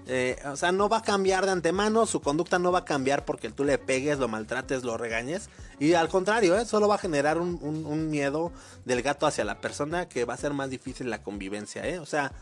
Eh, 0.06 0.36
o 0.46 0.56
sea, 0.56 0.72
no 0.72 0.88
va 0.88 0.98
a 0.98 1.02
cambiar 1.02 1.46
de 1.46 1.52
antemano, 1.52 2.06
su 2.06 2.20
conducta 2.20 2.58
no 2.58 2.72
va 2.72 2.80
a 2.80 2.84
cambiar 2.84 3.24
porque 3.24 3.50
tú 3.50 3.64
le 3.64 3.78
pegues, 3.78 4.18
lo 4.18 4.28
maltrates, 4.28 4.82
lo 4.82 4.96
regañes. 4.96 5.48
Y 5.78 5.94
al 5.94 6.08
contrario, 6.08 6.58
¿eh? 6.58 6.64
solo 6.64 6.88
va 6.88 6.96
a 6.96 6.98
generar 6.98 7.38
un, 7.38 8.10
miedo 8.10 8.52
del 8.84 9.02
gato 9.02 9.26
hacia 9.26 9.44
la 9.44 9.60
persona 9.60 10.08
que 10.08 10.24
va 10.24 10.34
a 10.34 10.36
ser 10.36 10.52
más 10.52 10.70
difícil 10.70 11.08
la 11.08 11.22
convivencia. 11.22 11.86
¿eh? 11.86 11.98
O 11.98 12.06
sea, 12.06 12.32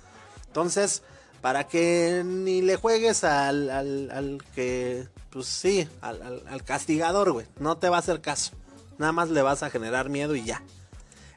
entonces, 0.46 1.02
para 1.42 1.66
que 1.66 2.22
ni 2.24 2.62
le 2.62 2.76
juegues 2.76 3.24
al, 3.24 3.68
al, 3.70 4.42
que, 4.54 5.06
pues 5.30 5.46
sí, 5.46 5.86
al, 6.00 6.42
al 6.48 6.64
castigador, 6.64 7.32
güey, 7.32 7.46
no 7.58 7.76
te 7.76 7.88
va 7.88 7.96
a 7.96 8.00
hacer 8.00 8.20
caso. 8.20 8.52
Nada 8.98 9.12
más 9.12 9.30
le 9.30 9.42
vas 9.42 9.62
a 9.62 9.70
generar 9.70 10.08
miedo 10.08 10.34
y 10.34 10.44
ya. 10.44 10.62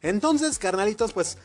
Entonces, 0.01 0.59
carnalitos, 0.59 1.13
pues, 1.13 1.38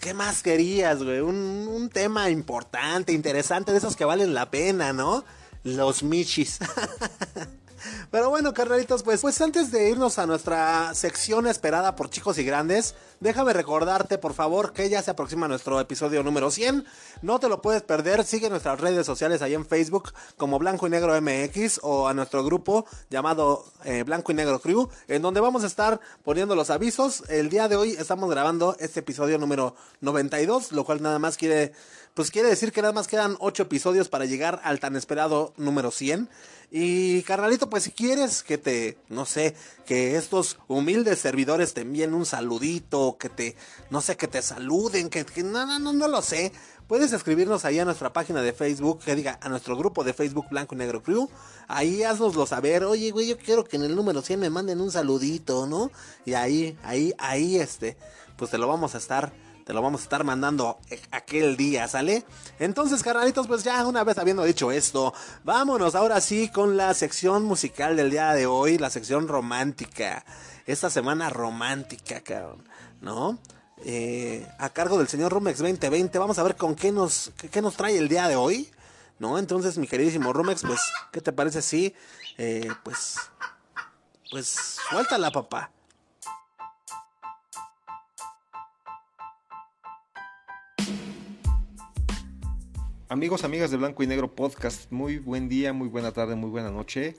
¿qué 0.00 0.14
más 0.14 0.42
querías, 0.42 1.02
güey? 1.02 1.20
Un, 1.20 1.90
tema 1.92 2.30
importante, 2.30 3.12
interesante, 3.12 3.72
de 3.72 3.78
esos 3.78 3.96
que 3.96 4.04
valen 4.04 4.34
la 4.34 4.50
pena, 4.50 4.92
¿no? 4.92 5.24
Los 5.62 6.02
michis. 6.02 6.58
Pero 8.10 8.30
bueno, 8.30 8.54
carnalitos, 8.54 9.02
pues, 9.02 9.20
pues 9.20 9.40
antes 9.40 9.70
de 9.70 9.90
irnos 9.90 10.18
a 10.18 10.26
nuestra 10.26 10.94
sección 10.94 11.46
esperada 11.46 11.94
por 11.96 12.10
chicos 12.10 12.38
y 12.38 12.44
grandes, 12.44 12.94
déjame 13.24 13.54
recordarte 13.54 14.18
por 14.18 14.34
favor 14.34 14.74
que 14.74 14.90
ya 14.90 15.02
se 15.02 15.10
aproxima 15.10 15.48
nuestro 15.48 15.80
episodio 15.80 16.22
número 16.22 16.50
100. 16.50 16.84
No 17.22 17.40
te 17.40 17.48
lo 17.48 17.62
puedes 17.62 17.80
perder, 17.80 18.22
sigue 18.22 18.50
nuestras 18.50 18.78
redes 18.78 19.06
sociales 19.06 19.40
ahí 19.40 19.54
en 19.54 19.64
Facebook 19.64 20.12
como 20.36 20.58
Blanco 20.58 20.86
y 20.86 20.90
Negro 20.90 21.18
MX 21.18 21.80
o 21.82 22.06
a 22.06 22.12
nuestro 22.12 22.44
grupo 22.44 22.84
llamado 23.08 23.64
eh, 23.84 24.02
Blanco 24.02 24.32
y 24.32 24.34
Negro 24.34 24.60
Crew, 24.60 24.90
en 25.08 25.22
donde 25.22 25.40
vamos 25.40 25.64
a 25.64 25.68
estar 25.68 26.00
poniendo 26.22 26.54
los 26.54 26.68
avisos. 26.68 27.22
El 27.30 27.48
día 27.48 27.66
de 27.66 27.76
hoy 27.76 27.92
estamos 27.92 28.28
grabando 28.28 28.76
este 28.78 29.00
episodio 29.00 29.38
número 29.38 29.74
92, 30.02 30.72
lo 30.72 30.84
cual 30.84 31.00
nada 31.00 31.18
más 31.18 31.38
quiere 31.38 31.72
pues 32.14 32.30
quiere 32.30 32.48
decir 32.48 32.70
que 32.70 32.80
nada 32.80 32.92
más 32.92 33.08
quedan 33.08 33.36
8 33.40 33.64
episodios 33.64 34.08
para 34.08 34.24
llegar 34.24 34.60
al 34.62 34.78
tan 34.78 34.94
esperado 34.94 35.52
número 35.56 35.90
100. 35.90 36.28
Y 36.70 37.22
carnalito, 37.22 37.68
pues 37.68 37.84
si 37.84 37.90
quieres 37.90 38.42
que 38.42 38.56
te, 38.56 38.98
no 39.08 39.26
sé, 39.26 39.54
que 39.84 40.16
estos 40.16 40.58
humildes 40.68 41.18
servidores 41.18 41.74
te 41.74 41.82
envíen 41.82 42.14
un 42.14 42.24
saludito, 42.24 43.13
que 43.18 43.28
te, 43.28 43.56
no 43.90 44.00
sé, 44.00 44.16
que 44.16 44.28
te 44.28 44.42
saluden, 44.42 45.10
que, 45.10 45.24
no, 45.42 45.66
no, 45.66 45.78
no, 45.78 45.92
no 45.92 46.08
lo 46.08 46.22
sé. 46.22 46.52
Puedes 46.86 47.12
escribirnos 47.12 47.64
ahí 47.64 47.78
a 47.78 47.84
nuestra 47.84 48.12
página 48.12 48.42
de 48.42 48.52
Facebook, 48.52 49.00
que 49.00 49.14
diga, 49.14 49.38
a 49.40 49.48
nuestro 49.48 49.76
grupo 49.76 50.04
de 50.04 50.12
Facebook 50.12 50.46
Blanco 50.50 50.74
y 50.74 50.78
Negro 50.78 51.02
Crew. 51.02 51.28
Ahí 51.66 52.02
haznoslo 52.02 52.46
saber, 52.46 52.84
oye, 52.84 53.10
güey, 53.10 53.28
yo 53.28 53.38
quiero 53.38 53.64
que 53.64 53.76
en 53.76 53.84
el 53.84 53.96
número 53.96 54.20
100 54.20 54.40
me 54.40 54.50
manden 54.50 54.80
un 54.80 54.90
saludito, 54.90 55.66
¿no? 55.66 55.90
Y 56.24 56.34
ahí, 56.34 56.76
ahí, 56.82 57.14
ahí, 57.18 57.56
este, 57.56 57.96
pues 58.36 58.50
te 58.50 58.58
lo 58.58 58.68
vamos 58.68 58.94
a 58.94 58.98
estar 58.98 59.32
te 59.64 59.72
lo 59.72 59.82
vamos 59.82 60.02
a 60.02 60.04
estar 60.04 60.24
mandando 60.24 60.78
aquel 61.10 61.56
día, 61.56 61.88
¿sale? 61.88 62.24
Entonces, 62.58 63.02
carnalitos, 63.02 63.46
pues 63.46 63.64
ya 63.64 63.84
una 63.86 64.04
vez 64.04 64.18
habiendo 64.18 64.44
dicho 64.44 64.70
esto, 64.70 65.14
vámonos 65.42 65.94
ahora 65.94 66.20
sí 66.20 66.48
con 66.48 66.76
la 66.76 66.92
sección 66.94 67.44
musical 67.44 67.96
del 67.96 68.10
día 68.10 68.34
de 68.34 68.46
hoy, 68.46 68.78
la 68.78 68.90
sección 68.90 69.26
romántica. 69.26 70.24
Esta 70.66 70.90
semana 70.90 71.30
romántica, 71.30 72.20
cabrón, 72.20 72.66
¿no? 73.04 73.38
Eh, 73.84 74.46
a 74.58 74.70
cargo 74.70 74.98
del 74.98 75.08
señor 75.08 75.32
Rumex 75.32 75.58
2020, 75.58 76.18
vamos 76.18 76.38
a 76.38 76.42
ver 76.42 76.56
con 76.56 76.74
qué 76.74 76.90
nos, 76.90 77.32
qué, 77.50 77.60
nos 77.60 77.76
trae 77.76 77.98
el 77.98 78.08
día 78.08 78.26
de 78.28 78.36
hoy, 78.36 78.70
¿no? 79.18 79.38
Entonces, 79.38 79.78
mi 79.78 79.86
queridísimo 79.86 80.32
Rumex, 80.32 80.62
pues, 80.62 80.80
¿qué 81.12 81.20
te 81.20 81.32
parece 81.32 81.60
si, 81.60 81.94
eh, 82.38 82.68
pues, 82.82 83.16
pues, 84.30 84.78
suéltala, 84.88 85.30
papá? 85.30 85.70
Amigos, 93.10 93.44
amigas 93.44 93.70
de 93.70 93.76
Blanco 93.76 94.02
y 94.02 94.06
Negro 94.06 94.34
Podcast, 94.34 94.90
muy 94.90 95.18
buen 95.18 95.48
día, 95.48 95.72
muy 95.72 95.88
buena 95.88 96.10
tarde, 96.10 96.34
muy 96.34 96.50
buena 96.50 96.70
noche. 96.70 97.14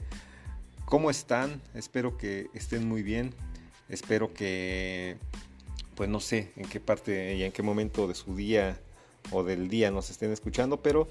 ¿Cómo 0.86 1.10
están? 1.10 1.62
Espero 1.74 2.18
que 2.18 2.48
estén 2.54 2.88
muy 2.88 3.04
bien. 3.04 3.34
Espero 3.88 4.34
que, 4.34 5.18
pues 5.96 6.10
no 6.10 6.20
sé 6.20 6.52
en 6.56 6.68
qué 6.68 6.80
parte 6.80 7.36
y 7.36 7.44
en 7.44 7.52
qué 7.52 7.64
momento 7.64 8.08
de 8.08 8.16
su 8.16 8.36
día 8.36 8.80
o 9.32 9.44
del 9.44 9.70
día 9.70 9.92
nos 9.92 10.10
estén 10.10 10.32
escuchando, 10.32 10.82
pero 10.82 11.08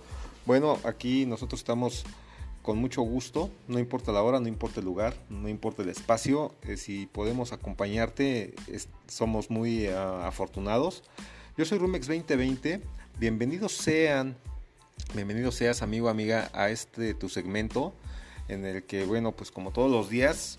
bueno, 0.46 0.78
aquí 0.84 1.26
nosotros 1.26 1.60
estamos 1.60 2.04
con 2.62 2.78
mucho 2.78 3.02
gusto, 3.02 3.50
no 3.68 3.78
importa 3.78 4.12
la 4.12 4.22
hora, 4.22 4.40
no 4.40 4.48
importa 4.48 4.80
el 4.80 4.86
lugar, 4.86 5.14
no 5.28 5.48
importa 5.48 5.82
el 5.82 5.88
espacio, 5.88 6.54
eh, 6.62 6.76
si 6.76 7.06
podemos 7.06 7.52
acompañarte, 7.52 8.54
somos 9.06 9.50
muy 9.50 9.86
ah, 9.86 10.26
afortunados. 10.26 11.02
Yo 11.58 11.64
soy 11.64 11.78
Rumex 11.78 12.06
2020, 12.06 12.80
bienvenidos 13.18 13.72
sean 13.72 14.36
Bienvenido 15.12 15.52
seas 15.52 15.82
amigo, 15.82 16.08
amiga, 16.08 16.50
a 16.54 16.70
este 16.70 17.14
tu 17.14 17.28
segmento 17.28 17.94
en 18.48 18.64
el 18.64 18.82
que, 18.82 19.04
bueno, 19.04 19.30
pues 19.32 19.52
como 19.52 19.70
todos 19.70 19.90
los 19.90 20.08
días, 20.08 20.58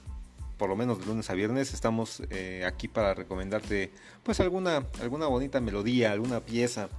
por 0.57 0.69
lo 0.69 0.75
menos 0.75 0.99
de 0.99 1.05
lunes 1.05 1.29
a 1.29 1.33
viernes, 1.33 1.73
estamos 1.73 2.21
eh, 2.29 2.63
aquí 2.65 2.87
para 2.87 3.13
recomendarte 3.13 3.91
pues 4.23 4.39
alguna, 4.39 4.85
alguna 5.01 5.27
bonita 5.27 5.59
melodía, 5.59 6.11
alguna 6.11 6.39
pieza, 6.39 6.89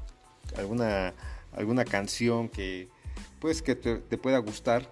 alguna, 0.56 1.14
alguna 1.52 1.84
canción 1.84 2.48
que 2.48 2.88
pues 3.40 3.62
que 3.62 3.74
te, 3.74 4.18
pueda 4.18 4.38
gustar, 4.38 4.90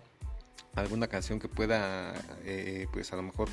alguna 0.75 1.09
canción 1.09 1.39
que 1.39 1.49
pueda 1.49 2.15
eh, 2.45 2.87
pues 2.93 3.13
a 3.13 3.17
lo 3.17 3.23
mejor 3.23 3.49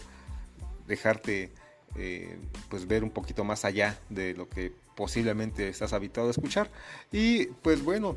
dejarte 0.88 1.52
eh, 1.96 2.38
pues 2.70 2.88
ver 2.88 3.04
un 3.04 3.12
poquito 3.12 3.44
más 3.44 3.66
allá 3.66 4.00
de 4.10 4.34
lo 4.34 4.48
que 4.50 4.74
posiblemente 4.96 5.68
estás 5.70 5.94
habituado 5.94 6.30
a 6.30 6.32
escuchar 6.32 6.70
y 7.12 7.46
pues 7.46 7.84
bueno 7.84 8.16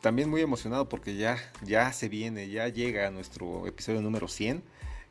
también 0.00 0.30
muy 0.30 0.40
emocionado 0.40 0.88
porque 0.88 1.16
ya, 1.16 1.38
ya 1.62 1.92
se 1.92 2.08
viene, 2.08 2.48
ya 2.48 2.68
llega 2.68 3.10
nuestro 3.10 3.66
episodio 3.66 4.00
número 4.00 4.28
100. 4.28 4.62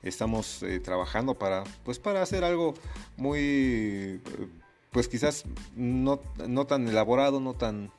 Estamos 0.07 0.63
eh, 0.63 0.79
trabajando 0.79 1.35
para, 1.35 1.63
pues 1.83 1.99
para 1.99 2.21
hacer 2.21 2.43
algo 2.43 2.73
muy, 3.17 4.21
pues 4.91 5.07
quizás 5.07 5.45
no, 5.75 6.21
no 6.47 6.65
tan 6.65 6.87
elaborado, 6.87 7.39
no 7.39 7.53
tan 7.53 7.91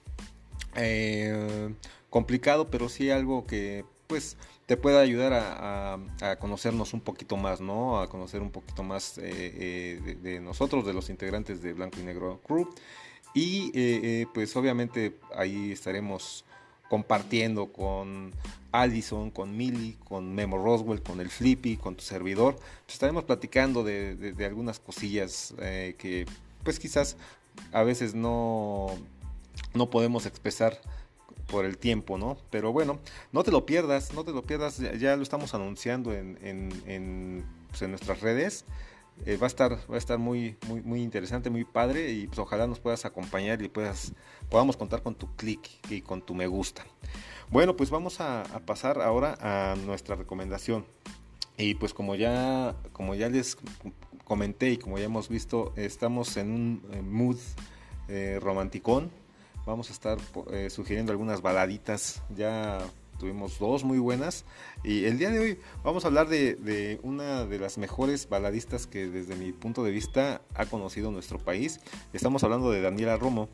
eh, 0.74 1.74
complicado, 2.10 2.68
pero 2.70 2.88
sí 2.88 3.10
algo 3.10 3.46
que 3.46 3.84
pues 4.06 4.36
te 4.66 4.76
pueda 4.76 5.00
ayudar 5.00 5.32
a, 5.34 6.36
conocernos 6.38 6.92
un 6.92 7.00
poquito 7.00 7.36
más, 7.36 7.60
¿no? 7.60 8.00
A 8.00 8.08
conocer 8.08 8.42
un 8.42 8.50
poquito 8.50 8.82
más 8.82 9.16
de, 9.16 10.18
de, 10.22 10.40
nosotros, 10.40 10.84
de 10.84 10.92
los 10.92 11.08
integrantes 11.08 11.62
de 11.62 11.72
Blanco 11.72 12.00
y 12.00 12.02
Negro 12.02 12.40
Crew. 12.46 12.68
Y 13.34 13.66
eh, 13.66 14.00
eh, 14.02 14.26
pues 14.32 14.54
obviamente 14.56 15.18
ahí 15.34 15.72
estaremos 15.72 16.44
compartiendo 16.88 17.72
con 17.72 18.32
Allison, 18.72 19.30
con 19.30 19.56
Millie, 19.56 19.96
con 20.04 20.34
Memo 20.34 20.58
Roswell, 20.58 21.02
con 21.02 21.20
el 21.20 21.30
Flippy, 21.30 21.76
con 21.76 21.96
tu 21.96 22.02
servidor. 22.02 22.56
Estaremos 22.88 23.24
platicando 23.24 23.84
de, 23.84 24.34
algunas 24.44 24.78
cosillas 24.78 25.54
eh, 25.60 25.94
que 25.98 26.26
pues 26.64 26.78
quizás 26.78 27.16
a 27.72 27.82
veces 27.82 28.14
no, 28.14 28.88
no 29.74 29.90
podemos 29.90 30.26
expresar 30.26 30.78
por 31.46 31.64
el 31.64 31.78
tiempo, 31.78 32.18
¿no? 32.18 32.36
Pero 32.50 32.72
bueno, 32.72 33.00
no 33.32 33.42
te 33.42 33.50
lo 33.50 33.64
pierdas, 33.66 34.12
no 34.12 34.24
te 34.24 34.32
lo 34.32 34.42
pierdas, 34.42 34.78
ya, 34.98 35.16
lo 35.16 35.22
estamos 35.22 35.54
anunciando 35.54 36.12
en, 36.12 36.38
en, 36.42 37.44
pues 37.70 37.82
en 37.82 37.90
nuestras 37.90 38.20
redes. 38.20 38.64
Eh, 39.26 39.36
va 39.36 39.46
a 39.46 39.48
estar, 39.48 39.72
va 39.90 39.96
a 39.96 39.98
estar 39.98 40.18
muy, 40.18 40.56
muy, 40.68 40.80
muy 40.82 41.02
interesante, 41.02 41.50
muy 41.50 41.64
padre 41.64 42.12
y 42.12 42.28
pues 42.28 42.38
ojalá 42.38 42.68
nos 42.68 42.78
puedas 42.78 43.04
acompañar 43.04 43.60
y 43.62 43.68
puedas, 43.68 44.12
podamos 44.50 44.76
contar 44.76 45.02
con 45.02 45.14
tu 45.14 45.34
clic 45.36 45.60
y 45.90 46.02
con 46.02 46.22
tu 46.22 46.34
me 46.34 46.46
gusta. 46.46 46.84
Bueno, 47.50 47.76
pues 47.76 47.90
vamos 47.90 48.20
a, 48.20 48.44
pasar 48.66 49.00
ahora 49.00 49.38
a 49.40 49.76
nuestra 49.76 50.16
recomendación. 50.16 50.84
Y 51.56 51.74
pues 51.74 51.92
como 51.94 52.14
ya, 52.14 52.76
como 52.92 53.14
ya 53.14 53.28
les 53.28 53.56
comenté 54.24 54.70
y 54.70 54.76
como 54.76 54.98
ya 54.98 55.06
hemos 55.06 55.28
visto, 55.28 55.72
estamos 55.76 56.36
en 56.36 56.50
un 56.52 56.82
mood 57.10 57.38
eh, 58.08 58.38
romanticón. 58.40 59.10
Vamos 59.66 59.90
a 59.90 59.92
estar 59.92 60.18
eh, 60.52 60.70
sugiriendo 60.70 61.12
algunas 61.12 61.42
baladitas 61.42 62.22
ya 62.34 62.78
tuvimos 63.18 63.58
dos 63.58 63.84
muy 63.84 63.98
buenas. 63.98 64.44
Y 64.82 65.04
el 65.04 65.18
día 65.18 65.30
de 65.30 65.40
hoy 65.40 65.58
vamos 65.84 66.04
a 66.04 66.08
hablar 66.08 66.28
de, 66.28 66.98
una 67.02 67.44
de 67.44 67.58
las 67.58 67.76
mejores 67.76 68.28
baladistas 68.28 68.86
que 68.86 69.08
desde 69.08 69.36
mi 69.36 69.52
punto 69.52 69.84
de 69.84 69.90
vista 69.90 70.40
ha 70.54 70.66
conocido 70.66 71.10
nuestro 71.10 71.38
país. 71.38 71.80
Estamos 72.12 72.44
hablando 72.44 72.70
de 72.70 72.80
Daniela 72.80 73.16
Romo. 73.16 73.48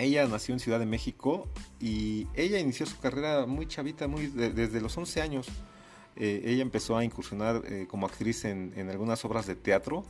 Ella 0.00 0.26
nació 0.26 0.54
en 0.54 0.60
Ciudad 0.60 0.78
de 0.78 0.86
México 0.86 1.46
y 1.80 2.26
ella 2.34 2.58
inició 2.58 2.86
su 2.86 2.98
carrera 2.98 3.46
muy 3.46 3.66
chavita, 3.66 4.08
muy 4.08 4.26
desde 4.26 4.80
los 4.80 4.96
11 4.96 5.20
años. 5.22 5.48
Eh, 6.16 6.42
ella 6.44 6.62
empezó 6.62 6.96
a 6.96 7.04
incursionar 7.04 7.62
eh, 7.66 7.86
como 7.88 8.06
actriz 8.06 8.44
en, 8.44 8.72
en 8.76 8.90
algunas 8.90 9.24
obras 9.24 9.46
de 9.46 9.54
teatro 9.54 10.04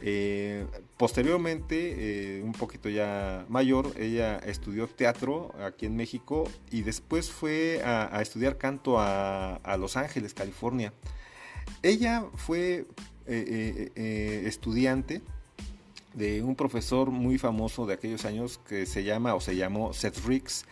eh, 0.00 0.66
posteriormente, 0.96 2.40
un 2.42 2.52
poquito 2.52 2.88
ya 2.88 3.44
mayor, 3.48 3.92
ella 3.96 4.38
estudió 4.38 4.88
teatro 4.88 5.54
aquí 5.64 5.86
en 5.86 5.96
México 5.96 6.50
y 6.70 6.82
después 6.82 7.30
fue 7.30 7.80
a, 7.84 8.20
estudiar 8.20 8.58
canto 8.58 8.96
a, 8.98 9.76
Los 9.78 9.96
Ángeles, 9.96 10.34
California. 10.34 10.92
Ella 11.82 12.24
fue 12.34 12.86
estudiante 13.26 15.22
de 16.14 16.42
un 16.42 16.56
profesor 16.56 17.10
muy 17.10 17.38
famoso 17.38 17.86
de 17.86 17.94
aquellos 17.94 18.24
años 18.24 18.58
que 18.68 18.86
se 18.86 19.04
llama 19.04 19.34
o 19.34 19.40
se 19.40 19.56
llamó 19.56 19.92
Seth 19.92 20.24
Riggs. 20.26 20.64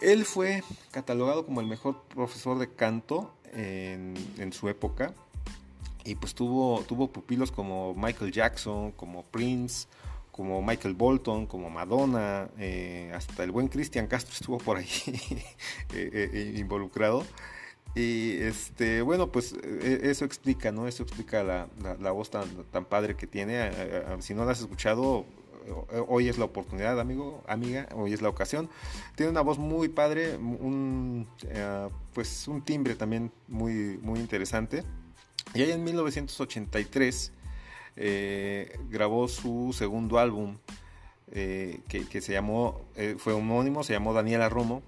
Él 0.00 0.24
fue 0.24 0.62
catalogado 0.92 1.44
como 1.44 1.60
el 1.60 1.66
mejor 1.66 2.02
profesor 2.14 2.58
de 2.58 2.68
canto 2.68 3.34
en 3.52 4.52
su 4.52 4.68
época 4.68 5.14
y 6.08 6.14
pues 6.14 6.34
tuvo, 6.34 6.82
tuvo 6.88 7.08
pupilos 7.08 7.52
como 7.52 7.94
Michael 7.94 8.32
Jackson, 8.32 8.92
como 8.92 9.24
Prince, 9.24 9.86
como 10.32 10.62
Michael 10.62 10.94
Bolton, 10.94 11.46
como 11.46 11.68
Madonna, 11.68 12.48
eh, 12.58 13.12
hasta 13.14 13.44
el 13.44 13.50
buen 13.50 13.68
Cristian 13.68 14.06
Castro 14.06 14.32
estuvo 14.32 14.56
por 14.56 14.78
ahí 14.78 14.86
eh, 15.92 16.30
eh, 16.32 16.54
involucrado. 16.56 17.26
Y 17.98 18.38
este, 18.42 19.02
bueno, 19.02 19.32
pues 19.32 19.54
eso 19.54 20.24
explica, 20.24 20.70
¿no? 20.70 20.86
Eso 20.86 21.02
explica 21.02 21.42
la, 21.42 21.66
la, 21.98 22.10
voz 22.12 22.30
tan, 22.30 22.48
tan, 22.70 22.84
padre 22.84 23.16
que 23.16 23.26
tiene. 23.26 23.72
si 24.20 24.34
no 24.34 24.44
la 24.44 24.52
has 24.52 24.60
escuchado, 24.60 25.26
hoy 26.06 26.28
es 26.28 26.38
la 26.38 26.44
oportunidad, 26.44 27.00
amigo, 27.00 27.42
amiga, 27.48 27.88
hoy 27.94 28.12
es 28.12 28.22
la 28.22 28.28
ocasión. 28.28 28.70
Tiene 29.16 29.30
una 29.30 29.40
voz 29.40 29.58
muy 29.58 29.88
padre, 29.88 30.36
un, 30.36 31.26
pues 32.14 32.46
un 32.46 32.62
timbre 32.62 32.94
también 32.94 33.32
muy, 33.48 33.98
muy 34.00 34.20
interesante. 34.20 34.84
Y 35.54 35.62
ahí 35.62 35.72
en 35.72 35.82
1983 35.82 37.32
eh, 37.96 38.78
grabó 38.90 39.26
su 39.28 39.74
segundo 39.76 40.18
álbum 40.18 40.56
eh, 41.32 41.80
que, 41.88 42.20
se 42.20 42.32
llamó, 42.32 42.80
eh, 42.96 43.16
fue 43.18 43.32
homónimo, 43.32 43.82
se 43.82 43.92
llamó 43.92 44.12
Daniela 44.12 44.48
Romo. 44.48 44.82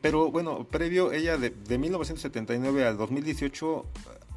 Pero 0.00 0.30
bueno, 0.30 0.64
previo, 0.64 1.12
ella 1.12 1.36
de, 1.36 1.50
de 1.50 1.78
1979 1.78 2.86
al 2.86 2.96
2018 2.96 3.84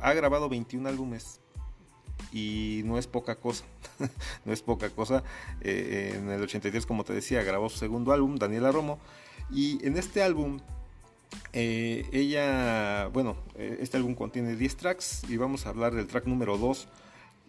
ha 0.01 0.13
grabado 0.13 0.49
21 0.49 0.89
álbumes 0.89 1.39
y 2.31 2.81
no 2.85 2.97
es 2.97 3.07
poca 3.07 3.35
cosa, 3.35 3.63
no 4.45 4.51
es 4.51 4.61
poca 4.61 4.89
cosa. 4.89 5.23
en 5.61 6.29
el 6.29 6.41
83, 6.41 6.85
como 6.85 7.03
te 7.03 7.13
decía, 7.13 7.43
grabó 7.43 7.69
su 7.69 7.77
segundo 7.77 8.11
álbum, 8.11 8.35
Daniela 8.35 8.71
Romo, 8.71 8.99
y 9.51 9.85
en 9.85 9.97
este 9.97 10.23
álbum 10.23 10.59
eh, 11.53 12.05
ella, 12.11 13.07
bueno, 13.07 13.35
eh, 13.55 13.77
este 13.79 13.97
álbum 13.97 14.15
contiene 14.15 14.55
10 14.55 14.77
tracks 14.77 15.23
y 15.29 15.37
vamos 15.37 15.65
a 15.65 15.69
hablar 15.69 15.93
del 15.93 16.07
track 16.07 16.25
número 16.25 16.57
2, 16.57 16.87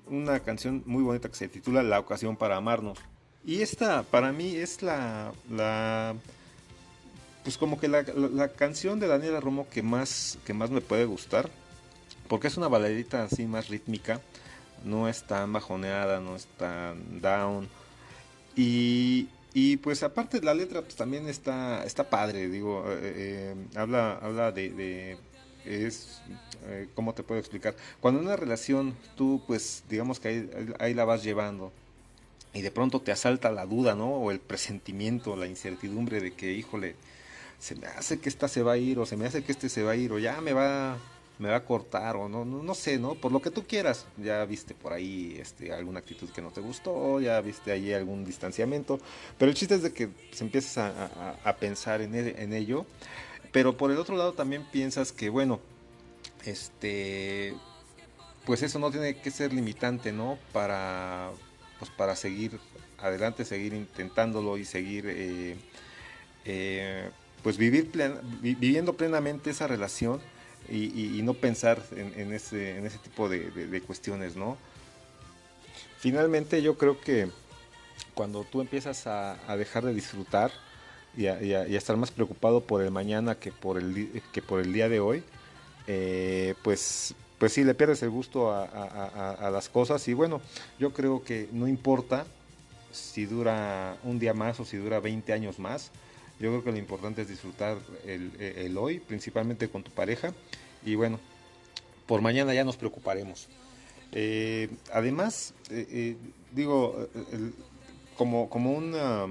una 0.09 0.40
canción 0.40 0.82
muy 0.86 1.03
bonita 1.03 1.28
que 1.28 1.34
se 1.34 1.49
titula 1.49 1.82
La 1.82 1.99
ocasión 1.99 2.36
para 2.36 2.57
amarnos. 2.57 2.99
Y 3.44 3.62
esta 3.62 4.03
para 4.03 4.32
mí 4.32 4.57
es 4.57 4.82
la 4.82 5.32
pues 7.47 7.59
como 7.59 7.78
que 7.78 7.86
la, 7.86 8.49
canción 8.49 8.99
de 8.99 9.07
Daniela 9.07 9.38
Romo 9.38 9.68
que 9.70 9.80
más, 9.80 10.36
que 10.44 10.53
más 10.53 10.72
me 10.72 10.80
puede 10.80 11.05
gustar, 11.05 11.49
porque 12.26 12.49
es 12.49 12.57
una 12.57 12.66
baladita 12.66 13.22
así 13.22 13.47
más 13.47 13.68
rítmica, 13.68 14.20
no 14.84 15.09
es 15.09 15.22
tan 15.22 15.53
bajoneada, 15.53 16.18
no 16.18 16.34
es 16.34 16.47
tan 16.59 17.20
down. 17.20 17.68
Y, 18.57 19.28
y 19.55 19.76
pues 19.76 20.03
aparte 20.03 20.42
la 20.42 20.55
letra 20.55 20.82
pues 20.82 20.97
también 20.97 21.28
está, 21.28 21.84
está 21.84 22.11
padre, 22.11 22.49
digo, 22.49 22.84
eh, 22.88 22.99
eh, 23.14 23.55
habla, 23.76 24.18
habla 24.20 24.51
de, 24.51 25.16
es, 25.64 26.20
eh, 26.66 26.88
¿cómo 26.97 27.14
te 27.14 27.22
puedo 27.22 27.38
explicar? 27.38 27.76
Cuando 28.01 28.18
en 28.18 28.26
una 28.26 28.34
relación 28.34 28.97
tú 29.14 29.40
pues 29.47 29.84
digamos 29.88 30.18
que 30.18 30.51
ahí, 30.80 30.94
la 30.94 31.05
vas 31.05 31.22
llevando 31.22 31.70
y 32.55 32.62
de 32.62 32.72
pronto 32.72 33.01
te 33.03 33.12
asalta 33.12 33.53
la 33.53 33.66
duda, 33.66 33.94
¿no? 33.94 34.16
O 34.16 34.32
el 34.32 34.40
presentimiento, 34.40 35.36
la 35.36 35.47
incertidumbre 35.47 36.20
de 36.20 36.32
que, 36.32 36.53
híjole, 36.53 36.97
se 37.59 37.75
me 37.77 37.87
hace 37.87 38.19
que 38.19 38.29
esta 38.29 38.49
se 38.49 38.63
va 38.63 38.73
a 38.73 38.77
ir 38.77 38.99
o 38.99 39.07
se 39.07 39.17
me 39.17 39.27
hace 39.27 39.43
que 39.45 39.53
este 39.53 39.69
se 39.69 39.83
va 39.83 39.93
a 39.93 39.97
ir 39.97 40.13
o 40.13 40.19
ya 40.19 40.41
me 40.41 40.53
va 40.53 40.99
me 41.39 41.51
va 41.51 41.57
a 41.57 41.65
cortar 41.65 42.17
o 42.17 42.29
no, 42.29 42.45
no, 42.45 42.75
sé, 42.75 42.99
¿no? 42.99 43.15
Por 43.15 43.31
lo 43.31 43.43
que 43.43 43.51
tú 43.51 43.67
quieras. 43.67 44.07
Ya 44.17 44.45
viste 44.45 44.75
por 44.75 44.93
ahí 44.93 45.37
este, 45.39 45.73
alguna 45.73 45.99
actitud 45.99 46.31
que 46.31 46.41
no 46.41 46.51
te 46.51 46.61
gustó, 46.61 47.21
ya 47.21 47.41
viste 47.41 47.73
ahí 47.73 47.93
algún 47.93 48.25
distanciamiento. 48.25 48.99
Pero 49.39 49.51
el 49.51 49.55
chiste 49.57 49.75
es 49.75 49.83
de 49.83 49.93
que 49.93 50.09
se 50.33 50.45
empieces 50.45 50.79
a, 50.79 51.57
pensar 51.61 52.01
en, 52.01 52.15
en, 52.15 52.53
ello. 52.55 52.87
Pero 53.53 53.77
por 53.77 53.91
el 53.91 53.99
otro 53.99 54.17
lado 54.17 54.33
también 54.33 54.65
piensas 54.73 55.13
que, 55.13 55.29
bueno, 55.29 55.61
este, 56.45 57.55
pues 58.45 58.63
eso 58.63 58.79
no 58.79 58.91
tiene 58.91 59.21
que 59.21 59.31
ser 59.31 59.53
limitante, 59.53 60.13
¿no? 60.13 60.39
Para, 60.53 61.31
pues 61.79 61.91
para 61.91 62.17
seguir 62.17 62.59
adelante, 62.99 63.45
seguir 63.45 63.75
intentándolo 63.75 64.57
y 64.57 64.65
seguir, 64.65 65.07
eh, 65.09 65.57
eh, 66.45 67.11
pues 67.43 67.57
vivir 67.57 67.91
viviendo 68.41 68.95
plenamente 68.95 69.51
esa 69.51 69.66
relación 69.66 70.20
y, 70.68 71.20
no 71.22 71.34
pensar 71.34 71.82
en, 71.95 72.32
ese, 72.32 72.99
tipo 73.03 73.28
de, 73.28 73.82
cuestiones, 73.87 74.37
¿no? 74.37 74.57
Finalmente 75.99 76.62
yo 76.62 76.76
creo 76.76 77.01
que 77.01 77.28
cuando 78.14 78.45
tú 78.45 78.61
empiezas 78.61 79.07
a, 79.07 79.37
dejar 79.57 79.84
de 79.84 79.95
disfrutar 79.95 80.51
y 81.16 81.26
a, 81.26 81.64
estar 81.66 81.97
más 81.97 82.11
preocupado 82.11 82.62
por 82.62 82.82
el 82.82 82.91
mañana 82.91 83.37
que 83.37 83.53
por 83.53 83.78
el, 83.78 84.22
que 84.32 84.43
por 84.43 84.61
el 84.61 84.72
día 84.72 84.89
de 84.89 85.01
hoy, 85.01 85.22
eh, 85.87 86.55
pues, 86.62 87.14
pues 87.39 87.53
sí, 87.53 87.64
le 87.64 87.74
pierdes 87.74 88.03
el 88.03 88.11
gusto 88.11 88.53
a, 88.53 89.51
las 89.53 89.68
cosas 89.68 90.07
y 90.09 90.14
bueno, 90.14 90.41
yo 90.78 90.93
creo 90.93 91.22
que 91.22 91.49
no 91.53 91.68
importa 91.68 92.26
si 92.93 93.26
dura 93.26 93.97
un 94.05 94.18
día 94.18 94.34
más 94.34 94.59
o 94.59 94.64
si 94.64 94.78
dura 94.78 95.01
20 95.01 95.32
años 95.32 95.59
más, 95.59 95.91
yo 96.39 96.51
creo 96.51 96.64
que 96.64 96.72
lo 96.72 96.78
importante 96.78 97.22
es 97.22 97.28
disfrutar 97.28 97.78
el, 98.05 98.76
hoy, 98.76 99.01
principalmente 99.01 99.68
con 99.68 99.82
tu 99.82 99.91
pareja. 99.91 100.34
Y 100.84 100.95
bueno, 100.95 101.18
por 102.07 102.20
mañana 102.20 102.53
ya 102.53 102.64
nos 102.64 102.76
preocuparemos. 102.76 103.49
Eh, 104.12 104.68
además, 104.93 105.55
eh, 105.70 105.87
eh, 105.91 106.16
digo, 106.53 107.09
como, 108.16 108.51
como 108.51 108.72
una... 108.72 109.26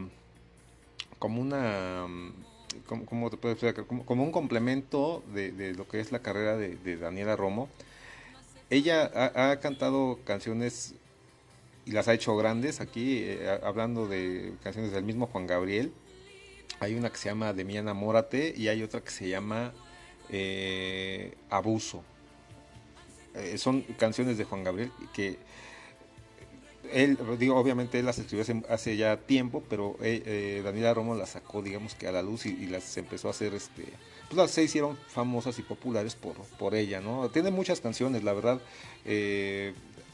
Como 1.20 1.41
una 1.41 2.06
como, 2.86 3.30
te 3.30 3.38
puedo 3.38 3.56
como, 3.88 4.24
un 4.24 4.32
complemento 4.32 5.24
de, 5.34 5.74
lo 5.76 5.88
que 5.88 6.01
es 6.01 6.12
la 6.12 6.20
carrera 6.20 6.58
de, 6.58 6.97
Daniela 6.97 7.36
Romo. 7.36 7.70
Ella 8.70 9.10
ha, 9.34 9.60
cantado 9.60 10.20
canciones 10.26 10.93
y 11.86 11.91
las 11.91 12.08
ha 12.08 12.14
hecho 12.14 12.36
grandes 12.36 12.82
aquí, 12.82 13.26
hablando 13.64 14.08
de 14.08 14.53
canciones 14.62 14.91
del 14.91 15.03
mismo 15.03 15.28
Juan 15.28 15.47
Gabriel, 15.47 15.93
hay 16.80 16.96
una 16.96 17.10
que 17.10 17.18
se 17.18 17.30
llama 17.30 17.54
De 17.54 17.64
mi 17.64 17.78
enamórate 17.78 18.54
y 18.56 18.68
hay 18.68 18.84
otra 18.84 19.02
que 19.02 19.12
se 19.12 19.30
llama 19.30 19.74
eh, 20.30 21.34
Abuso. 21.50 22.04
Eh, 23.36 23.58
son 23.58 23.82
canciones 23.82 24.38
de 24.38 24.46
Juan 24.46 24.64
Gabriel 24.64 24.92
que 25.14 25.38
él, 26.92 27.18
digo, 27.40 27.58
obviamente 27.58 28.00
él 28.00 28.06
las 28.06 28.20
escribió 28.20 28.46
hace, 28.70 28.96
ya 28.96 29.18
tiempo, 29.18 29.64
pero 29.70 29.98
eh, 30.02 30.62
Daniela 30.64 30.94
Romo 30.94 31.16
las 31.16 31.32
sacó, 31.32 31.62
digamos 31.62 31.96
que 31.96 32.08
a 32.08 32.12
la 32.12 32.22
luz 32.22 32.46
y, 32.46 32.68
las 32.68 32.96
empezó 32.98 33.28
a 33.28 33.32
hacer, 33.32 33.56
este, 33.56 33.86
pues 34.28 34.38
las 34.38 34.52
se 34.52 34.64
hicieron 34.64 34.98
famosas 35.08 35.58
y 35.58 35.64
populares 35.64 36.16
por, 36.16 36.36
por 36.60 36.76
ella, 36.76 37.02
¿no? 37.02 37.28
Tiene 37.30 37.50
muchas 37.50 37.82
canciones, 37.82 38.24
la 38.24 38.34
verdad. 38.34 38.62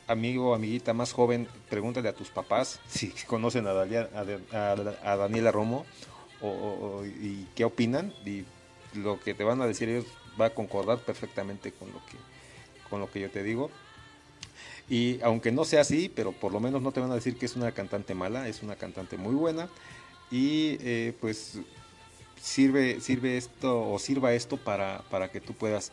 amigo, 0.07 0.55
amiguita 0.55 0.93
más 0.93 1.12
joven, 1.12 1.47
pregúntale 1.70 2.07
a 2.07 2.14
tus 2.14 2.30
papás 2.30 2.80
si 2.88 3.09
conocen 3.28 3.68
a, 3.68 3.72
a 3.72 5.18
Daniela 5.18 5.51
Romo 5.51 5.86
o, 6.41 7.05
y 7.05 7.47
qué 7.55 7.65
opinan 7.65 8.13
y 8.25 8.45
lo 8.93 9.19
que 9.19 9.33
te 9.33 9.43
van 9.43 9.61
a 9.61 9.67
decir 9.67 9.89
ellos 9.89 10.05
va 10.39 10.47
a 10.47 10.49
concordar 10.51 10.99
perfectamente 10.99 11.71
con 11.71 11.91
lo 11.91 11.99
que 12.05 12.17
con 12.89 12.99
lo 12.99 13.09
que 13.09 13.21
yo 13.21 13.29
te 13.29 13.41
digo. 13.41 13.71
Y 14.89 15.21
aunque 15.21 15.51
no 15.51 15.63
sea 15.63 15.81
así 15.81 16.11
pero 16.13 16.31
por 16.31 16.51
lo 16.51 16.59
menos 16.59 16.81
no 16.81 16.91
te 16.91 16.99
van 16.99 17.11
a 17.11 17.15
decir 17.15 17.37
que 17.37 17.45
es 17.45 17.55
una 17.55 17.71
cantante 17.71 18.13
mala 18.15 18.47
es 18.47 18.63
una 18.63 18.75
cantante 18.75 19.17
muy 19.17 19.35
buena 19.35 19.69
y 20.29 20.77
eh, 20.81 21.13
pues 21.21 21.59
sirve 22.41 22.99
sirve 22.99 23.37
esto 23.37 23.89
o 23.91 23.99
sirva 23.99 24.33
esto 24.33 24.57
para, 24.57 25.03
para 25.09 25.31
que 25.31 25.39
tú 25.39 25.53
puedas 25.53 25.91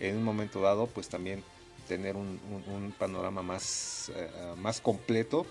en 0.00 0.16
un 0.16 0.24
momento 0.24 0.60
dado 0.60 0.86
pues 0.86 1.08
también 1.08 1.42
tener 1.88 2.16
un, 2.16 2.94
panorama 2.98 3.42
más, 3.42 4.12
eh, 4.14 4.30
más 4.58 4.80
completo 4.80 5.46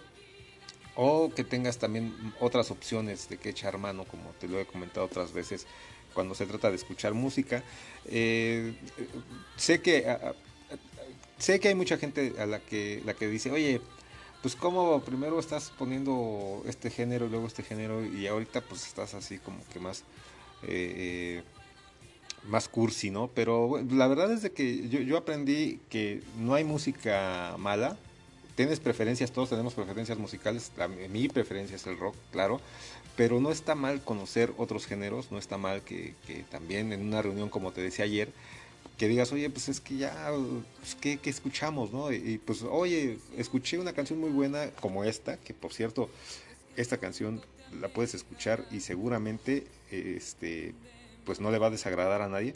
o 0.98 1.32
que 1.34 1.44
tengas 1.44 1.78
también 1.78 2.12
otras 2.40 2.72
opciones 2.72 3.30
de 3.30 3.38
que 3.38 3.50
echar 3.50 3.78
mano, 3.78 4.04
como 4.04 4.32
te 4.32 4.48
lo 4.48 4.60
he 4.60 4.66
comentado 4.66 5.06
otras 5.06 5.32
veces 5.32 5.68
cuando 6.16 6.34
se 6.34 6.48
trata 6.48 6.72
de 6.72 6.76
escuchar 6.76 7.14
música. 7.14 7.64
Eh, 8.06 8.74
sé 9.56 9.80
que 9.80 10.18
sé 11.38 11.60
que 11.60 11.68
hay 11.68 11.76
mucha 11.76 11.98
gente 11.98 12.34
a 12.40 12.48
la 12.48 12.60
que 12.60 13.04
la 13.06 13.14
que 13.14 13.28
dice, 13.28 13.52
oye, 13.52 13.80
pues 14.42 14.56
como 14.56 15.02
primero 15.02 15.40
estás 15.40 15.72
poniendo 15.78 16.64
este 16.66 16.90
género 16.90 17.28
y 17.28 17.30
luego 17.30 17.46
este 17.46 17.62
género 17.62 18.04
y 18.04 18.26
ahorita 18.26 18.62
pues 18.62 18.88
estás 18.88 19.14
así 19.14 19.38
como 19.38 19.60
que 19.72 19.80
más 19.80 20.04
eh, 20.64 21.44
más 22.48 22.68
cursi, 22.70 23.12
¿no? 23.12 23.30
Pero 23.36 23.84
la 23.92 24.08
verdad 24.08 24.32
es 24.32 24.42
de 24.42 24.52
que 24.52 24.90
yo, 24.90 25.00
yo 25.02 25.18
aprendí 25.18 25.80
que 25.90 26.24
no 26.40 26.56
hay 26.56 26.64
música 26.64 27.56
mala, 27.60 27.98
tienes 28.58 28.80
preferencias, 28.80 29.32
todos 29.32 29.52
tenemos 29.52 29.76
preferencias 29.76 30.18
musicales, 30.18 30.72
mi 31.12 31.30
preferencia 31.30 31.76
es 31.76 31.86
el 31.86 31.98
rock, 31.98 32.16
claro, 32.32 32.60
pero 33.16 33.40
no 33.40 33.52
está 33.52 33.76
mal 33.76 34.02
conocer 34.02 34.52
otros 34.58 34.88
géneros, 34.88 35.32
no 35.32 35.38
está 35.38 35.60
mal 35.60 35.84
que, 35.84 36.16
también 36.50 36.92
en 36.92 37.06
una 37.06 37.22
reunión, 37.22 37.50
como 37.50 37.72
te 37.72 37.82
decía 37.82 38.06
ayer, 38.06 38.30
que 38.98 39.08
digas, 39.08 39.32
oye, 39.32 39.48
pues 39.52 39.70
es 39.70 39.80
que 39.80 39.98
ya, 39.98 40.32
pues, 40.80 40.96
¿qué, 40.96 41.20
escuchamos, 41.26 41.94
no? 41.94 42.12
Y, 42.12 42.42
pues, 42.44 42.64
oye, 42.64 43.20
escuché 43.38 43.78
una 43.78 43.94
canción 43.94 44.20
muy 44.20 44.32
buena 44.32 44.72
como 44.82 45.04
esta, 45.04 45.38
que 45.38 45.54
por 45.54 45.72
cierto, 45.72 46.10
esta 46.76 46.98
canción 46.98 47.44
la 47.80 47.90
puedes 47.90 48.16
escuchar 48.16 48.66
y 48.72 48.80
seguramente, 48.80 49.68
este, 49.92 50.74
pues 51.26 51.40
no 51.40 51.52
le 51.52 51.60
va 51.60 51.68
a 51.68 51.72
desagradar 51.72 52.24
a 52.24 52.28
nadie, 52.28 52.56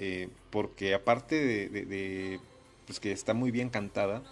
eh, 0.00 0.30
porque 0.50 0.94
aparte 0.94 1.68
de, 1.68 2.40
pues 2.86 2.98
que 2.98 3.12
está 3.12 3.34
muy 3.34 3.52
bien 3.52 3.68
cantada, 3.68 4.24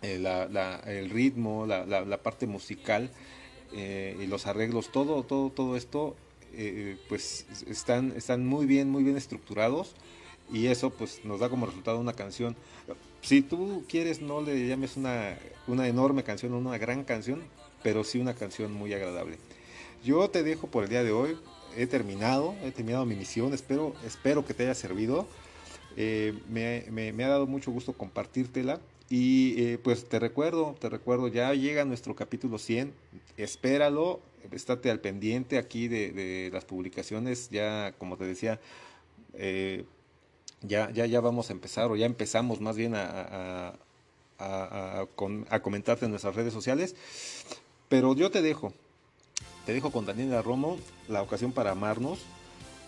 eh, 0.00 0.78
el 0.86 1.10
ritmo, 1.10 1.66
la, 1.66 2.22
parte 2.22 2.46
musical 2.46 3.10
eh, 3.72 4.16
y 4.20 4.26
los 4.26 4.46
arreglos, 4.46 4.92
todo, 4.92 5.24
todo, 5.24 5.50
todo 5.50 5.76
esto, 5.76 6.14
eh, 6.54 6.96
pues 7.08 7.46
están, 7.66 8.12
están 8.16 8.46
muy 8.46 8.66
bien, 8.66 8.90
muy 8.90 9.02
bien 9.02 9.16
estructurados 9.16 9.94
y 10.52 10.66
eso 10.66 10.90
pues 10.90 11.24
nos 11.24 11.40
da 11.40 11.48
como 11.48 11.66
resultado 11.66 11.98
una 11.98 12.12
canción. 12.12 12.56
Si 13.22 13.42
tú 13.42 13.84
quieres, 13.88 14.22
no 14.22 14.40
le 14.40 14.68
llames 14.68 14.96
una, 14.96 15.36
una 15.66 15.88
enorme 15.88 16.22
canción, 16.22 16.54
una 16.54 16.78
gran 16.78 17.02
canción, 17.02 17.42
pero 17.82 18.04
sí 18.04 18.20
una 18.20 18.34
canción 18.34 18.72
muy 18.72 18.92
agradable. 18.94 19.38
Yo 20.04 20.30
te 20.30 20.44
dejo 20.44 20.68
por 20.68 20.84
el 20.84 20.90
día 20.90 21.02
de 21.02 21.10
hoy. 21.10 21.36
He 21.76 21.86
terminado, 21.86 22.54
he 22.62 22.70
terminado 22.70 23.04
mi 23.04 23.16
misión. 23.16 23.52
Espero, 23.52 23.94
espero 24.06 24.46
que 24.46 24.54
te 24.54 24.62
haya 24.62 24.74
servido. 24.74 25.26
me, 25.96 26.84
me, 26.90 27.24
ha 27.24 27.28
dado 27.28 27.46
mucho 27.46 27.72
gusto 27.72 27.92
compartírtela 27.92 28.80
Y 29.10 29.62
eh, 29.62 29.78
pues 29.78 30.06
te 30.08 30.18
recuerdo, 30.18 30.74
te 30.78 30.88
recuerdo, 30.90 31.28
ya 31.28 31.54
llega 31.54 31.84
nuestro 31.84 32.14
capítulo 32.14 32.58
100, 32.58 32.92
espéralo, 33.38 34.20
estate 34.52 34.90
al 34.90 35.00
pendiente 35.00 35.56
aquí 35.56 35.88
de, 35.88 36.12
de 36.12 36.50
las 36.52 36.66
publicaciones, 36.66 37.48
ya 37.48 37.94
como 37.98 38.18
te 38.18 38.24
decía, 38.24 38.60
eh, 39.34 39.84
ya, 40.60 40.90
ya, 40.90 41.06
ya 41.06 41.20
vamos 41.20 41.48
a 41.48 41.52
empezar, 41.54 41.90
o 41.90 41.96
ya 41.96 42.04
empezamos 42.04 42.60
más 42.60 42.76
bien 42.76 42.94
a, 42.94 43.04
a, 43.08 43.74
a, 44.38 45.00
a 45.00 45.06
a 45.50 45.62
comentarte 45.62 46.04
en 46.04 46.10
nuestras 46.10 46.34
redes 46.34 46.52
sociales. 46.52 46.94
Pero 47.88 48.14
yo 48.14 48.30
te 48.30 48.42
dejo, 48.42 48.74
te 49.64 49.72
dejo 49.72 49.90
con 49.90 50.04
Daniela 50.04 50.42
Romo, 50.42 50.78
la 51.08 51.22
ocasión 51.22 51.52
para 51.52 51.70
amarnos. 51.70 52.20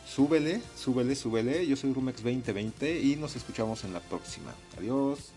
Súbele, 0.07 0.61
súbele, 0.77 1.14
súbele. 1.14 1.66
Yo 1.66 1.77
soy 1.77 1.93
Rumex 1.93 2.23
2020 2.23 3.01
y 3.01 3.16
nos 3.16 3.37
escuchamos 3.37 3.85
en 3.85 3.93
la 3.93 4.01
próxima. 4.01 4.53
Adiós. 4.77 5.31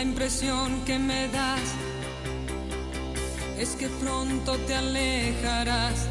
La 0.00 0.04
impresión 0.04 0.82
que 0.86 0.98
me 0.98 1.28
das 1.28 1.60
es 3.58 3.76
que 3.76 3.86
pronto 4.02 4.56
te 4.66 4.74
alejarás 4.74 6.08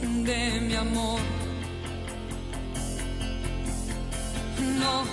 de 0.00 0.60
mi 0.62 0.74
amor. 0.74 1.20
No, 4.80 5.04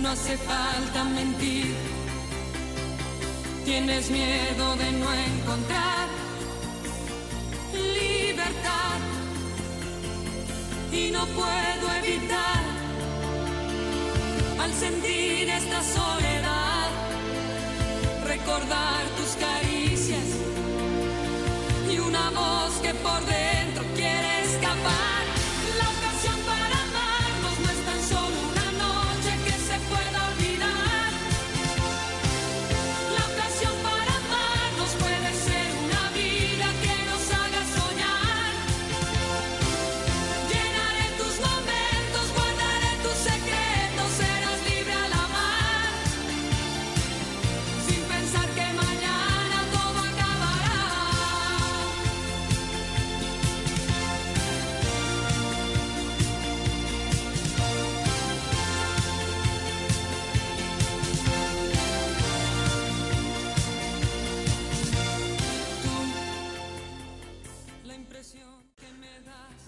no 0.00 0.08
hace 0.10 0.36
falta 0.36 1.02
mentir. 1.02 1.74
Tienes 3.64 4.08
miedo 4.08 4.76
de 4.76 4.92
no 4.92 5.08
encontrar 5.12 6.06
libertad 7.74 8.98
y 10.92 11.10
no 11.10 11.26
puedo 11.26 11.86
evitar 12.04 12.79
al 14.62 14.72
sentir 14.74 15.48
esta 15.48 15.82
soledad 15.82 16.88
recordar 18.26 19.02
tus 19.16 19.30
caricias 19.36 20.26
y 21.90 21.98
una 21.98 22.30
voz 22.30 22.72
que 22.82 22.92
por 22.94 23.20
dentro 23.26 23.49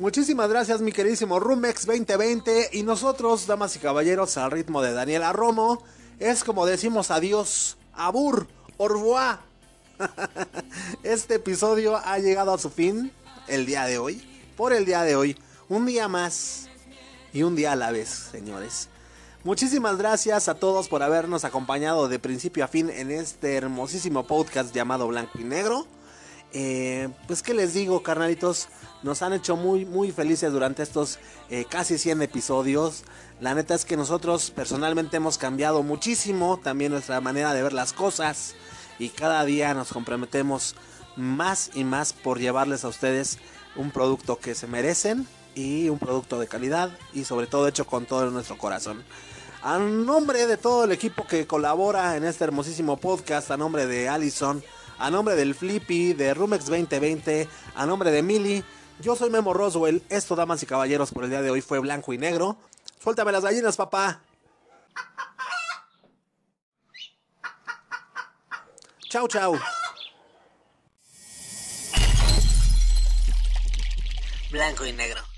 Muchísimas 0.03 0.51
gracias, 0.51 0.81
mi 0.81 0.91
queridísimo 0.91 1.39
Rumex 1.39 1.87
2020. 1.87 2.71
Y 2.73 2.83
nosotros, 2.83 3.47
damas 3.47 3.77
y 3.77 3.79
caballeros, 3.79 4.37
al 4.37 4.51
ritmo 4.51 4.83
de 4.83 4.93
Daniela 4.93 5.33
Romo, 5.33 5.81
es 6.19 6.43
como 6.43 6.67
decimos 6.67 7.13
adiós, 7.13 7.77
abur, 7.93 8.49
revoir. 8.81 9.39
Este 11.05 11.37
episodio 11.37 11.97
ha 11.97 12.19
llegado 12.19 12.53
a 12.53 12.59
su 12.59 12.69
fin 12.69 13.13
el 13.47 13.65
día 13.65 13.85
de 13.85 13.99
hoy. 13.99 14.21
Por 14.57 14.73
el 14.73 14.87
día 14.87 15.05
de 15.05 15.15
hoy, 15.15 15.39
un 15.69 15.87
día 15.87 16.09
más 16.09 16.69
y 17.33 17.45
un 17.45 17.55
día 17.55 17.71
a 17.71 17.77
la 17.77 17.93
vez, 17.93 18.09
señores. 18.09 18.89
Muchísimas 19.45 19.99
gracias 19.99 20.49
a 20.49 20.57
todos 20.57 20.89
por 20.89 21.05
habernos 21.05 21.45
acompañado 21.45 22.09
de 22.09 22.19
principio 22.19 22.65
a 22.65 22.69
fin 22.69 22.91
en 22.91 23.13
este 23.13 23.55
hermosísimo 23.55 24.27
podcast 24.27 24.75
llamado 24.75 25.07
Blanco 25.07 25.39
y 25.39 25.45
Negro. 25.45 25.87
Eh, 26.55 27.09
pues 27.27 27.43
qué 27.43 27.55
les 27.55 27.73
digo, 27.75 28.03
carnalitos, 28.03 28.69
nos 29.03 29.23
han 29.23 29.33
hecho 29.33 29.57
muy, 29.57 29.85
muy 29.85 30.13
felices 30.13 30.53
durante 30.53 30.83
estos 30.83 31.19
eh, 31.51 31.65
casi 31.69 31.99
100 31.99 32.23
episodios. 32.23 33.05
La 33.41 33.55
neta 33.55 33.75
es 33.75 33.85
que 33.85 33.97
nosotros 33.97 34.51
personalmente 34.51 35.17
hemos 35.17 35.39
cambiado 35.39 35.83
muchísimo 35.83 36.61
también 36.63 36.93
nuestra 36.93 37.21
manera 37.21 37.55
de 37.55 37.63
ver 37.63 37.73
las 37.73 37.93
cosas 37.93 38.55
y 38.99 39.09
cada 39.09 39.45
día 39.45 39.75
nos 39.75 39.93
comprometemos 39.93 40.77
más 41.17 41.71
y 41.75 41.85
más 41.85 42.13
por 42.13 42.39
llevarles 42.39 42.85
a 42.85 42.89
ustedes 42.89 43.39
un 43.77 43.91
producto 43.91 44.39
que 44.39 44.55
se 44.55 44.67
merecen 44.67 45.27
y 45.55 45.89
un 45.89 45.99
producto 45.99 46.39
de 46.39 46.47
calidad 46.47 46.97
y 47.13 47.25
sobre 47.25 47.47
todo 47.47 47.69
hecho 47.69 47.87
con 47.87 48.07
todo 48.07 48.31
nuestro 48.31 48.59
corazón. 48.59 49.03
A 49.63 49.79
nombre 49.79 50.47
de 50.47 50.57
todo 50.57 50.85
el 50.85 50.93
equipo 50.93 51.27
que 51.27 51.47
colabora 51.47 52.17
en 52.17 52.25
este 52.25 52.45
hermosísimo 52.45 52.97
podcast, 52.97 53.51
a 53.51 53.57
nombre 53.57 53.87
de 53.87 54.09
Allison, 54.09 54.63
a 55.03 55.11
nombre 55.11 55.35
del 55.35 55.57
Flippy, 55.57 56.13
de 56.13 56.33
Rumex 56.33 56.67
2020, 56.67 57.49
a 57.75 57.87
nombre 57.87 58.13
de 58.13 58.23
Mili, 58.23 58.63
yo 59.01 59.17
soy 59.17 59.31
Memo 59.31 59.53
Roswell. 59.53 60.01
Esto, 60.09 60.37
damas 60.37 60.63
y 60.63 60.67
caballeros, 60.67 61.11
por 61.11 61.25
el 61.25 61.31
día 61.31 61.43
de 61.43 61.51
hoy 61.51 61.61
fue 61.61 61.81
blanco 61.81 62.13
y 62.13 62.19
negro. 62.19 62.57
Suéltame 63.03 63.33
las 63.33 63.43
gallinas, 63.43 63.77
papá. 63.77 64.21
Chau, 69.09 69.27
chau. 69.27 69.59
Blanco 74.53 74.87
y 74.87 74.93
negro. 74.93 75.32